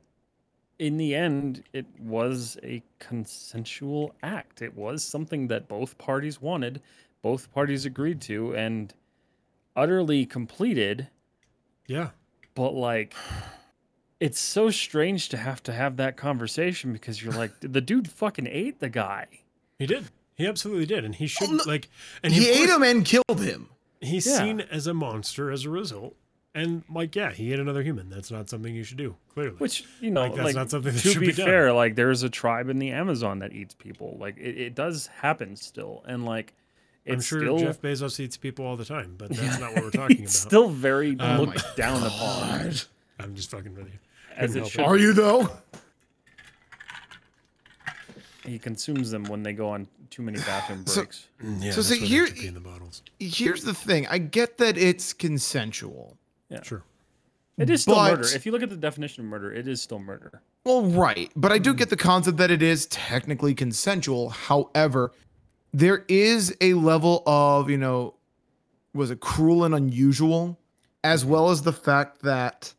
in 0.79 0.97
the 0.97 1.13
end, 1.15 1.63
it 1.73 1.85
was 1.99 2.57
a 2.63 2.81
consensual 2.99 4.15
act. 4.23 4.61
It 4.61 4.75
was 4.75 5.03
something 5.03 5.47
that 5.47 5.67
both 5.67 5.97
parties 5.97 6.41
wanted, 6.41 6.81
both 7.21 7.51
parties 7.53 7.85
agreed 7.85 8.21
to, 8.21 8.55
and 8.55 8.93
utterly 9.75 10.25
completed. 10.25 11.07
Yeah. 11.87 12.09
But 12.55 12.71
like, 12.73 13.13
it's 14.19 14.39
so 14.39 14.69
strange 14.69 15.29
to 15.29 15.37
have 15.37 15.63
to 15.63 15.73
have 15.73 15.97
that 15.97 16.17
conversation 16.17 16.91
because 16.93 17.23
you're 17.23 17.33
like, 17.33 17.51
the 17.61 17.81
dude 17.81 18.09
fucking 18.09 18.47
ate 18.47 18.79
the 18.79 18.89
guy. 18.89 19.27
He 19.77 19.85
did. 19.85 20.05
He 20.35 20.47
absolutely 20.47 20.85
did, 20.85 21.03
and 21.03 21.13
he 21.15 21.25
oh, 21.25 21.27
should 21.27 21.49
no, 21.51 21.63
like. 21.65 21.89
And 22.23 22.31
He 22.33 22.49
of 22.49 22.55
ate 22.55 22.57
course, 22.67 22.71
him 22.77 22.83
and 22.83 23.05
killed 23.05 23.41
him. 23.41 23.69
He's 24.01 24.25
Yeah. 24.25 24.37
seen 24.37 24.61
as 24.61 24.87
a 24.87 24.93
monster 24.93 25.51
as 25.51 25.65
a 25.65 25.69
result, 25.69 26.15
and 26.55 26.83
like, 26.89 27.13
yeah, 27.15 27.31
he 27.31 27.51
ate 27.51 27.59
another 27.59 27.83
human. 27.83 28.09
That's 28.09 28.31
not 28.31 28.49
something 28.49 28.73
you 28.73 28.83
should 28.85 28.97
do. 28.97 29.17
Clearly, 29.33 29.55
Which 29.57 29.83
you 29.99 30.11
know, 30.11 30.21
Like, 30.21 30.31
like, 30.37 30.43
that's 30.43 30.55
not 30.55 30.69
something 30.69 30.93
that 30.93 31.01
to 31.01 31.09
should 31.11 31.19
be, 31.19 31.27
be 31.27 31.33
done. 31.33 31.45
fair, 31.45 31.73
like 31.73 31.95
there's 31.95 32.23
a 32.23 32.29
tribe 32.29 32.69
in 32.69 32.79
the 32.79 32.91
Amazon 32.91 33.39
that 33.39 33.51
eats 33.51 33.73
people. 33.75 34.15
Like 34.17 34.37
it, 34.37 34.57
it 34.57 34.75
does 34.75 35.07
happen 35.07 35.57
still, 35.57 36.03
and 36.07 36.23
like 36.23 36.47
it's 36.47 36.58
I'm 37.13 37.21
sure 37.21 37.41
still 37.41 37.59
Jeff 37.59 37.81
Bezos 37.81 38.19
eats 38.19 38.37
people 38.37 38.65
all 38.65 38.77
the 38.77 38.85
time, 38.85 39.15
but 39.17 39.29
that's 39.29 39.59
not 39.59 39.73
what 39.73 39.83
we're 39.83 39.91
talking 39.91 40.19
about. 40.19 40.29
still 40.29 40.69
very 40.69 41.11
um, 41.19 41.39
Oh 41.39 41.43
looked 41.43 41.75
down 41.77 42.03
upon 42.03 42.73
I'm 43.19 43.35
just 43.35 43.51
fucking 43.51 43.75
with 43.75 43.87
you. 43.87 43.99
as 44.37 44.55
it 44.55 44.67
should. 44.67 44.81
Are 44.81 44.97
you 44.97 45.13
though? 45.13 45.49
He 48.45 48.57
consumes 48.57 49.11
them 49.11 49.25
when 49.25 49.43
they 49.43 49.53
go 49.53 49.69
on 49.69 49.87
too 50.09 50.23
many 50.23 50.39
bathroom 50.39 50.85
So- 50.87 51.01
breaks. 51.01 51.27
Mm, 51.43 51.63
yeah, 51.63 51.71
So 51.71 51.81
that's 51.81 51.99
see, 51.99 52.05
here- 52.05 52.25
have 52.25 52.33
to 52.35 52.41
pee 52.41 52.47
in 52.47 52.53
the 52.53 52.59
bottles. 52.59 53.03
Here's 53.19 53.63
the 53.63 53.73
thing. 53.73 54.07
I 54.07 54.17
get 54.17 54.57
that 54.57 54.77
it's 54.77 55.13
consensual. 55.13 56.17
Yeah, 56.49 56.63
sure. 56.63 56.83
it 57.57 57.69
is 57.69 57.83
still 57.83 57.95
murder. 57.95 58.27
If 58.33 58.45
you 58.45 58.51
look 58.51 58.63
at 58.63 58.69
the 58.69 58.77
definition 58.77 59.23
of 59.23 59.29
murder, 59.29 59.53
it 59.53 59.67
is 59.67 59.81
still 59.81 59.99
murder. 59.99 60.41
Well, 60.65 60.83
right. 60.83 61.31
But 61.35 61.51
I 61.51 61.59
do 61.59 61.73
mm. 61.73 61.77
get 61.77 61.89
the 61.89 61.97
concept 61.97 62.37
that 62.37 62.49
it 62.49 62.63
is 62.63 62.87
technically 62.87 63.53
consensual. 63.53 64.29
However, 64.29 65.11
there 65.73 66.05
is 66.07 66.55
a 66.61 66.73
level 66.73 67.23
of, 67.25 67.69
you 67.69 67.77
know, 67.77 68.15
was 68.93 69.11
it 69.11 69.19
cruel 69.19 69.63
and 69.63 69.75
unusual, 69.75 70.57
as 71.03 71.23
well 71.25 71.49
as 71.49 71.61
the 71.61 71.73
fact 71.73 72.21
that, 72.23 72.73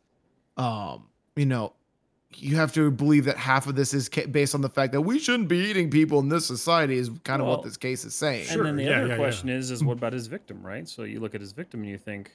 um, 0.57 1.07
you 1.35 1.45
know, 1.45 1.73
you 2.35 2.55
have 2.55 2.73
to 2.73 2.91
believe 2.91 3.25
that 3.25 3.37
half 3.37 3.67
of 3.67 3.75
this 3.75 3.93
is 3.93 4.07
ca- 4.09 4.25
based 4.25 4.55
on 4.55 4.61
the 4.61 4.69
fact 4.69 4.93
that 4.93 5.01
we 5.01 5.19
shouldn't 5.19 5.49
be 5.49 5.57
eating 5.57 5.89
people 5.89 6.19
in 6.19 6.29
this 6.29 6.45
society 6.45 6.97
is 6.97 7.09
kind 7.23 7.41
of 7.41 7.47
Well, 7.47 7.57
what 7.57 7.65
this 7.65 7.77
case 7.77 8.05
is 8.05 8.15
saying. 8.15 8.47
And 8.49 8.65
then 8.65 8.75
the 8.75 8.83
yeah, 8.83 8.89
other 8.91 9.07
yeah, 9.07 9.13
yeah. 9.13 9.17
question 9.17 9.49
is, 9.49 9.69
is 9.71 9.83
what 9.83 9.97
about 9.97 10.13
his 10.13 10.27
victim, 10.27 10.61
right? 10.65 10.87
So 10.87 11.03
you 11.03 11.19
look 11.19 11.35
at 11.35 11.41
his 11.41 11.51
victim 11.51 11.81
and 11.81 11.89
you 11.89 11.97
think, 11.97 12.31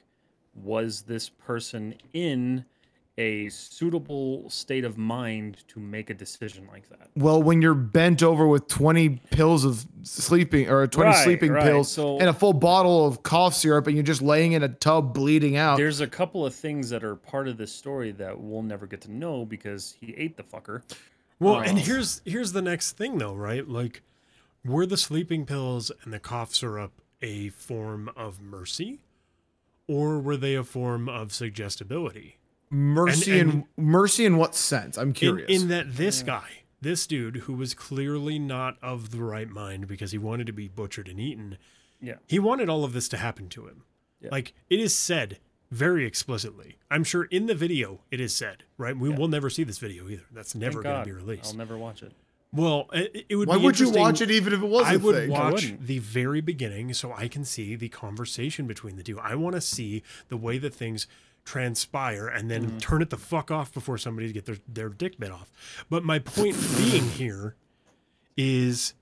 was 0.55 1.01
this 1.01 1.29
person 1.29 1.95
in 2.13 2.65
a 3.19 3.49
suitable 3.49 4.47
state 4.49 4.85
of 4.85 4.97
mind 4.97 5.63
to 5.69 5.79
make 5.79 6.09
a 6.09 6.13
decision 6.13 6.67
like 6.71 6.87
that? 6.89 7.09
Well, 7.15 7.41
when 7.41 7.61
you're 7.61 7.73
bent 7.73 8.21
over 8.21 8.45
with 8.47 8.67
20 8.67 9.09
pills 9.31 9.65
of 9.65 9.85
sleeping 10.03 10.69
or 10.69 10.85
20 10.85 11.09
Right, 11.09 11.23
sleeping 11.23 11.51
right. 11.51 11.63
pills 11.63 11.91
So- 11.91 12.19
and 12.19 12.29
a 12.29 12.33
full 12.33 12.53
bottle 12.53 13.07
of 13.07 13.23
cough 13.23 13.55
syrup 13.55 13.87
and 13.87 13.95
you're 13.95 14.03
just 14.03 14.21
laying 14.21 14.51
in 14.51 14.61
a 14.63 14.69
tub 14.69 15.13
bleeding 15.13 15.55
out. 15.57 15.77
There's 15.77 15.99
a 16.01 16.07
couple 16.07 16.45
of 16.45 16.53
things 16.53 16.89
that 16.91 17.03
are 17.03 17.15
part 17.15 17.47
of 17.47 17.57
this 17.57 17.71
story 17.71 18.11
that 18.13 18.39
we'll 18.39 18.61
never 18.61 18.85
get 18.85 19.01
to 19.01 19.11
know 19.11 19.45
because 19.45 19.95
he 19.99 20.13
ate 20.15 20.37
the 20.37 20.43
fucker. 20.43 20.83
Well, 21.39 21.59
and 21.59 21.77
Oh. 21.77 21.81
here's 21.81 22.21
here's 22.25 22.51
the 22.51 22.61
next 22.61 22.93
thing 22.97 23.17
though, 23.17 23.33
right? 23.35 23.67
Like, 23.67 24.01
were 24.65 24.85
the 24.85 24.97
sleeping 24.97 25.45
pills 25.45 25.91
and 26.03 26.11
the 26.13 26.19
cough 26.19 26.53
syrup 26.53 26.91
a 27.21 27.49
form 27.49 28.09
of 28.15 28.39
mercy, 28.41 28.99
or 29.87 30.19
were 30.19 30.37
they 30.37 30.53
a 30.55 30.63
form 30.63 31.09
of 31.09 31.33
suggestibility? 31.33 32.36
Mercy 32.69 33.39
And- 33.39 33.51
in 33.53 33.65
mercy 33.77 34.25
in 34.25 34.37
what 34.37 34.55
sense? 34.55 34.97
I'm 34.97 35.13
curious. 35.13 35.49
in 35.49 35.69
that 35.69 35.95
this 35.95 36.21
guy, 36.23 36.63
this 36.81 37.07
dude 37.07 37.37
who 37.37 37.53
was 37.53 37.73
clearly 37.73 38.37
not 38.39 38.77
of 38.81 39.11
the 39.11 39.23
right 39.23 39.49
mind 39.49 39.87
because 39.87 40.11
he 40.11 40.17
wanted 40.17 40.47
to 40.47 40.53
be 40.53 40.67
butchered 40.67 41.07
and 41.07 41.19
eaten, 41.19 41.57
Yeah. 42.01 42.15
he 42.27 42.39
wanted 42.39 42.69
all 42.69 42.83
of 42.83 42.93
this 42.93 43.07
to 43.09 43.17
happen 43.17 43.47
to 43.49 43.67
him. 43.67 43.83
Yeah. 44.21 44.29
Like 44.31 44.53
it 44.69 44.79
is 44.79 44.93
said 44.95 45.39
very 45.71 46.05
explicitly. 46.05 46.77
I'm 46.91 47.03
sure 47.03 47.23
in 47.25 47.45
the 47.45 47.55
video 47.55 48.01
it 48.11 48.19
is 48.19 48.33
said, 48.35 48.63
right? 48.77 48.97
We 48.97 49.09
will 49.09 49.27
never 49.27 49.49
see 49.49 49.63
this 49.63 49.77
video 49.79 50.09
either. 50.09 50.23
That's 50.31 50.55
never 50.55 50.81
going 50.81 50.99
to 50.99 51.05
be 51.05 51.11
released. 51.13 51.45
I'll 51.47 51.55
never 51.57 51.77
watch 51.77 52.03
it. 52.03 52.11
Well, 52.53 52.89
it, 52.93 53.25
it 53.27 53.35
would 53.35 53.49
Why 53.49 53.57
be 53.57 53.63
would 53.65 53.79
you 53.79 53.89
watch 53.91 54.21
it 54.21 54.31
even 54.31 54.53
if 54.53 54.61
it 54.63 54.67
was? 54.67 54.85
I 54.87 54.95
would 54.95 55.15
thing? 55.15 55.29
watch 55.29 55.53
wouldn't. 55.55 55.85
the 55.85 55.99
very 55.99 56.39
beginning 56.39 56.93
so 56.93 57.11
I 57.13 57.27
can 57.27 57.43
see 57.43 57.75
the 57.75 57.89
conversation 57.89 58.67
between 58.67 58.95
the 58.95 59.03
two. 59.03 59.19
I 59.19 59.35
want 59.35 59.55
to 59.55 59.61
see 59.61 60.01
the 60.29 60.37
way 60.37 60.57
that 60.57 60.73
things 60.73 61.07
transpire 61.47 62.27
and 62.27 62.51
then 62.51 62.65
Mm-hmm. 62.65 62.77
turn 62.79 63.01
it 63.01 63.09
the 63.09 63.17
fuck 63.17 63.49
off 63.49 63.73
before 63.73 63.97
somebody 63.97 64.31
get 64.33 64.45
their, 64.45 64.57
their 64.67 64.89
dick 64.89 65.17
bit 65.17 65.31
off. 65.31 65.49
But 65.89 66.03
my 66.03 66.19
point 66.19 66.55
being 66.77 67.05
here 67.09 67.55
is 68.35 68.93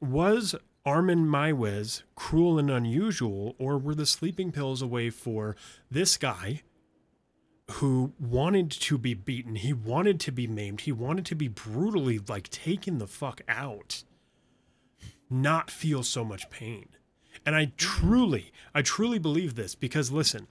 was 0.00 0.54
Armin 0.84 1.26
Meiwes 1.26 2.02
cruel 2.14 2.58
and 2.58 2.70
unusual, 2.70 3.56
or 3.58 3.78
were 3.78 3.94
the 3.94 4.06
sleeping 4.06 4.52
pills 4.52 4.80
a 4.82 4.86
way 4.86 5.10
for 5.10 5.56
this 5.90 6.16
guy 6.16 6.62
who 7.72 8.12
wanted 8.18 8.70
to 8.70 8.96
be 8.96 9.12
beaten, 9.14 9.56
he 9.56 9.72
wanted 9.72 10.20
to 10.20 10.32
be 10.32 10.46
maimed, 10.46 10.82
he 10.82 10.92
wanted 10.92 11.26
to 11.26 11.34
be 11.34 11.48
brutally 11.48 12.18
like 12.28 12.48
taken 12.50 12.98
the 12.98 13.06
fuck 13.06 13.40
out, 13.48 14.04
not 15.28 15.70
feel 15.70 16.02
so 16.02 16.24
much 16.24 16.48
pain? 16.50 16.88
And 17.44 17.54
I 17.54 17.72
truly, 17.76 18.52
I 18.74 18.82
truly 18.82 19.18
believe 19.18 19.54
this 19.54 19.74
because 19.74 20.10
listen, 20.10 20.46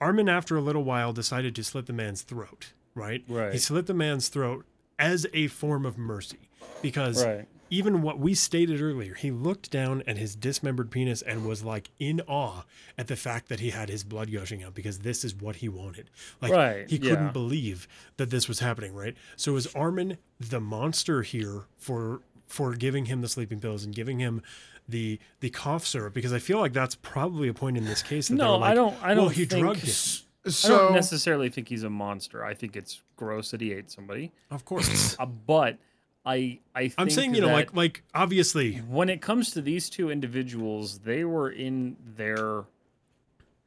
Armin, 0.00 0.28
after 0.28 0.56
a 0.56 0.60
little 0.60 0.84
while, 0.84 1.12
decided 1.12 1.54
to 1.56 1.64
slit 1.64 1.86
the 1.86 1.92
man's 1.92 2.22
throat, 2.22 2.72
right? 2.94 3.24
Right. 3.28 3.52
He 3.52 3.58
slit 3.58 3.86
the 3.86 3.94
man's 3.94 4.28
throat 4.28 4.64
as 4.98 5.26
a 5.32 5.46
form 5.48 5.84
of 5.86 5.96
mercy 5.98 6.48
because 6.82 7.24
Right. 7.24 7.46
even 7.70 8.02
what 8.02 8.18
we 8.18 8.34
stated 8.34 8.80
earlier, 8.80 9.14
he 9.14 9.30
looked 9.30 9.70
down 9.70 10.02
at 10.06 10.16
his 10.16 10.34
dismembered 10.36 10.90
penis 10.90 11.22
and 11.22 11.44
was 11.46 11.62
like 11.64 11.90
in 11.98 12.20
awe 12.28 12.62
at 12.96 13.08
the 13.08 13.16
fact 13.16 13.48
that 13.48 13.60
he 13.60 13.70
had 13.70 13.88
his 13.88 14.04
blood 14.04 14.32
gushing 14.32 14.62
out 14.62 14.74
because 14.74 15.00
this 15.00 15.24
is 15.24 15.34
what 15.34 15.56
he 15.56 15.68
wanted. 15.68 16.10
Like 16.40 16.52
Right, 16.52 16.88
he 16.90 16.98
couldn't 16.98 17.26
yeah. 17.26 17.32
believe 17.32 17.86
that 18.16 18.30
this 18.30 18.48
was 18.48 18.60
happening, 18.60 18.94
right? 18.94 19.16
So 19.36 19.56
is 19.56 19.66
Armin 19.74 20.18
the 20.40 20.60
monster 20.60 21.22
here 21.22 21.64
for 21.76 22.22
for 22.46 22.74
giving 22.74 23.04
him 23.04 23.20
the 23.20 23.28
sleeping 23.28 23.60
pills 23.60 23.84
and 23.84 23.94
giving 23.94 24.20
him 24.20 24.40
the 24.88 25.18
the 25.40 25.50
cough 25.50 25.86
syrup? 25.86 26.14
Because 26.14 26.32
I 26.32 26.38
feel 26.38 26.58
like 26.58 26.72
that's 26.72 26.94
probably 26.94 27.48
a 27.48 27.54
point 27.54 27.76
in 27.76 27.84
this 27.84 28.02
case 28.02 28.28
that 28.28 28.34
No, 28.34 28.56
like, 28.58 28.70
I 28.70 28.74
don't- 28.74 28.96
I 29.02 29.08
don't 29.14 29.24
Well, 29.24 29.28
he 29.28 29.44
think- 29.44 29.60
drugged 29.62 29.80
him. 29.80 30.24
I 30.46 30.50
So 30.50 30.78
don't 30.78 30.94
necessarily 30.94 31.50
think 31.50 31.68
he's 31.68 31.82
a 31.82 31.90
monster. 31.90 32.44
I 32.44 32.54
think 32.54 32.74
it's 32.76 33.02
gross 33.16 33.50
that 33.50 33.60
he 33.60 33.72
ate 33.72 33.90
somebody. 33.90 34.32
Of 34.50 34.64
course. 34.64 35.14
Uh, 35.18 35.26
but 35.26 35.76
I 36.24 36.60
I 36.74 36.82
think 36.88 36.94
I'm 36.98 37.10
saying, 37.10 37.34
you 37.34 37.40
know, 37.42 37.48
like 37.52 37.74
like 37.74 38.02
obviously 38.14 38.76
when 38.78 39.08
it 39.10 39.20
comes 39.20 39.50
to 39.52 39.60
these 39.60 39.90
two 39.90 40.10
individuals, 40.10 41.00
they 41.00 41.24
were 41.24 41.50
in 41.50 41.96
their 42.16 42.64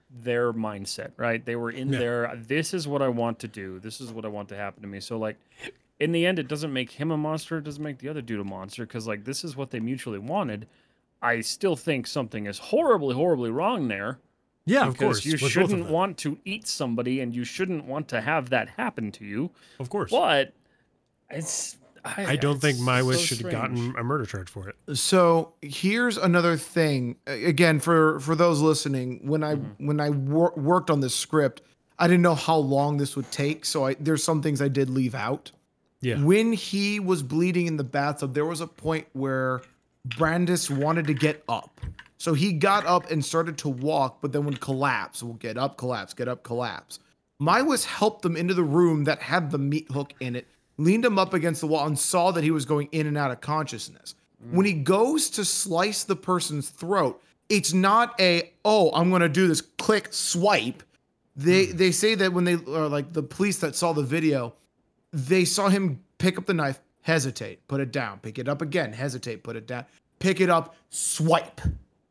their 0.10 0.52
mindset, 0.54 1.12
right? 1.18 1.44
They 1.46 1.56
were 1.56 1.72
in 1.72 1.92
Yeah. 1.94 2.00
their 2.00 2.36
this 2.36 2.74
is 2.74 2.88
what 2.88 3.02
I 3.02 3.08
want 3.10 3.40
to 3.40 3.48
do. 3.48 3.80
This 3.80 4.02
is 4.02 4.12
what 4.12 4.26
I 4.26 4.28
want 4.28 4.50
to 4.50 4.56
happen 4.58 4.82
to 4.82 4.88
me. 4.88 5.00
So 5.00 5.18
like 5.18 5.38
in 6.00 6.12
the 6.12 6.26
end 6.26 6.40
it 6.40 6.48
doesn't 6.48 6.74
make 6.74 6.92
him 6.92 7.12
a 7.12 7.18
monster, 7.18 7.60
it 7.60 7.64
doesn't 7.64 7.84
make 7.84 8.00
the 8.00 8.10
other 8.10 8.22
dude 8.22 8.40
a 8.40 8.44
monster 8.44 8.86
cuz 8.86 9.08
like 9.08 9.24
this 9.26 9.44
is 9.44 9.56
what 9.56 9.72
they 9.72 9.80
mutually 9.80 10.20
wanted. 10.20 10.68
I 11.22 11.42
still 11.42 11.76
think 11.76 12.08
something 12.08 12.48
is 12.48 12.58
horribly 12.58 13.16
horribly 13.16 13.52
wrong 13.52 13.88
there 13.88 14.20
yeah, 14.66 14.88
of 14.88 14.94
because 14.94 15.18
course. 15.18 15.26
you 15.26 15.32
with 15.34 15.42
both 15.42 15.48
of 15.48 15.70
shouldn't 15.70 15.90
want 15.90 16.18
to 16.20 16.38
eat 16.46 16.68
somebody 16.68 17.20
and 17.20 17.36
you 17.36 17.44
shouldn't 17.44 17.86
want 17.86 18.08
to 18.10 18.22
have 18.22 18.50
that 18.52 18.70
happen 18.70 19.12
to 19.14 19.26
you. 19.26 19.52
Of 19.80 19.90
course. 19.90 20.12
But 20.12 20.54
it's 21.30 21.78
I, 22.06 22.26
I 22.26 22.36
don't 22.36 22.60
think 22.60 22.78
Meiwes 22.80 23.16
so 23.16 23.20
should 23.20 23.42
have 23.42 23.52
gotten 23.52 23.96
a 23.98 24.04
murder 24.04 24.26
charge 24.26 24.50
for 24.50 24.70
it. 24.70 24.98
so 24.98 25.54
here's 25.62 26.18
another 26.18 26.58
thing. 26.58 27.16
Again, 27.26 27.80
for 27.80 28.20
for 28.20 28.36
those 28.36 28.62
listening, 28.62 29.28
when 29.28 29.44
I 29.44 29.56
mm-hmm. 29.56 29.88
when 29.88 30.00
I 30.00 30.10
wor- 30.10 30.54
worked 30.56 30.90
on 30.90 31.00
this 31.00 31.16
script, 31.16 31.62
I 31.98 32.08
didn't 32.08 32.22
know 32.22 32.36
how 32.36 32.58
long 32.58 32.98
this 32.98 33.16
would 33.16 33.30
take. 33.32 33.66
So 33.66 33.88
I, 33.88 33.96
there's 34.00 34.24
some 34.24 34.42
things 34.42 34.62
I 34.62 34.68
did 34.68 34.90
leave 34.90 35.16
out. 35.16 35.52
Yeah. 36.02 36.24
When 36.24 36.54
he 36.54 37.00
was 37.00 37.22
bleeding 37.22 37.68
in 37.68 37.78
the 37.78 37.84
bathtub, 37.84 38.34
there 38.34 38.46
was 38.46 38.62
a 38.62 38.68
point 38.68 39.08
where 39.14 39.62
Brandes 40.06 40.70
wanted 40.70 41.08
to 41.08 41.14
get 41.14 41.44
up. 41.48 41.80
So 42.18 42.34
he 42.34 42.54
got 42.54 42.86
up 42.86 43.10
and 43.10 43.24
started 43.24 43.58
to 43.60 43.70
walk, 43.70 44.20
but 44.22 44.32
then 44.32 44.46
would 44.46 44.62
collapse. 44.62 45.24
Will 45.24 45.34
get 45.34 45.58
up, 45.58 45.78
collapse, 45.78 46.14
get 46.14 46.28
up, 46.28 46.44
collapse. 46.44 47.00
Meiwes 47.42 47.86
helped 47.86 48.22
them 48.22 48.38
into 48.38 48.54
the 48.54 48.64
room 48.64 49.06
that 49.06 49.20
had 49.20 49.50
the 49.50 49.58
meat 49.58 49.90
hook 49.92 50.14
in 50.20 50.36
it, 50.36 50.48
leaned 50.78 51.04
him 51.04 51.18
up 51.18 51.34
against 51.34 51.62
the 51.62 51.68
wall, 51.68 51.88
and 51.88 51.98
saw 51.98 52.32
that 52.32 52.44
he 52.44 52.52
was 52.52 52.66
going 52.66 52.88
in 52.92 53.08
and 53.08 53.18
out 53.18 53.32
of 53.32 53.42
consciousness. 53.42 54.16
When 54.50 54.66
he 54.66 54.74
goes 54.74 55.30
to 55.32 55.46
slice 55.46 56.04
the 56.04 56.16
person's 56.16 56.70
throat, 56.70 57.22
it's 57.50 57.74
not 57.74 58.20
a, 58.20 58.52
oh, 58.66 58.92
I'm 58.94 59.12
gonna 59.12 59.30
do 59.30 59.48
this 59.48 59.62
click 59.62 60.08
swipe. 60.12 60.84
They 61.36 61.68
hmm. 61.68 61.78
they 61.78 61.92
say 61.92 62.16
that 62.16 62.34
when 62.34 62.46
they 62.46 62.56
or 62.56 62.88
like 62.88 63.14
the 63.14 63.24
police 63.24 63.60
that 63.60 63.76
saw 63.76 63.94
the 63.94 64.04
video, 64.04 64.54
they 65.14 65.46
saw 65.46 65.70
him 65.70 66.02
pick 66.18 66.38
up 66.38 66.46
the 66.46 66.54
knife, 66.54 66.80
hesitate, 67.02 67.68
put 67.68 67.82
it 67.82 67.92
down, 67.92 68.20
pick 68.20 68.38
it 68.40 68.48
up 68.48 68.62
again, 68.62 68.94
hesitate, 68.94 69.44
put 69.44 69.56
it 69.56 69.68
down, 69.68 69.86
pick 70.20 70.40
it 70.42 70.50
up, 70.50 70.76
swipe, 70.90 71.62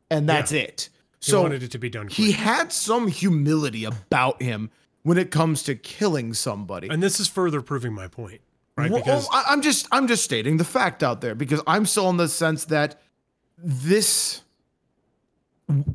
and 0.09 0.27
that's 0.27 0.51
it. 0.51 0.89
He 1.21 1.31
So 1.31 1.41
wanted 1.43 1.63
it 1.63 1.71
to 1.71 1.77
be 1.77 1.89
done 1.89 2.07
quick. 2.07 2.13
he 2.17 2.31
had 2.31 2.71
some 2.73 3.07
humility 3.07 3.83
about 3.85 4.41
him 4.41 4.69
when 5.03 5.17
it 5.17 5.31
comes 5.31 5.63
to 5.63 5.75
killing 5.75 6.33
somebody. 6.33 6.87
and 6.89 7.01
this 7.01 7.19
is 7.19 7.27
further 7.27 7.61
proving 7.61 7.93
my 7.93 8.07
point, 8.07 8.41
right? 8.75 8.89
Well, 8.91 9.01
Because 9.01 9.27
oh, 9.31 9.43
I, 9.47 9.51
I'm 9.53 9.61
just 9.61 9.87
I'm 9.91 10.07
just 10.07 10.23
stating 10.23 10.57
the 10.57 10.63
fact 10.63 11.03
out 11.03 11.21
there 11.21 11.35
because 11.35 11.61
I'm 11.67 11.85
still 11.85 12.09
in 12.09 12.17
the 12.17 12.27
sense 12.27 12.65
that 12.65 12.99
this 13.57 14.41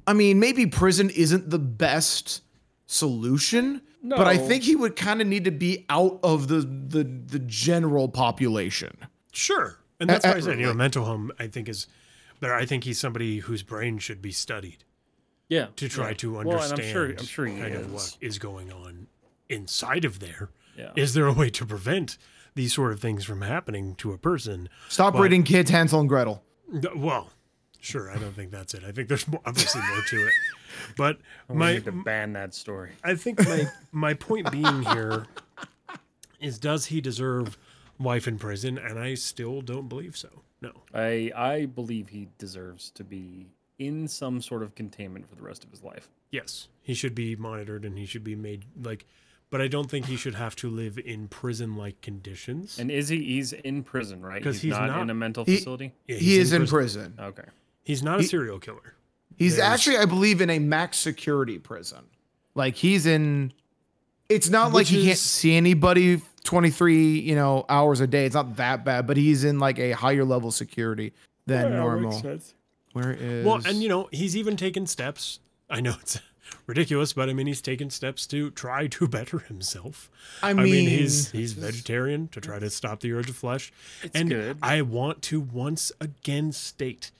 I 0.06 0.14
mean, 0.14 0.40
maybe 0.40 0.66
prison 0.66 1.10
isn't 1.10 1.50
the 1.50 1.58
best 1.58 2.42
solution, 2.86 3.82
but 4.02 4.26
I 4.26 4.36
think 4.38 4.62
he 4.64 4.76
would 4.76 4.96
kind 4.96 5.20
of 5.20 5.26
need 5.26 5.44
to 5.44 5.50
be 5.50 5.84
out 5.90 6.20
of 6.22 6.48
the 6.48 6.60
the 6.60 7.04
the 7.04 7.38
general 7.40 8.08
population. 8.08 8.96
sure, 9.32 9.78
and 10.00 10.08
that's 10.08 10.24
Uh, 10.24 10.30
why 10.30 10.36
I 10.36 10.40
said, 10.40 10.58
you 10.60 10.66
know, 10.66 10.74
mental 10.74 11.04
home. 11.04 11.32
I 11.38 11.46
think 11.48 11.68
is 11.68 11.86
better. 12.40 12.54
I 12.54 12.66
think 12.66 12.84
he's 12.84 12.98
somebody 12.98 13.38
whose 13.38 13.62
brain 13.62 13.98
should 13.98 14.20
be 14.22 14.32
studied 14.32 14.84
Yeah. 15.48 15.66
to 15.76 15.88
try 15.88 16.08
yeah. 16.08 16.14
to 16.14 16.32
Well, 16.34 16.40
understand. 16.62 16.80
I'm 16.80 16.92
sure 16.92 17.06
I'm 17.10 17.24
sure 17.24 17.46
kind 17.48 17.74
is. 17.74 17.80
of 17.80 17.92
what 17.92 18.16
is 18.20 18.38
going 18.38 18.72
on 18.72 19.06
inside 19.48 20.04
of 20.04 20.20
there. 20.20 20.50
Yeah. 20.76 20.92
Is 20.96 21.14
there 21.14 21.26
a 21.26 21.32
way 21.32 21.48
to 21.50 21.64
prevent 21.64 22.18
these 22.54 22.72
sort 22.74 22.92
of 22.92 23.00
things 23.00 23.24
from 23.24 23.40
happening 23.42 23.94
to 23.96 24.12
a 24.12 24.18
person? 24.18 24.68
Stop 24.88 25.14
But- 25.14 25.22
reading 25.22 25.42
kids 25.44 25.70
Hansel 25.70 26.00
and 26.00 26.08
Gretel. 26.08 26.42
Well, 26.94 27.30
sure. 27.80 28.10
I 28.10 28.16
don't 28.18 28.34
think 28.34 28.50
that's 28.50 28.74
it. 28.74 28.82
I 28.84 28.92
think 28.92 29.08
there's 29.08 29.26
more, 29.28 29.40
obviously 29.46 29.80
more 29.82 30.02
to 30.02 30.26
it. 30.26 30.32
But 30.96 31.18
we 31.48 31.56
my 31.56 31.72
need 31.74 31.84
to 31.84 31.92
ban 31.92 32.32
that 32.34 32.54
story. 32.54 32.92
I 33.04 33.14
think 33.14 33.44
my 33.46 33.66
my 33.92 34.14
point 34.14 34.50
being 34.50 34.82
here 34.82 35.26
is 36.40 36.58
does 36.58 36.86
he 36.86 37.00
deserve 37.00 37.58
life 37.98 38.28
in 38.28 38.38
prison? 38.38 38.78
And 38.78 38.98
I 38.98 39.14
still 39.14 39.60
don't 39.60 39.88
believe 39.88 40.16
so. 40.16 40.28
No. 40.60 40.72
I 40.94 41.30
I 41.34 41.66
believe 41.66 42.08
he 42.08 42.28
deserves 42.38 42.90
to 42.90 43.04
be 43.04 43.46
in 43.78 44.08
some 44.08 44.40
sort 44.40 44.62
of 44.62 44.74
containment 44.74 45.28
for 45.28 45.34
the 45.34 45.42
rest 45.42 45.64
of 45.64 45.70
his 45.70 45.82
life. 45.82 46.08
Yes, 46.30 46.68
he 46.82 46.94
should 46.94 47.14
be 47.14 47.36
monitored 47.36 47.84
and 47.84 47.98
he 47.98 48.06
should 48.06 48.24
be 48.24 48.34
made 48.34 48.64
like 48.82 49.06
but 49.48 49.60
I 49.60 49.68
don't 49.68 49.88
think 49.88 50.06
he 50.06 50.16
should 50.16 50.34
have 50.34 50.56
to 50.56 50.68
live 50.68 50.98
in 50.98 51.28
prison 51.28 51.76
like 51.76 52.00
conditions. 52.00 52.78
And 52.78 52.90
is 52.90 53.08
he? 53.08 53.22
He's 53.22 53.52
in 53.52 53.84
prison, 53.84 54.20
right? 54.20 54.40
Because 54.40 54.60
he's 54.60 54.72
not, 54.72 54.88
not- 54.88 55.02
in 55.02 55.10
a 55.10 55.14
mental 55.14 55.44
He- 55.44 55.56
facility. 55.56 55.92
Yeah, 56.08 56.16
He 56.16 56.38
is 56.38 56.52
in 56.52 56.66
prison. 56.66 57.14
Okay. 57.18 57.44
He's 57.84 58.02
not 58.02 58.18
a 58.18 58.24
serial 58.24 58.58
killer. 58.58 58.95
He's 59.36 59.56
There's- 59.56 59.70
actually, 59.72 59.98
I 59.98 60.04
believe, 60.06 60.40
in 60.40 60.50
a 60.50 60.58
max 60.58 60.98
security 60.98 61.58
prison. 61.58 62.04
Like 62.54 62.74
he's 62.74 63.06
in. 63.06 63.52
It's 64.28 64.48
not 64.48 64.66
like 64.72 64.74
Which 64.74 64.88
he 64.88 65.04
can't 65.04 65.18
see 65.18 65.54
anybody 65.54 66.20
23, 66.44 67.20
you 67.20 67.34
know, 67.36 67.64
hours 67.68 68.00
a 68.00 68.06
day. 68.08 68.24
It's 68.26 68.34
not 68.34 68.56
that 68.56 68.84
bad, 68.84 69.06
but 69.06 69.16
he's 69.16 69.44
in 69.44 69.58
like 69.60 69.78
a 69.78 69.92
higher 69.92 70.24
level 70.24 70.50
security 70.50 71.12
than 71.46 71.70
normal. 71.76 72.20
Where 72.92 73.12
is 73.12 73.44
Well, 73.46 73.60
and 73.66 73.82
you 73.82 73.88
know, 73.88 74.08
he's 74.10 74.36
even 74.36 74.56
taken 74.56 74.86
steps. 74.86 75.38
I 75.70 75.80
know 75.80 75.94
it's 76.00 76.18
ridiculous, 76.66 77.12
but 77.12 77.28
I 77.28 77.34
mean, 77.34 77.46
he's 77.46 77.60
taken 77.60 77.90
steps 77.90 78.26
to 78.28 78.50
try 78.50 78.86
to 78.88 79.06
better 79.06 79.38
himself. 79.40 80.10
I 80.42 80.50
I 80.50 80.54
mean, 80.54 80.64
mean, 80.64 80.88
he's 80.88 81.30
he's 81.30 81.52
vegetarian 81.52 82.26
to 82.28 82.40
try 82.40 82.58
to 82.58 82.70
stop 82.70 83.00
the 83.00 83.12
urge 83.12 83.28
of 83.30 83.36
flesh. 83.36 83.72
and 84.14 84.30
good. 84.30 84.58
I 84.62 84.80
want 84.82 85.22
to 85.22 85.40
once 85.40 85.92
again 86.00 86.50
state 86.52 87.10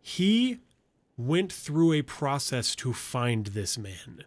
he 0.00 0.58
went 1.16 1.52
through 1.52 1.92
a 1.94 2.02
process 2.02 2.74
to 2.76 2.92
find 2.92 3.46
this 3.48 3.78
man. 3.78 4.24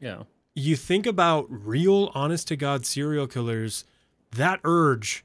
Yeah. 0.00 0.22
You 0.54 0.76
think 0.76 1.06
about 1.06 1.46
real 1.50 2.10
honest 2.14 2.48
to 2.48 2.56
God 2.56 2.84
serial 2.86 3.26
killers, 3.26 3.84
that 4.32 4.60
urge 4.64 5.24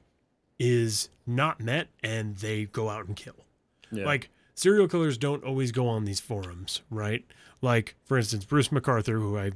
is 0.58 1.08
not 1.26 1.60
met 1.60 1.88
and 2.02 2.36
they 2.36 2.64
go 2.64 2.88
out 2.88 3.06
and 3.06 3.16
kill. 3.16 3.44
Yeah. 3.90 4.04
Like 4.04 4.30
serial 4.54 4.88
killers 4.88 5.16
don't 5.18 5.44
always 5.44 5.72
go 5.72 5.86
on 5.88 6.04
these 6.04 6.20
forums, 6.20 6.82
right? 6.90 7.24
Like 7.62 7.94
for 8.04 8.16
instance, 8.18 8.44
Bruce 8.44 8.68
McArthur, 8.68 9.14
who 9.20 9.38
I 9.38 9.52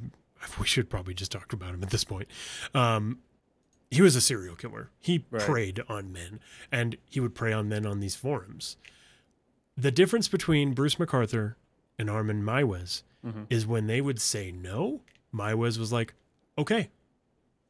we 0.60 0.66
should 0.66 0.90
probably 0.90 1.14
just 1.14 1.30
talk 1.32 1.52
about 1.52 1.74
him 1.74 1.82
at 1.82 1.90
this 1.90 2.04
point. 2.04 2.28
Um, 2.74 3.18
he 3.90 4.02
was 4.02 4.16
a 4.16 4.20
serial 4.20 4.56
killer. 4.56 4.90
He 5.00 5.24
Right. 5.30 5.42
preyed 5.42 5.80
on 5.88 6.12
men, 6.12 6.40
and 6.72 6.96
he 7.08 7.20
would 7.20 7.34
prey 7.34 7.52
on 7.52 7.68
men 7.68 7.86
on 7.86 8.00
these 8.00 8.16
forums. 8.16 8.76
The 9.76 9.90
difference 9.90 10.28
between 10.28 10.74
Bruce 10.74 10.96
McArthur 10.96 11.54
and 11.98 12.08
Armin 12.10 12.42
Meiwes 12.42 13.02
Mm-hmm. 13.24 13.42
is 13.50 13.64
when 13.64 13.86
they 13.86 14.00
would 14.00 14.20
say 14.20 14.50
no, 14.50 15.02
Meiwes 15.32 15.78
was 15.78 15.92
like, 15.92 16.14
"Okay, 16.58 16.90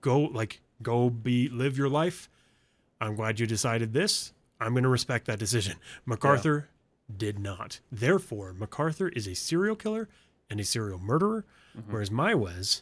go 0.00 0.18
like 0.22 0.62
go 0.80 1.10
be 1.10 1.46
live 1.50 1.76
your 1.76 1.90
life. 1.90 2.30
I'm 3.02 3.14
glad 3.16 3.38
you 3.38 3.46
decided 3.46 3.92
this. 3.92 4.32
I'm 4.58 4.72
going 4.72 4.84
to 4.84 4.88
respect 4.88 5.26
that 5.26 5.38
decision. 5.38 5.76
McArthur 6.08 6.64
did 7.14 7.38
not. 7.38 7.80
Therefore, 7.90 8.54
McArthur 8.58 9.14
is 9.14 9.26
a 9.28 9.34
serial 9.34 9.76
killer 9.76 10.08
and 10.48 10.58
a 10.58 10.64
serial 10.64 10.98
murderer, 10.98 11.44
whereas 11.90 12.08
Meiwes, 12.08 12.80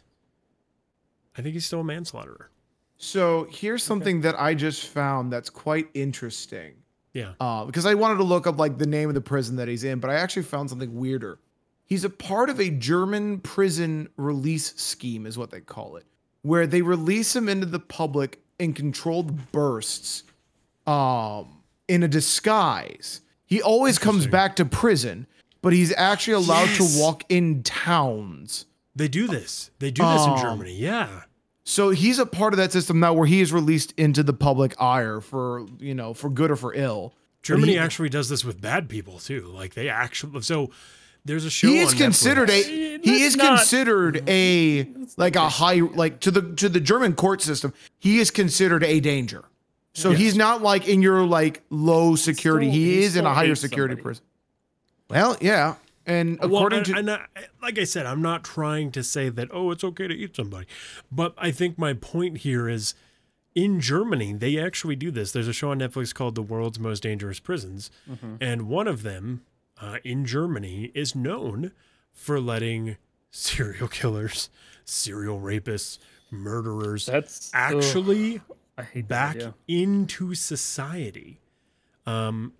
I 1.37 1.41
think 1.41 1.53
he's 1.53 1.65
still 1.65 1.81
a 1.81 1.83
manslaughterer. 1.83 2.51
So 2.95 3.47
here's 3.49 3.83
something 3.83 4.21
that 4.21 4.39
I 4.39 4.53
just 4.53 4.85
found 4.87 5.33
that's 5.33 5.49
quite 5.49 5.89
interesting. 5.93 6.75
Yeah. 7.13 7.33
Uh, 7.39 7.65
because 7.65 7.85
I 7.85 7.93
wanted 7.95 8.17
to 8.17 8.23
look 8.23 8.47
up 8.47 8.57
like 8.57 8.77
the 8.77 8.85
name 8.85 9.09
of 9.09 9.15
the 9.15 9.21
prison 9.21 9.57
that 9.57 9.67
he's 9.67 9.83
in, 9.83 9.99
but 9.99 10.09
I 10.09 10.15
actually 10.15 10.43
found 10.43 10.69
something 10.69 10.95
weirder. 10.95 11.39
He's 11.85 12.03
a 12.05 12.09
part 12.09 12.49
of 12.49 12.59
a 12.59 12.69
German 12.69 13.39
prison 13.39 14.07
release 14.15 14.73
scheme, 14.75 15.25
is 15.25 15.37
what 15.37 15.51
they 15.51 15.59
call 15.59 15.97
it, 15.97 16.05
where 16.41 16.65
they 16.65 16.81
release 16.81 17.35
him 17.35 17.49
into 17.49 17.65
the 17.65 17.79
public 17.79 18.39
in 18.59 18.73
controlled 18.73 19.51
bursts, 19.51 20.23
um, 20.87 21.61
in 21.87 22.03
a 22.03 22.07
disguise. 22.07 23.21
He 23.45 23.61
always 23.61 23.99
comes 23.99 24.25
back 24.27 24.55
to 24.55 24.65
prison, 24.65 25.27
but 25.61 25.73
he's 25.73 25.93
actually 25.97 26.35
allowed 26.35 26.69
Yes. 26.69 26.77
to 26.95 26.99
walk 27.01 27.23
in 27.27 27.63
towns. 27.63 28.65
They 28.95 29.09
do 29.09 29.27
this. 29.27 29.71
They 29.79 29.91
do 29.91 30.03
this 30.03 30.23
in 30.25 30.29
Um, 30.31 30.39
Germany. 30.41 30.73
Yeah. 30.75 31.23
So 31.63 31.91
he's 31.91 32.17
a 32.19 32.25
part 32.25 32.53
of 32.53 32.57
that 32.57 32.71
system 32.71 32.99
now 32.99 33.13
where 33.13 33.27
he 33.27 33.39
is 33.41 33.53
released 33.53 33.93
into 33.97 34.23
the 34.23 34.33
public 34.33 34.73
ire 34.81 35.21
for, 35.21 35.65
you 35.79 35.93
know, 35.93 36.13
for 36.13 36.29
good 36.29 36.51
or 36.51 36.55
for 36.55 36.73
ill. 36.73 37.13
Germany 37.43 37.73
he- 37.73 37.77
actually 37.77 38.09
does 38.09 38.29
this 38.29 38.43
with 38.43 38.59
bad 38.61 38.89
people 38.89 39.19
too. 39.19 39.51
Like 39.53 39.73
they 39.73 39.87
actually 39.89 40.41
so 40.41 40.71
there's 41.23 41.45
a 41.45 41.49
show 41.51 41.67
he 41.67 41.79
is 41.79 41.91
on 41.93 41.97
considered 41.97 42.49
Netflix. 42.49 42.67
a 42.67 42.91
Let's 42.97 43.05
he 43.05 43.23
is 43.23 43.35
not- 43.35 43.57
considered 43.59 44.23
a 44.27 44.87
like 45.17 45.35
a 45.35 45.49
high 45.49 45.81
like 45.81 46.19
to 46.21 46.31
the 46.31 46.41
to 46.55 46.67
the 46.69 46.79
German 46.79 47.13
court 47.13 47.41
system 47.41 47.73
he 47.99 48.19
is 48.19 48.31
considered 48.31 48.83
a 48.83 48.99
danger. 48.99 49.43
So 49.93 50.11
he's 50.13 50.35
not 50.35 50.61
like 50.61 50.87
in 50.87 51.01
your 51.01 51.25
like 51.25 51.61
low 51.69 52.15
security. 52.15 52.67
Still- 52.67 52.73
he 52.79 52.85
he 52.97 53.03
is 53.03 53.15
in 53.15 53.25
a 53.25 53.33
higher 53.33 53.55
security 53.55 53.93
somebody. 53.93 54.03
prison. 54.03 54.23
Well, 55.09 55.37
yeah, 55.41 55.75
and 56.11 56.39
Well, 56.39 56.55
according 56.57 56.77
and, 56.79 56.85
to 56.87 56.95
and 56.97 57.09
I, 57.11 57.19
like 57.61 57.77
I 57.79 57.83
said, 57.85 58.05
I'm 58.05 58.21
not 58.21 58.43
trying 58.43 58.91
to 58.91 59.03
say 59.03 59.29
that 59.29 59.47
oh, 59.51 59.71
it's 59.71 59.83
okay 59.83 60.07
to 60.07 60.13
eat 60.15 60.35
somebody, 60.35 60.67
but 61.11 61.33
I 61.37 61.51
think 61.51 61.77
my 61.77 61.93
point 61.93 62.39
here 62.39 62.67
is, 62.69 62.93
in 63.55 63.79
Germany, 63.81 64.33
they 64.33 64.57
actually 64.59 64.95
do 64.95 65.11
this. 65.11 65.31
There's 65.31 65.47
a 65.47 65.53
show 65.53 65.71
on 65.71 65.79
Netflix 65.79 66.13
called 66.13 66.35
"The 66.35 66.41
World's 66.41 66.79
Most 66.79 67.03
Dangerous 67.03 67.39
Prisons," 67.39 67.91
Mm-hmm. 68.09 68.35
and 68.41 68.63
one 68.67 68.87
of 68.87 69.03
them 69.03 69.41
uh, 69.79 69.97
in 70.03 70.25
Germany 70.25 70.91
is 70.93 71.15
known 71.15 71.71
for 72.13 72.39
letting 72.39 72.97
serial 73.29 73.87
killers, 73.87 74.49
serial 74.85 75.39
rapists, 75.39 75.97
murderers 76.29 77.05
That's 77.05 77.49
actually 77.53 78.41
I 78.77 78.83
hate 78.83 79.07
back 79.07 79.35
That 79.37 79.41
idea. 79.41 79.53
into 79.67 80.33
society 80.35 81.39
um 82.05 82.53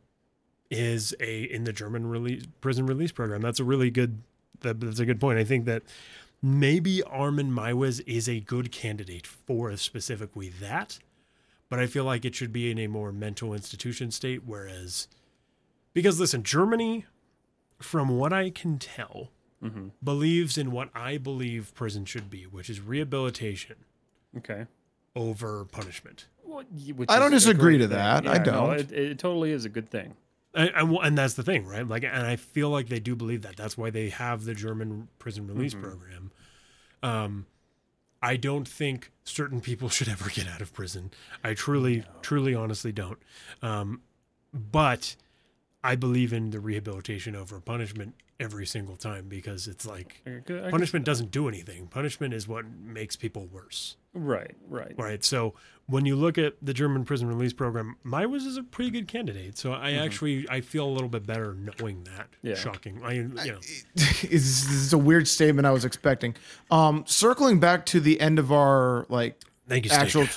is 0.71 1.13
a 1.19 1.43
in 1.43 1.65
the 1.65 1.73
german 1.73 2.07
release 2.07 2.43
prison 2.61 2.85
release 2.87 3.11
program 3.11 3.41
that's 3.41 3.59
a 3.59 3.63
really 3.63 3.91
good 3.91 4.21
that, 4.61 4.79
that's 4.79 4.99
a 4.99 5.05
good 5.05 5.19
point 5.19 5.37
i 5.37 5.43
think 5.43 5.65
that 5.65 5.83
maybe 6.41 7.03
armin 7.03 7.51
meiwes 7.51 8.01
is 8.07 8.27
a 8.29 8.39
good 8.39 8.71
candidate 8.71 9.27
for 9.27 9.75
specifically 9.77 10.49
that 10.49 10.97
but 11.69 11.77
i 11.79 11.85
feel 11.85 12.05
like 12.05 12.23
it 12.25 12.33
should 12.33 12.51
be 12.53 12.71
in 12.71 12.79
a 12.79 12.87
more 12.87 13.11
mental 13.11 13.53
institution 13.53 14.09
state 14.09 14.41
whereas 14.45 15.07
because 15.93 16.19
listen 16.19 16.41
germany 16.41 17.05
from 17.79 18.07
what 18.17 18.33
i 18.33 18.49
can 18.49 18.79
tell 18.79 19.29
Mm-hmm. 19.63 19.89
believes 20.03 20.57
in 20.57 20.71
what 20.71 20.89
i 20.95 21.19
believe 21.19 21.71
prison 21.75 22.03
should 22.03 22.31
be 22.31 22.45
which 22.45 22.67
is 22.67 22.81
rehabilitation 22.81 23.75
Okay. 24.35 24.65
over 25.15 25.65
punishment 25.65 26.25
Well, 26.43 26.63
which 26.95 27.07
I 27.11 27.19
don't 27.19 27.29
disagree 27.29 27.77
to 27.77 27.87
thing. 27.87 27.95
that. 27.95 28.25
I 28.27 28.33
Yeah, 28.33 28.37
no, 28.39 28.43
don't. 28.43 28.79
it, 28.79 28.91
it 28.91 29.19
totally 29.19 29.51
is 29.51 29.65
a 29.65 29.69
good 29.69 29.87
thing. 29.89 30.15
And, 30.53 30.69
and, 30.75 30.97
and 31.01 31.17
that's 31.17 31.35
the 31.35 31.43
thing, 31.43 31.65
right? 31.65 31.87
Like, 31.87 32.03
and 32.03 32.25
I 32.27 32.35
feel 32.35 32.69
like 32.69 32.89
they 32.89 32.99
do 32.99 33.15
believe 33.15 33.41
that. 33.43 33.55
That's 33.55 33.77
why 33.77 33.89
they 33.89 34.09
have 34.09 34.43
the 34.45 34.53
German 34.53 35.07
prison 35.19 35.47
release 35.47 35.73
program. 35.73 36.31
Um, 37.03 37.45
I 38.21 38.35
don't 38.35 38.67
think 38.67 39.11
certain 39.23 39.61
people 39.61 39.89
should 39.89 40.09
ever 40.09 40.29
get 40.29 40.47
out 40.47 40.61
of 40.61 40.73
prison. 40.73 41.11
I 41.43 41.53
truly, 41.53 42.03
truly, 42.21 42.53
honestly 42.53 42.91
don't. 42.91 43.17
Um, 43.61 44.01
but 44.53 45.15
I 45.83 45.95
believe 45.95 46.33
in 46.33 46.49
the 46.51 46.59
rehabilitation 46.59 47.35
over 47.35 47.59
punishment 47.59 48.13
every 48.39 48.65
single 48.65 48.95
time 48.97 49.27
because 49.29 49.67
it's 49.67 49.85
like 49.85 50.21
I 50.25 50.39
could- 50.45 50.59
I 50.59 50.61
could- 50.63 50.71
punishment 50.71 51.05
doesn't 51.05 51.31
do 51.31 51.47
anything. 51.47 51.87
Punishment 51.87 52.33
is 52.33 52.47
what 52.47 52.65
makes 52.69 53.15
people 53.15 53.47
worse. 53.47 53.95
Right. 54.13 54.55
Right. 54.67 54.93
Right. 54.97 55.23
So 55.23 55.53
when 55.91 56.05
you 56.05 56.15
look 56.15 56.37
at 56.37 56.55
the 56.61 56.73
German 56.73 57.03
prison 57.05 57.27
release 57.27 57.53
program, 57.53 57.97
Meiwes 58.05 58.47
is 58.47 58.57
a 58.57 58.63
pretty 58.63 58.89
good 58.91 59.07
candidate. 59.07 59.57
So 59.57 59.73
I 59.73 59.91
actually 59.93 60.47
I 60.49 60.61
feel 60.61 60.85
a 60.85 60.89
little 60.89 61.09
bit 61.09 61.25
better 61.25 61.53
knowing 61.53 62.03
that. 62.05 62.29
Yeah. 62.41 62.55
Shocking. 62.55 63.01
I 63.03 63.13
you 63.13 63.27
know. 63.27 63.59
is 63.95 64.21
this 64.23 64.71
is 64.71 64.93
a 64.93 64.97
weird 64.97 65.27
statement 65.27 65.67
I 65.67 65.71
was 65.71 65.85
expecting. 65.85 66.35
Um, 66.71 67.03
circling 67.05 67.59
back 67.59 67.85
to 67.87 67.99
the 67.99 68.19
end 68.19 68.39
of 68.39 68.51
our 68.51 69.05
like 69.09 69.39
Thank 69.67 69.85
you, 69.85 69.91
Steak. 69.91 70.01
actual 70.01 70.27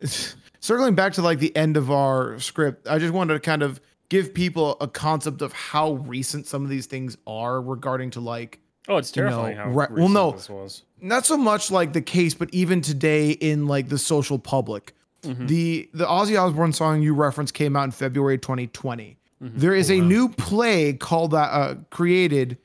circling 0.60 0.94
back 0.94 1.14
to 1.14 1.22
like 1.22 1.38
the 1.38 1.54
end 1.56 1.76
of 1.76 1.90
our 1.90 2.38
script 2.38 2.86
i 2.86 2.98
just 2.98 3.12
wanted 3.12 3.34
to 3.34 3.40
kind 3.40 3.62
of 3.62 3.80
give 4.08 4.34
people 4.34 4.76
a 4.80 4.88
concept 4.88 5.40
of 5.40 5.52
how 5.52 5.92
recent 5.92 6.46
some 6.46 6.62
of 6.64 6.68
these 6.68 6.86
things 6.86 7.16
are 7.26 7.62
regarding 7.62 8.10
to 8.10 8.20
like 8.20 8.60
Oh, 8.90 8.96
it's 8.96 9.14
You 9.16 9.22
know, 9.22 9.28
terrifying 9.30 9.56
how 9.56 9.70
right- 9.70 9.90
well, 9.90 10.08
no. 10.08 10.32
this 10.32 10.50
was. 10.50 10.82
not 11.00 11.24
so 11.24 11.36
much 11.36 11.70
like 11.70 11.92
the 11.92 12.02
case 12.02 12.34
but 12.34 12.48
even 12.52 12.80
today 12.82 13.30
in 13.30 13.66
like 13.66 13.88
the 13.88 13.98
social 13.98 14.38
public. 14.38 14.94
The 15.22 15.88
the 15.94 16.06
ozzy 16.06 16.38
osbourne 16.42 16.72
song 16.72 17.02
you 17.02 17.12
referenced 17.14 17.52
came 17.54 17.76
out 17.76 17.84
in 17.84 17.90
february 17.90 18.38
2020 18.38 19.18
There 19.40 19.74
is 19.74 19.90
a 19.90 20.00
new 20.00 20.30
play 20.30 20.94
called 20.94 21.30
that 21.32 21.50
uh, 21.52 21.74
created 21.90 22.56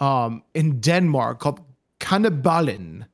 um 0.00 0.42
in 0.54 0.80
denmark 0.80 1.38
called 1.40 1.60
kannibalen. 2.00 3.06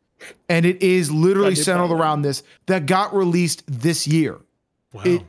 And 0.48 0.64
it 0.64 0.82
is 0.82 1.10
literally 1.10 1.54
centered 1.54 1.92
around 1.94 2.22
this 2.22 2.42
that 2.66 2.86
got 2.86 3.14
released 3.14 3.62
this 3.66 4.06
year. 4.06 4.38
Wow. 4.92 5.02
it 5.04 5.22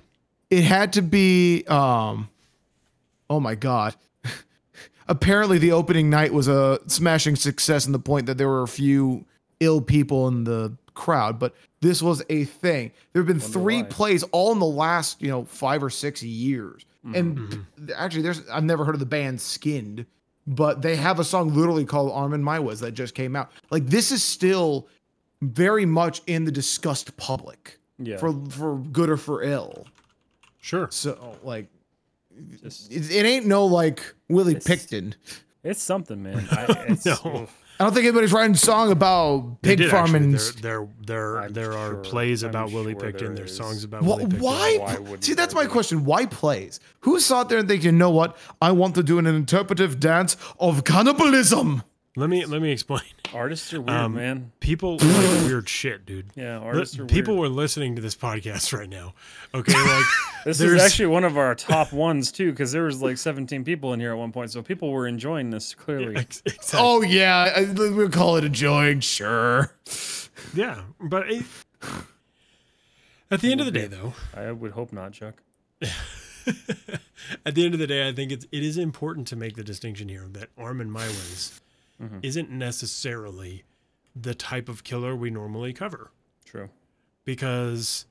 it 0.49 0.63
had 0.63 0.93
to 0.93 1.01
be 1.01 1.65
um 1.67 2.29
oh 3.29 3.41
my 3.41 3.55
god 3.55 3.95
apparently 5.07 5.57
the 5.57 5.71
opening 5.71 6.09
night 6.09 6.33
was 6.33 6.47
a 6.47 6.79
smashing 6.87 7.35
success 7.35 7.85
in 7.85 7.91
the 7.91 7.99
point 7.99 8.25
that 8.25 8.37
there 8.37 8.47
were 8.47 8.63
a 8.63 8.67
few 8.67 9.25
ill 9.59 9.81
people 9.81 10.27
in 10.27 10.43
the 10.43 10.75
crowd 10.93 11.37
but 11.39 11.53
this 11.81 12.01
was 12.01 12.23
a 12.29 12.43
thing 12.45 12.91
there 13.13 13.21
have 13.21 13.27
been 13.27 13.39
three 13.39 13.83
why. 13.83 13.87
plays 13.89 14.23
all 14.31 14.51
in 14.51 14.59
the 14.59 14.65
last 14.65 15.21
you 15.21 15.29
know 15.29 15.45
five 15.45 15.83
or 15.83 15.89
six 15.89 16.23
years 16.23 16.85
mm-hmm. 17.05 17.15
and 17.15 17.65
actually 17.95 18.21
there's 18.23 18.47
i've 18.49 18.63
never 18.63 18.83
heard 18.83 18.95
of 18.95 18.99
the 18.99 19.05
band 19.05 19.39
skinned 19.39 20.05
but 20.47 20.81
they 20.81 20.95
have 20.95 21.19
a 21.19 21.23
song 21.23 21.53
literally 21.53 21.85
called 21.85 22.11
armin 22.11 22.43
Was" 22.43 22.79
that 22.79 22.93
just 22.93 23.13
came 23.13 23.35
out 23.35 23.51
like 23.69 23.85
this 23.85 24.11
is 24.11 24.23
still 24.23 24.87
very 25.41 25.85
much 25.85 26.21
in 26.27 26.45
the 26.45 26.51
discussed 26.51 27.15
public 27.17 27.77
Yeah. 27.99 28.17
for 28.17 28.33
for 28.49 28.77
good 28.77 29.09
or 29.09 29.17
for 29.17 29.43
ill. 29.43 29.85
sure. 30.59 30.87
So 30.91 31.37
like 31.43 31.67
Just- 32.63 32.91
it, 32.91 33.09
it 33.11 33.25
ain't 33.25 33.45
no 33.45 33.65
like 33.65 34.01
Willie 34.29 34.55
Pickton. 34.55 35.13
it's 35.63 35.81
something, 35.81 36.21
man. 36.23 36.47
I, 36.51 36.65
it's, 36.89 37.05
No. 37.05 37.47
I 37.79 37.83
don't 37.83 37.93
think 37.93 38.05
anybody's 38.07 38.33
writing 38.33 38.55
a 38.55 38.57
song 38.57 38.91
about 38.91 39.61
pig 39.61 39.83
farming. 39.89 40.31
There, 40.31 40.39
there, 40.61 40.87
there, 41.05 41.49
there 41.49 41.73
are 41.73 41.91
sure- 41.91 41.97
plays 41.97 42.41
I'm 42.41 42.49
about 42.49 42.71
Willie 42.71 42.93
sure 42.93 43.01
Pickton. 43.01 43.19
there 43.19 43.35
There's 43.35 43.55
songs 43.55 43.83
about 43.83 44.01
Wha- 44.01 44.15
Willie 44.15 44.25
Pickton. 44.31 44.39
why? 44.41 44.77
Why 44.79 45.17
See, 45.19 45.35
that's 45.35 45.53
my 45.53 45.65
be? 45.65 45.69
question. 45.69 46.03
Why 46.03 46.25
plays? 46.25 46.79
Who 47.01 47.19
sat 47.19 47.49
there 47.49 47.59
and 47.59 47.67
think, 47.67 47.83
you 47.83 47.91
know 47.91 48.09
what? 48.09 48.35
I 48.61 48.71
want 48.71 48.95
to 48.95 49.03
do 49.03 49.19
an 49.19 49.27
interpretive 49.27 49.99
dance 49.99 50.37
of 50.59 50.85
cannibalism. 50.85 51.83
Let 52.15 52.31
me 52.31 52.45
let 52.45 52.63
me 52.63 52.71
explain. 52.71 53.03
Artists 53.37 53.73
are 53.73 53.79
weird, 53.81 53.89
Um, 53.97 54.15
man. 54.15 54.51
People 54.59 54.93
like 54.97 55.01
weird 55.45 55.69
shit, 55.69 56.05
dude. 56.05 56.27
Yeah, 56.35 56.59
Li- 56.59 56.65
artists 56.65 56.97
are 56.99 57.05
people 57.05 57.35
weird. 57.37 57.51
were 57.51 57.55
listening 57.55 57.95
to 57.95 58.01
this 58.01 58.15
podcast 58.15 58.73
right 58.77 58.89
now. 58.89 59.13
Okay, 59.53 59.73
like 59.73 60.05
This 60.45 60.57
there's- 60.57 60.73
is 60.81 60.81
actually 60.85 61.07
one 61.07 61.23
of 61.23 61.37
our 61.37 61.55
top 61.55 61.93
ones 61.93 62.31
too, 62.31 62.51
because 62.51 62.71
there 62.71 62.83
was 62.83 63.01
like 63.01 63.17
17 63.17 63.63
people 63.63 63.93
in 63.93 63.99
here 63.99 64.11
at 64.11 64.17
one 64.17 64.31
point, 64.31 64.51
so 64.51 64.61
people 64.61 64.91
were 64.91 65.07
enjoying 65.07 65.49
this 65.51 65.73
clearly. 65.75 66.15
ex- 66.17 66.41
exactly. 66.45 66.79
Oh 66.81 67.01
yeah, 67.01 67.53
I- 67.55 67.73
we'll 67.73 68.09
call 68.09 68.35
it 68.37 68.43
enjoying, 68.43 68.99
sure. 69.01 69.71
Yeah, 70.53 70.81
but 70.99 71.29
it, 71.31 71.43
at 73.29 73.41
the 73.41 73.51
end 73.51 73.59
of 73.59 73.65
the 73.65 73.71
day, 73.71 73.87
though, 73.87 74.13
I 74.33 74.51
would 74.51 74.71
hope 74.71 74.91
not, 74.93 75.13
Chuck. 75.13 75.41
at 77.45 77.55
the 77.55 77.65
end 77.65 77.73
of 77.73 77.79
the 77.79 77.87
day, 77.87 78.07
I 78.07 78.13
think 78.13 78.31
it's 78.31 78.45
it 78.51 78.63
is 78.63 78.77
important 78.77 79.27
to 79.27 79.35
make 79.35 79.55
the 79.55 79.63
distinction 79.63 80.07
here 80.09 80.25
that 80.31 80.49
Armin 80.57 80.89
Meiwes 82.01 82.19
isn't 82.23 82.49
necessarily 82.49 83.63
the 84.15 84.33
type 84.35 84.69
of 84.69 84.83
killer 84.83 85.15
we 85.15 85.29
normally 85.29 85.73
cover 85.73 86.11
True. 86.45 86.69
because 87.25 88.05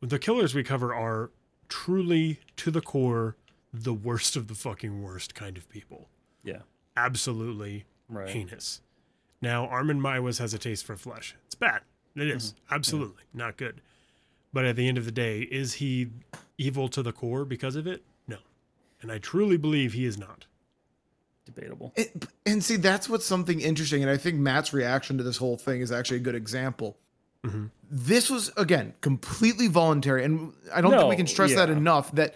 the 0.00 0.18
killers 0.18 0.54
we 0.54 0.62
cover 0.62 0.94
are 0.94 1.30
truly 1.68 2.40
to 2.56 2.70
the 2.70 2.80
core 2.80 3.36
the 3.72 3.92
worst 3.94 4.36
of 4.36 4.48
the 4.48 4.54
fucking 4.54 5.02
worst 5.02 5.34
kind 5.34 5.56
of 5.58 5.68
people. 5.68 6.08
Yeah. 6.42 6.60
Absolutely 6.96 7.84
Right. 8.08 8.28
heinous. 8.28 8.80
Now, 9.42 9.66
Armin 9.66 10.00
Meiwes 10.00 10.38
has 10.38 10.54
a 10.54 10.58
taste 10.58 10.84
for 10.86 10.96
flesh. 10.96 11.34
It's 11.46 11.54
bad. 11.54 11.82
It 12.14 12.28
is. 12.28 12.52
Mm-hmm. 12.52 12.74
Absolutely 12.74 13.22
not 13.34 13.56
good. 13.58 13.82
But 14.52 14.64
at 14.64 14.76
the 14.76 14.88
end 14.88 14.96
of 14.96 15.04
the 15.04 15.12
day, 15.12 15.40
is 15.42 15.74
he 15.74 16.08
evil 16.56 16.88
to 16.88 17.02
the 17.02 17.12
core 17.12 17.44
because 17.44 17.76
of 17.76 17.86
it? 17.86 18.02
No. 18.26 18.38
And 19.02 19.12
I 19.12 19.18
truly 19.18 19.58
believe 19.58 19.92
he 19.92 20.06
is 20.06 20.16
not. 20.16 20.46
Debatable. 21.46 21.92
It, 21.96 22.26
and 22.44 22.62
see, 22.62 22.76
that's 22.76 23.08
what's 23.08 23.24
something 23.24 23.60
interesting. 23.60 24.02
And 24.02 24.10
I 24.10 24.18
think 24.18 24.36
Matt's 24.36 24.74
reaction 24.74 25.16
to 25.16 25.24
this 25.24 25.38
whole 25.38 25.56
thing 25.56 25.80
is 25.80 25.90
actually 25.90 26.18
a 26.18 26.20
good 26.20 26.34
example. 26.34 26.98
Mm-hmm. 27.44 27.66
This 27.90 28.28
was, 28.28 28.52
again, 28.56 28.92
completely 29.00 29.68
voluntary. 29.68 30.24
And 30.24 30.52
I 30.74 30.80
don't 30.80 30.90
think 30.90 31.08
we 31.08 31.16
can 31.16 31.26
stress 31.26 31.54
that 31.54 31.70
enough 31.70 32.12
that 32.12 32.34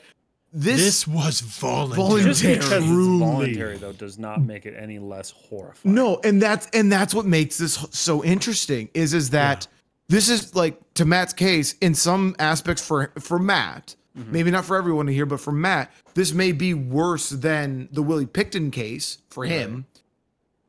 this, 0.53 0.81
This 0.81 1.07
was 1.07 1.41
voluntary. 1.41 2.09
Voluntary. 2.09 2.57
Just 2.57 2.71
Truly. 2.71 3.19
voluntary 3.21 3.77
though 3.77 3.93
does 3.93 4.19
not 4.19 4.43
make 4.43 4.67
it 4.67 4.75
any 4.77 4.99
less 4.99 5.31
horrifying. 5.31 5.95
no, 5.95 6.21
and 6.25 6.43
that's 6.43 6.67
and 6.73 6.91
that's 6.91 7.15
what 7.15 7.25
makes 7.25 7.59
this 7.59 7.75
so 7.93 8.25
interesting 8.25 8.89
is 8.93 9.15
is 9.15 9.31
that 9.31 9.69
this 10.09 10.29
is 10.29 10.57
like 10.57 10.81
to 10.95 11.05
Matt's 11.05 11.33
case 11.33 11.77
in 11.81 11.95
some 11.95 12.35
aspects 12.41 12.85
for 12.85 13.13
for 13.21 13.39
Matt, 13.39 13.95
Mm-hmm. 14.19 14.33
maybe 14.33 14.51
not 14.51 14.65
for 14.65 14.77
everyone 14.77 15.07
to 15.07 15.13
hear, 15.13 15.25
but 15.25 15.41
for 15.41 15.53
Matt, 15.53 15.93
this 16.15 16.33
may 16.33 16.51
be 16.51 16.75
worse 16.75 17.31
than 17.31 17.89
the 17.93 18.03
Willie 18.03 18.27
Pickton 18.27 18.73
case 18.73 19.19
for 19.31 19.45
him. 19.45 19.87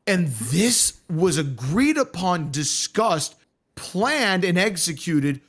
And 0.06 0.28
this 0.28 1.00
was 1.10 1.38
agreed 1.38 1.96
upon, 1.96 2.52
discussed, 2.52 3.34
planned, 3.74 4.44
and 4.44 4.56
executed 4.56 5.40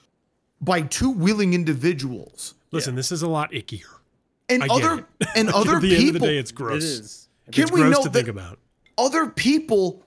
by 0.60 0.82
two 0.82 1.12
willing 1.12 1.54
individuals. 1.54 2.56
Listen, 2.72 2.96
this 2.96 3.12
is 3.12 3.22
a 3.22 3.28
lot 3.28 3.52
ickier. 3.52 3.86
And 4.50 4.64
I 4.64 4.68
other 4.68 5.08
and 5.36 5.50
other 5.50 5.76
At 5.76 5.82
the 5.84 5.96
end 5.96 6.08
of 6.10 6.14
the 6.14 6.20
day, 6.20 6.38
it's 6.38 6.52
gross. 6.52 6.84
It 6.84 6.88
is. 6.88 7.28
can 7.52 7.64
it's 7.64 7.72
we 7.72 7.82
gross 7.82 7.96
know 7.96 8.04
to 8.04 8.10
think 8.10 8.28
about. 8.28 8.60
other 8.98 9.28
people 9.28 10.02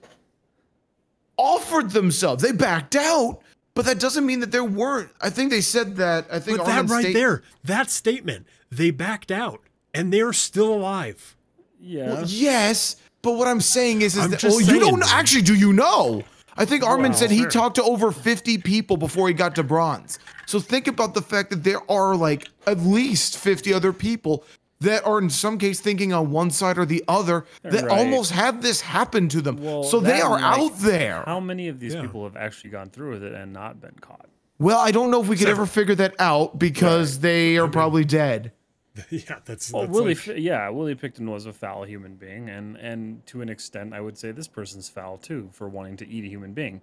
offered 1.37 1.91
themselves. 1.91 2.43
They 2.43 2.51
backed 2.51 2.95
out, 2.95 3.39
but 3.77 3.85
that 3.85 3.99
doesn't 3.99 4.25
mean 4.25 4.41
that 4.41 4.51
there 4.51 4.63
weren't. 4.65 5.09
I 5.21 5.29
think 5.29 5.51
they 5.51 5.61
said 5.61 5.95
that. 5.95 6.27
I 6.31 6.39
think 6.39 6.57
But 6.57 6.65
that 6.67 6.89
right 6.89 7.03
state- 7.03 7.13
there, 7.13 7.43
that 7.63 7.89
statement, 7.89 8.45
they 8.69 8.91
backed 8.91 9.31
out 9.31 9.61
and 9.93 10.11
they're 10.11 10.33
still 10.33 10.73
alive. 10.73 11.37
Yeah. 11.79 12.07
Well, 12.13 12.23
yes, 12.27 12.97
but 13.21 13.33
what 13.33 13.47
I'm 13.47 13.61
saying 13.61 14.01
is, 14.01 14.17
is 14.17 14.23
I'm 14.25 14.31
that 14.31 14.39
just 14.39 14.55
oh, 14.57 14.59
you 14.59 14.79
don't 14.79 14.99
man. 14.99 15.09
actually. 15.11 15.43
Do 15.43 15.55
you 15.55 15.71
know? 15.73 16.23
I 16.57 16.65
think 16.65 16.83
Armin 16.83 17.11
Well, 17.11 17.19
said 17.19 17.29
he 17.31 17.41
fair. 17.41 17.49
talked 17.49 17.75
to 17.75 17.83
over 17.83 18.11
50 18.11 18.57
people 18.57 18.97
before 18.97 19.27
he 19.27 19.33
got 19.35 19.53
to 19.55 19.63
Brandes. 19.63 20.17
So 20.47 20.59
think 20.59 20.87
about 20.87 21.13
the 21.13 21.21
fact 21.21 21.51
that 21.51 21.63
there 21.63 21.79
are 21.89 22.15
like 22.15 22.49
at 22.65 22.79
least 22.79 23.37
50 23.37 23.73
other 23.73 23.93
people 23.93 24.43
that 24.79 25.05
are 25.05 25.19
in 25.19 25.29
some 25.29 25.57
case 25.57 25.79
thinking 25.79 26.13
on 26.13 26.29
one 26.31 26.51
side 26.51 26.77
or 26.77 26.85
the 26.85 27.03
other 27.07 27.45
that 27.63 27.85
Right. 27.85 27.97
almost 27.99 28.31
have 28.31 28.61
this 28.61 28.81
happen 28.81 29.27
to 29.29 29.41
them. 29.41 29.57
Well, 29.61 29.83
so 29.83 29.99
they 29.99 30.21
are 30.21 30.37
might- 30.39 30.43
out 30.59 30.77
there. 30.79 31.23
How 31.25 31.39
many 31.39 31.67
of 31.67 31.79
these 31.79 31.93
Yeah. 31.95 32.01
people 32.01 32.23
have 32.23 32.35
actually 32.37 32.69
gone 32.69 32.89
through 32.89 33.11
with 33.13 33.23
it 33.23 33.33
and 33.33 33.51
not 33.53 33.81
been 33.81 33.95
caught? 34.01 34.27
Well, 34.59 34.77
I 34.79 34.91
don't 34.91 35.11
know 35.11 35.21
if 35.21 35.27
we 35.27 35.35
could 35.37 35.49
ever 35.49 35.65
figure 35.65 35.95
that 35.95 36.15
out 36.19 36.57
because 36.59 37.19
they 37.19 37.57
are 37.57 37.67
probably 37.67 38.03
dead. 38.05 38.51
yeah, 39.11 39.37
that's, 39.45 39.71
Well, 39.71 39.83
that's 39.83 39.93
Willie, 39.93 40.15
like- 40.15 40.37
yeah, 40.37 40.69
Willie 40.69 40.95
Pickton 40.95 41.29
was 41.29 41.45
a 41.45 41.53
foul 41.53 41.83
human 41.83 42.15
being, 42.15 42.49
and 42.49 42.75
and 42.77 43.23
to 43.27 43.41
an 43.41 43.49
extent, 43.49 43.93
I 43.93 44.01
would 44.01 44.17
say 44.17 44.31
this 44.31 44.47
person's 44.47 44.89
foul 44.89 45.17
too 45.19 45.49
for 45.53 45.69
wanting 45.69 45.97
to 45.97 46.07
eat 46.07 46.23
a 46.23 46.27
human 46.27 46.53
being, 46.53 46.81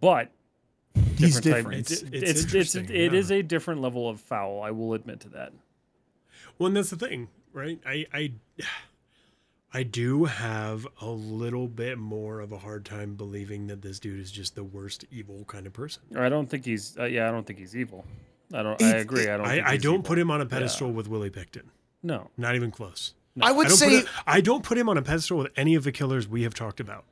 but 0.00 0.30
He's 1.16 1.34
type- 1.36 1.42
different. 1.44 1.78
it's, 1.90 2.02
It's- 2.02 2.12
it's, 2.12 2.54
it's 2.54 2.54
it's, 2.54 2.90
it 2.90 3.12
yeah. 3.12 3.18
is 3.18 3.30
a 3.30 3.42
different 3.42 3.80
level 3.80 4.06
of 4.08 4.20
foul. 4.20 4.62
I 4.62 4.70
will 4.70 4.92
admit 4.92 5.20
to 5.20 5.28
that. 5.30 5.52
Well, 6.58 6.68
and 6.68 6.76
that's 6.76 6.90
the 6.90 6.96
thing, 6.96 7.28
right? 7.52 7.78
I, 7.86 8.06
I, 8.12 8.32
I 9.74 9.82
do 9.82 10.24
have 10.24 10.86
a 11.00 11.06
little 11.06 11.68
bit 11.68 11.98
more 11.98 12.40
of 12.40 12.52
a 12.52 12.58
hard 12.58 12.84
time 12.84 13.14
believing 13.14 13.66
that 13.66 13.82
this 13.82 13.98
dude 13.98 14.20
is 14.20 14.30
just 14.30 14.54
the 14.54 14.64
worst 14.64 15.04
evil 15.10 15.44
kind 15.46 15.66
of 15.66 15.72
person. 15.72 16.02
I 16.16 16.28
don't 16.28 16.48
think 16.48 16.64
he's. 16.64 16.96
Uh, 16.98 17.04
yeah, 17.04 17.28
I 17.28 17.30
don't 17.30 17.46
think 17.46 17.58
he's 17.58 17.76
evil. 17.76 18.04
I 18.54 18.62
don't. 18.62 18.80
I 18.80 18.96
agree. 18.96 19.28
I 19.28 19.36
don't. 19.36 19.46
I, 19.46 19.54
think 19.56 19.66
I 19.66 19.76
don't 19.76 19.94
evil. 19.94 20.04
put 20.04 20.18
him 20.18 20.30
on 20.30 20.40
a 20.40 20.46
pedestal 20.46 20.92
with 20.92 21.08
Willie 21.08 21.30
Pickton. 21.30 21.64
No. 22.02 22.30
Not 22.36 22.54
even 22.54 22.70
close. 22.70 23.14
I 23.40 23.52
would 23.52 23.66
I 23.66 23.70
say 23.70 24.00
put 24.00 24.08
a, 24.08 24.10
I 24.26 24.40
don't 24.40 24.62
put 24.62 24.78
him 24.78 24.88
on 24.88 24.96
a 24.96 25.02
pedestal 25.02 25.38
with 25.38 25.52
any 25.56 25.74
of 25.74 25.84
the 25.84 25.92
killers 25.92 26.26
we 26.26 26.44
have 26.44 26.54
talked 26.54 26.80
about. 26.80 27.04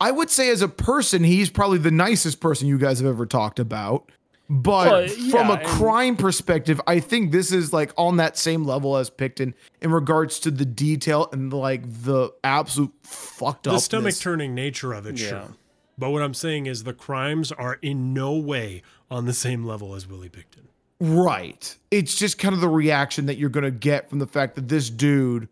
I 0.00 0.10
would 0.10 0.30
say 0.30 0.50
as 0.50 0.62
a 0.62 0.68
person, 0.68 1.22
he's 1.22 1.50
probably 1.50 1.78
the 1.78 1.90
nicest 1.90 2.40
person 2.40 2.66
you 2.66 2.78
guys 2.78 2.98
have 2.98 3.08
ever 3.08 3.26
talked 3.26 3.58
about. 3.60 4.10
But 4.50 4.90
Well, 4.90 5.08
from 5.30 5.48
a 5.50 5.54
and- 5.54 5.64
crime 5.66 6.16
perspective, 6.16 6.80
I 6.86 7.00
think 7.00 7.32
this 7.32 7.50
is 7.50 7.72
like 7.72 7.92
on 7.96 8.18
that 8.18 8.36
same 8.36 8.64
level 8.64 8.96
as 8.98 9.08
Pickton 9.08 9.54
in 9.80 9.90
regards 9.90 10.38
to 10.40 10.50
the 10.50 10.66
detail 10.66 11.28
and 11.32 11.52
like 11.52 11.82
the 11.86 12.30
absolute 12.44 12.92
fucked 13.02 13.66
up. 13.66 13.74
The 13.74 13.80
stomach 13.80 14.16
turning 14.16 14.54
nature 14.54 14.92
of 14.92 15.06
it, 15.06 15.18
Yeah. 15.18 15.28
sure. 15.28 15.48
But 15.96 16.10
what 16.10 16.22
I'm 16.22 16.34
saying 16.34 16.66
is 16.66 16.84
the 16.84 16.92
crimes 16.92 17.52
are 17.52 17.78
in 17.80 18.12
no 18.12 18.34
way 18.34 18.82
on 19.10 19.24
the 19.26 19.32
same 19.32 19.64
level 19.64 19.94
as 19.94 20.06
Willie 20.06 20.28
Pickton. 20.28 20.66
Right. 21.00 21.76
It's 21.90 22.14
just 22.14 22.38
kind 22.38 22.54
of 22.54 22.60
the 22.60 22.68
reaction 22.68 23.26
that 23.26 23.38
you're 23.38 23.48
going 23.50 23.64
to 23.64 23.70
get 23.70 24.10
from 24.10 24.18
the 24.18 24.26
fact 24.26 24.56
that 24.56 24.68
this 24.68 24.90
dude 24.90 25.48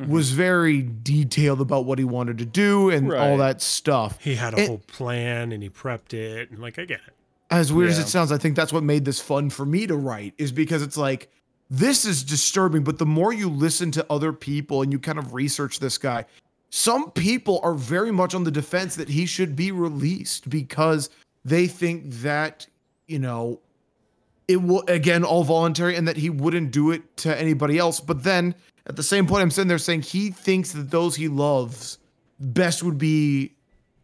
Mm-hmm. 0.00 0.10
was 0.10 0.32
very 0.32 0.82
detailed 0.82 1.60
about 1.60 1.84
what 1.84 2.00
he 2.00 2.04
wanted 2.04 2.38
to 2.38 2.44
do 2.44 2.90
and 2.90 3.12
all 3.14 3.36
that 3.36 3.62
stuff. 3.62 4.18
He 4.20 4.34
had 4.34 4.52
a 4.54 4.58
It- 4.62 4.66
whole 4.66 4.78
plan 4.88 5.52
and 5.52 5.62
he 5.62 5.70
prepped 5.70 6.12
it, 6.12 6.50
and 6.50 6.58
like 6.58 6.80
I 6.80 6.84
get 6.84 6.98
it. 7.06 7.13
As 7.50 7.72
weird 7.72 7.90
as 7.90 7.98
it 7.98 8.08
sounds, 8.08 8.32
I 8.32 8.38
think 8.38 8.56
that's 8.56 8.72
what 8.72 8.82
made 8.82 9.04
this 9.04 9.20
fun 9.20 9.50
for 9.50 9.66
me 9.66 9.86
to 9.86 9.96
write 9.96 10.34
is 10.38 10.52
because 10.52 10.82
it's 10.82 10.96
like 10.96 11.30
this 11.70 12.04
is 12.04 12.22
disturbing, 12.22 12.84
but 12.84 12.98
the 12.98 13.06
more 13.06 13.32
you 13.32 13.48
listen 13.48 13.90
to 13.92 14.06
other 14.10 14.32
people 14.32 14.82
and 14.82 14.92
you 14.92 14.98
kind 14.98 15.18
of 15.18 15.34
research 15.34 15.78
this 15.78 15.98
guy, 15.98 16.24
some 16.70 17.10
people 17.12 17.60
are 17.62 17.74
very 17.74 18.10
much 18.10 18.34
on 18.34 18.44
the 18.44 18.50
defense 18.50 18.96
that 18.96 19.08
he 19.08 19.26
should 19.26 19.54
be 19.54 19.70
released 19.70 20.50
because 20.50 21.10
they 21.44 21.66
think 21.66 22.10
that, 22.22 22.66
you 23.06 23.18
know, 23.18 23.60
it 24.48 24.56
will 24.56 24.82
again 24.88 25.24
all 25.24 25.44
voluntary 25.44 25.96
and 25.96 26.06
that 26.06 26.16
he 26.16 26.30
wouldn't 26.30 26.70
do 26.70 26.90
it 26.90 27.16
to 27.18 27.38
anybody 27.38 27.78
else. 27.78 28.00
But 28.00 28.24
then 28.24 28.54
at 28.86 28.96
the 28.96 29.02
same 29.02 29.26
point, 29.26 29.42
I'm 29.42 29.50
sitting 29.50 29.68
there 29.68 29.78
saying 29.78 30.02
he 30.02 30.30
thinks 30.30 30.72
that 30.72 30.90
those 30.90 31.16
he 31.16 31.28
loves 31.28 31.98
best 32.40 32.82
would 32.82 32.98
be 32.98 33.52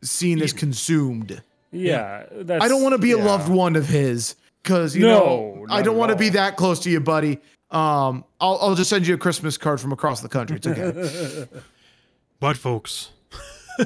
seen 0.02 0.40
as 0.40 0.52
consumed. 0.52 1.42
Yeah. 1.72 2.24
That's. 2.32 2.64
I 2.64 2.68
don't 2.68 2.82
want 2.82 2.94
to 2.94 2.98
be 2.98 3.12
a 3.12 3.18
loved 3.18 3.48
one 3.48 3.76
of 3.76 3.86
his 3.86 4.36
because 4.62 4.94
you 4.96 5.02
No, 5.02 5.18
know 5.18 5.66
I 5.70 5.82
don't 5.82 5.96
want 5.96 6.10
to 6.10 6.16
be 6.16 6.30
that 6.30 6.56
close 6.56 6.80
to 6.80 6.90
you, 6.90 7.00
buddy. 7.00 7.38
Um, 7.70 8.24
I'll 8.40 8.58
I'll 8.60 8.74
just 8.74 8.90
send 8.90 9.06
you 9.06 9.14
a 9.14 9.18
Christmas 9.18 9.56
card 9.56 9.80
from 9.80 9.92
across 9.92 10.20
the 10.20 10.28
country. 10.28 10.56
It's 10.56 10.66
okay. 10.66 11.46
But 12.40 12.56
folks, 12.56 13.10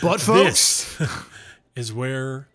but 0.00 0.20
folks, 0.20 0.96
this 0.98 1.02
is 1.76 1.92
where 1.92 2.46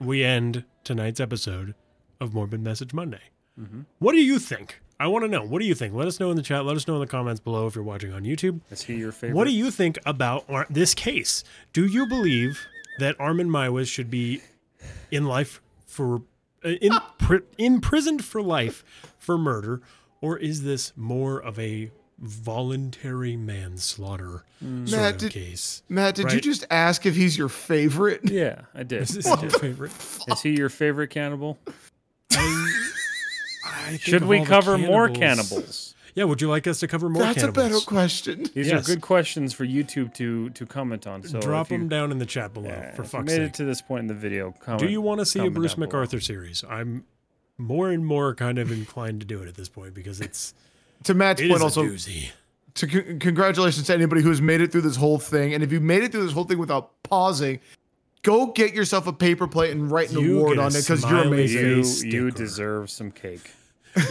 we 0.00 0.24
end 0.24 0.64
tonight's 0.82 1.20
episode 1.20 1.74
of 2.20 2.32
Morbid 2.32 2.62
Message 2.62 2.94
Monday. 2.94 3.20
Mm-hmm. 3.60 3.82
What 3.98 4.12
do 4.12 4.18
you 4.18 4.38
think? 4.38 4.80
I 4.98 5.08
want 5.08 5.24
to 5.24 5.28
know. 5.28 5.42
What 5.44 5.60
do 5.60 5.66
you 5.66 5.74
think? 5.74 5.92
Let 5.94 6.08
us 6.08 6.18
know 6.18 6.30
in 6.30 6.36
the 6.36 6.42
chat. 6.42 6.64
Let 6.64 6.74
us 6.76 6.88
know 6.88 6.94
in 6.94 7.00
the 7.00 7.06
comments 7.06 7.38
below 7.40 7.66
if 7.66 7.74
you're 7.74 7.84
watching 7.84 8.14
on 8.14 8.22
YouTube. 8.22 8.60
Is 8.70 8.82
he 8.82 8.96
your 8.96 9.12
favorite? 9.12 9.36
What 9.36 9.44
do 9.46 9.52
you 9.52 9.70
think 9.70 9.98
about 10.06 10.44
Ar- 10.48 10.66
this 10.70 10.94
case? 10.94 11.44
Do 11.74 11.84
you 11.84 12.06
believe 12.06 12.66
that 12.98 13.16
Armin 13.20 13.48
Meiwes 13.48 13.88
should 13.88 14.10
be 14.10 14.40
in 15.10 15.24
life 15.26 15.60
for 15.86 16.22
uh, 16.64 16.68
in 16.70 16.92
pri- 17.18 17.40
imprisoned 17.58 18.24
for 18.24 18.42
life 18.42 18.84
for 19.18 19.36
murder, 19.38 19.80
or 20.20 20.38
is 20.38 20.62
this 20.62 20.92
more 20.96 21.38
of 21.38 21.58
a 21.58 21.90
voluntary 22.18 23.36
manslaughter 23.36 24.42
sort 24.60 24.90
Matt, 25.02 25.12
of 25.14 25.18
did- 25.18 25.32
case? 25.32 25.82
Matt, 25.88 26.14
did 26.14 26.32
you 26.32 26.40
just 26.40 26.64
ask 26.70 27.04
if 27.06 27.14
he's 27.14 27.36
your 27.36 27.48
favorite? 27.50 28.22
Yeah, 28.24 28.62
I 28.74 28.82
did. 28.84 29.02
Is 29.02 29.08
this 29.14 29.26
I 29.26 29.40
your 29.40 29.50
did. 29.50 29.60
favorite? 29.60 29.92
Is 30.28 30.40
he 30.42 30.50
your 30.56 30.68
favorite 30.70 31.08
cannibal? 31.10 31.58
I 32.32 33.90
think 33.90 34.00
Should 34.00 34.24
we 34.24 34.38
all 34.38 34.44
the 34.44 34.48
cover 34.50 34.78
more 34.78 35.08
cannibals? 35.08 35.94
Yeah, 36.16 36.24
would 36.24 36.40
you 36.40 36.48
like 36.48 36.66
us 36.66 36.80
to 36.80 36.88
cover 36.88 37.08
more 37.10 37.22
That's 37.22 37.42
a 37.42 37.52
better 37.52 37.78
question. 37.78 38.46
These 38.54 38.68
Yes. 38.68 38.82
are 38.88 38.94
good 38.94 39.02
questions 39.02 39.52
for 39.52 39.66
YouTube 39.66 40.14
to 40.14 40.48
to 40.50 40.64
comment 40.66 41.06
on. 41.06 41.22
So 41.22 41.40
Drop 41.40 41.66
if 41.66 41.72
you, 41.72 41.78
them 41.78 41.88
down 41.88 42.10
in 42.10 42.16
the 42.18 42.24
chat 42.26 42.54
below, 42.54 42.70
yeah, 42.70 42.92
for 42.94 43.02
if 43.02 43.08
you 43.12 43.18
fuck's 43.18 43.26
made 43.26 43.36
sake. 43.36 43.42
it 43.48 43.54
to 43.54 43.64
this 43.64 43.82
point 43.82 44.00
in 44.00 44.06
the 44.08 44.14
video, 44.14 44.52
comment. 44.58 44.80
Do 44.80 44.88
you 44.88 45.02
want 45.02 45.20
to 45.20 45.26
see 45.26 45.40
a 45.40 45.50
Bruce 45.50 45.74
down 45.74 45.88
below. 45.88 46.04
McArthur 46.06 46.22
series? 46.22 46.64
I'm 46.68 47.04
more 47.58 47.90
and 47.90 48.04
more 48.04 48.34
kind 48.34 48.58
of 48.58 48.72
inclined 48.72 49.20
to 49.20 49.26
do 49.26 49.42
it 49.42 49.46
at 49.48 49.54
this 49.56 49.68
point 49.68 49.92
because 49.94 50.20
it's 50.22 50.54
To 51.04 51.12
Matt's 51.14 51.42
it 51.42 51.48
point, 51.50 51.56
is 51.56 51.60
a 51.62 51.64
also 51.64 51.84
doozy. 51.84 52.30
to 52.76 52.86
con- 52.86 53.18
congratulations 53.18 53.86
to 53.88 53.94
anybody 53.94 54.22
who's 54.22 54.40
made 54.40 54.62
it 54.62 54.72
through 54.72 54.82
this 54.82 54.96
whole 54.96 55.18
thing. 55.18 55.52
And 55.52 55.62
if 55.62 55.70
you 55.70 55.80
made 55.80 56.02
it 56.02 56.12
through 56.12 56.24
this 56.24 56.32
whole 56.32 56.44
thing 56.44 56.58
without 56.58 57.02
pausing, 57.02 57.60
go 58.22 58.46
get 58.52 58.72
yourself 58.72 59.06
a 59.06 59.12
paper 59.12 59.46
plate 59.46 59.70
and 59.72 59.90
write 59.90 60.10
an 60.12 60.20
You 60.20 60.38
award 60.40 60.58
on 60.58 60.68
it 60.74 60.80
because 60.80 61.02
you're 61.04 61.20
amazing. 61.24 62.10
You 62.10 62.20
you 62.24 62.30
deserve 62.30 62.88
some 62.90 63.10
cake. 63.10 63.50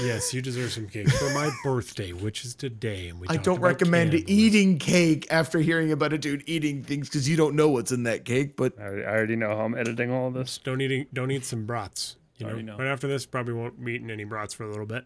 Yes, 0.02 0.34
you 0.34 0.42
deserve 0.42 0.72
some 0.72 0.88
cake 0.88 1.10
for 1.10 1.30
my 1.32 1.52
birthday, 1.64 2.12
which 2.12 2.44
is 2.44 2.56
today. 2.56 3.10
And 3.10 3.20
we 3.20 3.28
I 3.28 3.38
don't 3.38 3.60
recommend 3.60 4.12
cannibalism. 4.12 4.40
eating 4.40 4.80
cake 4.80 5.28
after 5.30 5.60
hearing 5.60 5.92
about 5.92 6.14
a 6.14 6.18
dude 6.18 6.44
eating 6.48 6.84
things 6.84 7.08
because 7.08 7.30
you 7.30 7.38
don't 7.38 7.56
know 7.56 7.70
what's 7.70 7.92
in 7.92 8.04
that 8.04 8.26
cake. 8.26 8.56
But 8.56 8.80
I, 8.80 9.02
I 9.02 9.16
already 9.16 9.36
know 9.36 9.50
how 9.50 9.66
I'm 9.66 9.76
editing 9.76 10.12
all 10.12 10.28
of 10.28 10.34
this. 10.34 10.58
Don't 10.58 10.82
eat 10.82 11.14
don't 11.14 11.32
eat 11.32 11.46
some 11.46 11.66
brats. 11.66 12.16
You 12.38 12.48
know, 12.48 12.56
know. 12.60 12.78
right 12.78 12.88
after 12.88 13.08
this, 13.08 13.26
probably 13.26 13.54
won't 13.54 13.84
be 13.84 13.94
eating 13.94 14.12
any 14.12 14.26
brats 14.26 14.54
for 14.54 14.64
a 14.64 14.70
little 14.70 14.86
bit. 14.86 15.06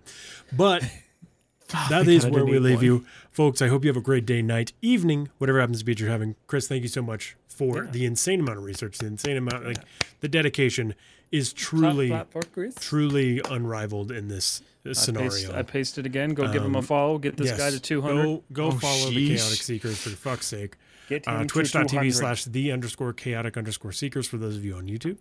But 0.52 0.84
that 1.90 2.06
we 2.06 2.16
is 2.16 2.24
kinda 2.24 2.36
where 2.36 2.46
we 2.46 2.58
leave 2.58 2.78
one. 2.78 2.86
you, 2.86 3.06
folks. 3.32 3.62
I 3.62 3.68
hope 3.68 3.84
you 3.84 3.90
have 3.90 3.98
a 3.98 4.02
great 4.02 4.26
day, 4.26 4.42
night, 4.42 4.74
evening, 4.82 5.30
whatever 5.38 5.60
happens 5.60 5.80
to 5.80 5.86
be 5.86 5.94
you're 5.94 6.10
having. 6.10 6.36
Chris, 6.48 6.68
thank 6.68 6.82
you 6.82 6.90
so 6.90 7.02
much 7.02 7.36
for 7.48 7.88
the 7.92 8.06
insane 8.06 8.40
amount 8.40 8.58
of 8.58 8.64
research, 8.64 8.98
the 8.98 9.06
insane 9.06 9.38
amount, 9.38 9.66
like 9.66 9.78
the 10.22 10.28
dedication 10.28 10.96
is 11.32 11.54
truly 11.54 12.10
clap 12.10 12.32
for 12.32 12.42
Chris. 12.42 12.76
truly 12.76 13.42
unrivaled 13.50 14.12
in 14.12 14.28
this 14.28 14.62
uh, 14.86 14.90
I 14.90 14.94
scenario. 14.94 15.30
paste, 15.30 15.52
I 15.52 15.62
pasted 15.64 16.06
again. 16.06 16.34
Go 16.34 16.52
give 16.52 16.64
him 16.64 16.76
a 16.76 16.82
follow. 16.82 17.18
Get 17.18 17.38
this 17.38 17.52
guy 17.58 17.70
to 17.70 17.80
200. 17.80 18.24
Go, 18.24 18.44
go 18.52 18.66
Oh, 18.68 18.72
follow 18.72 19.10
the. 19.12 19.28
Chaotic 19.36 19.62
Seekers 19.62 19.98
for 20.00 20.10
fuck's 20.10 20.48
sake. 20.48 20.78
Get 21.08 21.28
Uh, 21.28 21.44
Twitch.tv 21.46 21.90
200. 21.90 22.12
slash 22.14 22.46
the 22.46 22.72
underscore 22.72 23.14
chaotic 23.14 23.58
underscore 23.58 23.92
seekers 23.92 24.28
for 24.28 24.38
those 24.38 24.56
of 24.56 24.64
you 24.66 24.76
on 24.76 24.86
YouTube. 24.88 25.18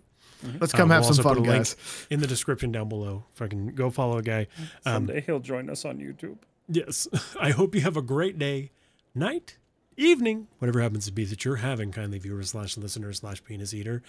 Let's 0.59 0.73
Uh, 0.73 0.77
come 0.77 0.89
we'll 0.89 0.95
have 0.97 1.03
some 1.05 1.11
also 1.11 1.23
put 1.23 1.29
fun, 1.29 1.37
a 1.37 1.41
link 1.51 1.63
guys. 1.65 2.07
in 2.09 2.21
the 2.21 2.27
description 2.27 2.71
down 2.71 2.87
below. 2.89 3.25
If 3.35 3.41
I 3.41 3.47
can 3.47 3.73
go 3.75 3.89
follow 3.89 4.17
a 4.17 4.21
guy. 4.23 4.47
Um, 4.85 5.07
Someday 5.07 5.21
he'll 5.21 5.39
join 5.41 5.69
us 5.69 5.83
on 5.85 5.97
YouTube. 5.97 6.37
yes. 6.69 7.07
I 7.39 7.49
hope 7.51 7.75
you 7.75 7.81
have 7.81 7.97
a 7.97 8.01
great 8.01 8.39
day, 8.39 8.71
night, 9.13 9.57
evening, 9.97 10.47
whatever 10.59 10.79
happens 10.79 11.05
to 11.07 11.11
be 11.11 11.25
that 11.25 11.43
you're 11.43 11.57
having, 11.57 11.91
kindly 11.91 12.19
viewer 12.19 12.41
slash 12.43 12.77
listener 12.77 13.11
slash 13.11 13.43
penis 13.43 13.73
eater. 13.73 14.01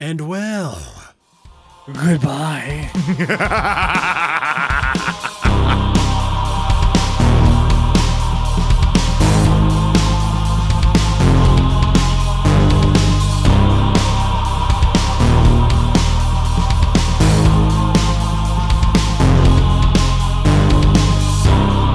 And 0.00 0.22
well. 0.22 1.14
Goodbye. 1.92 2.90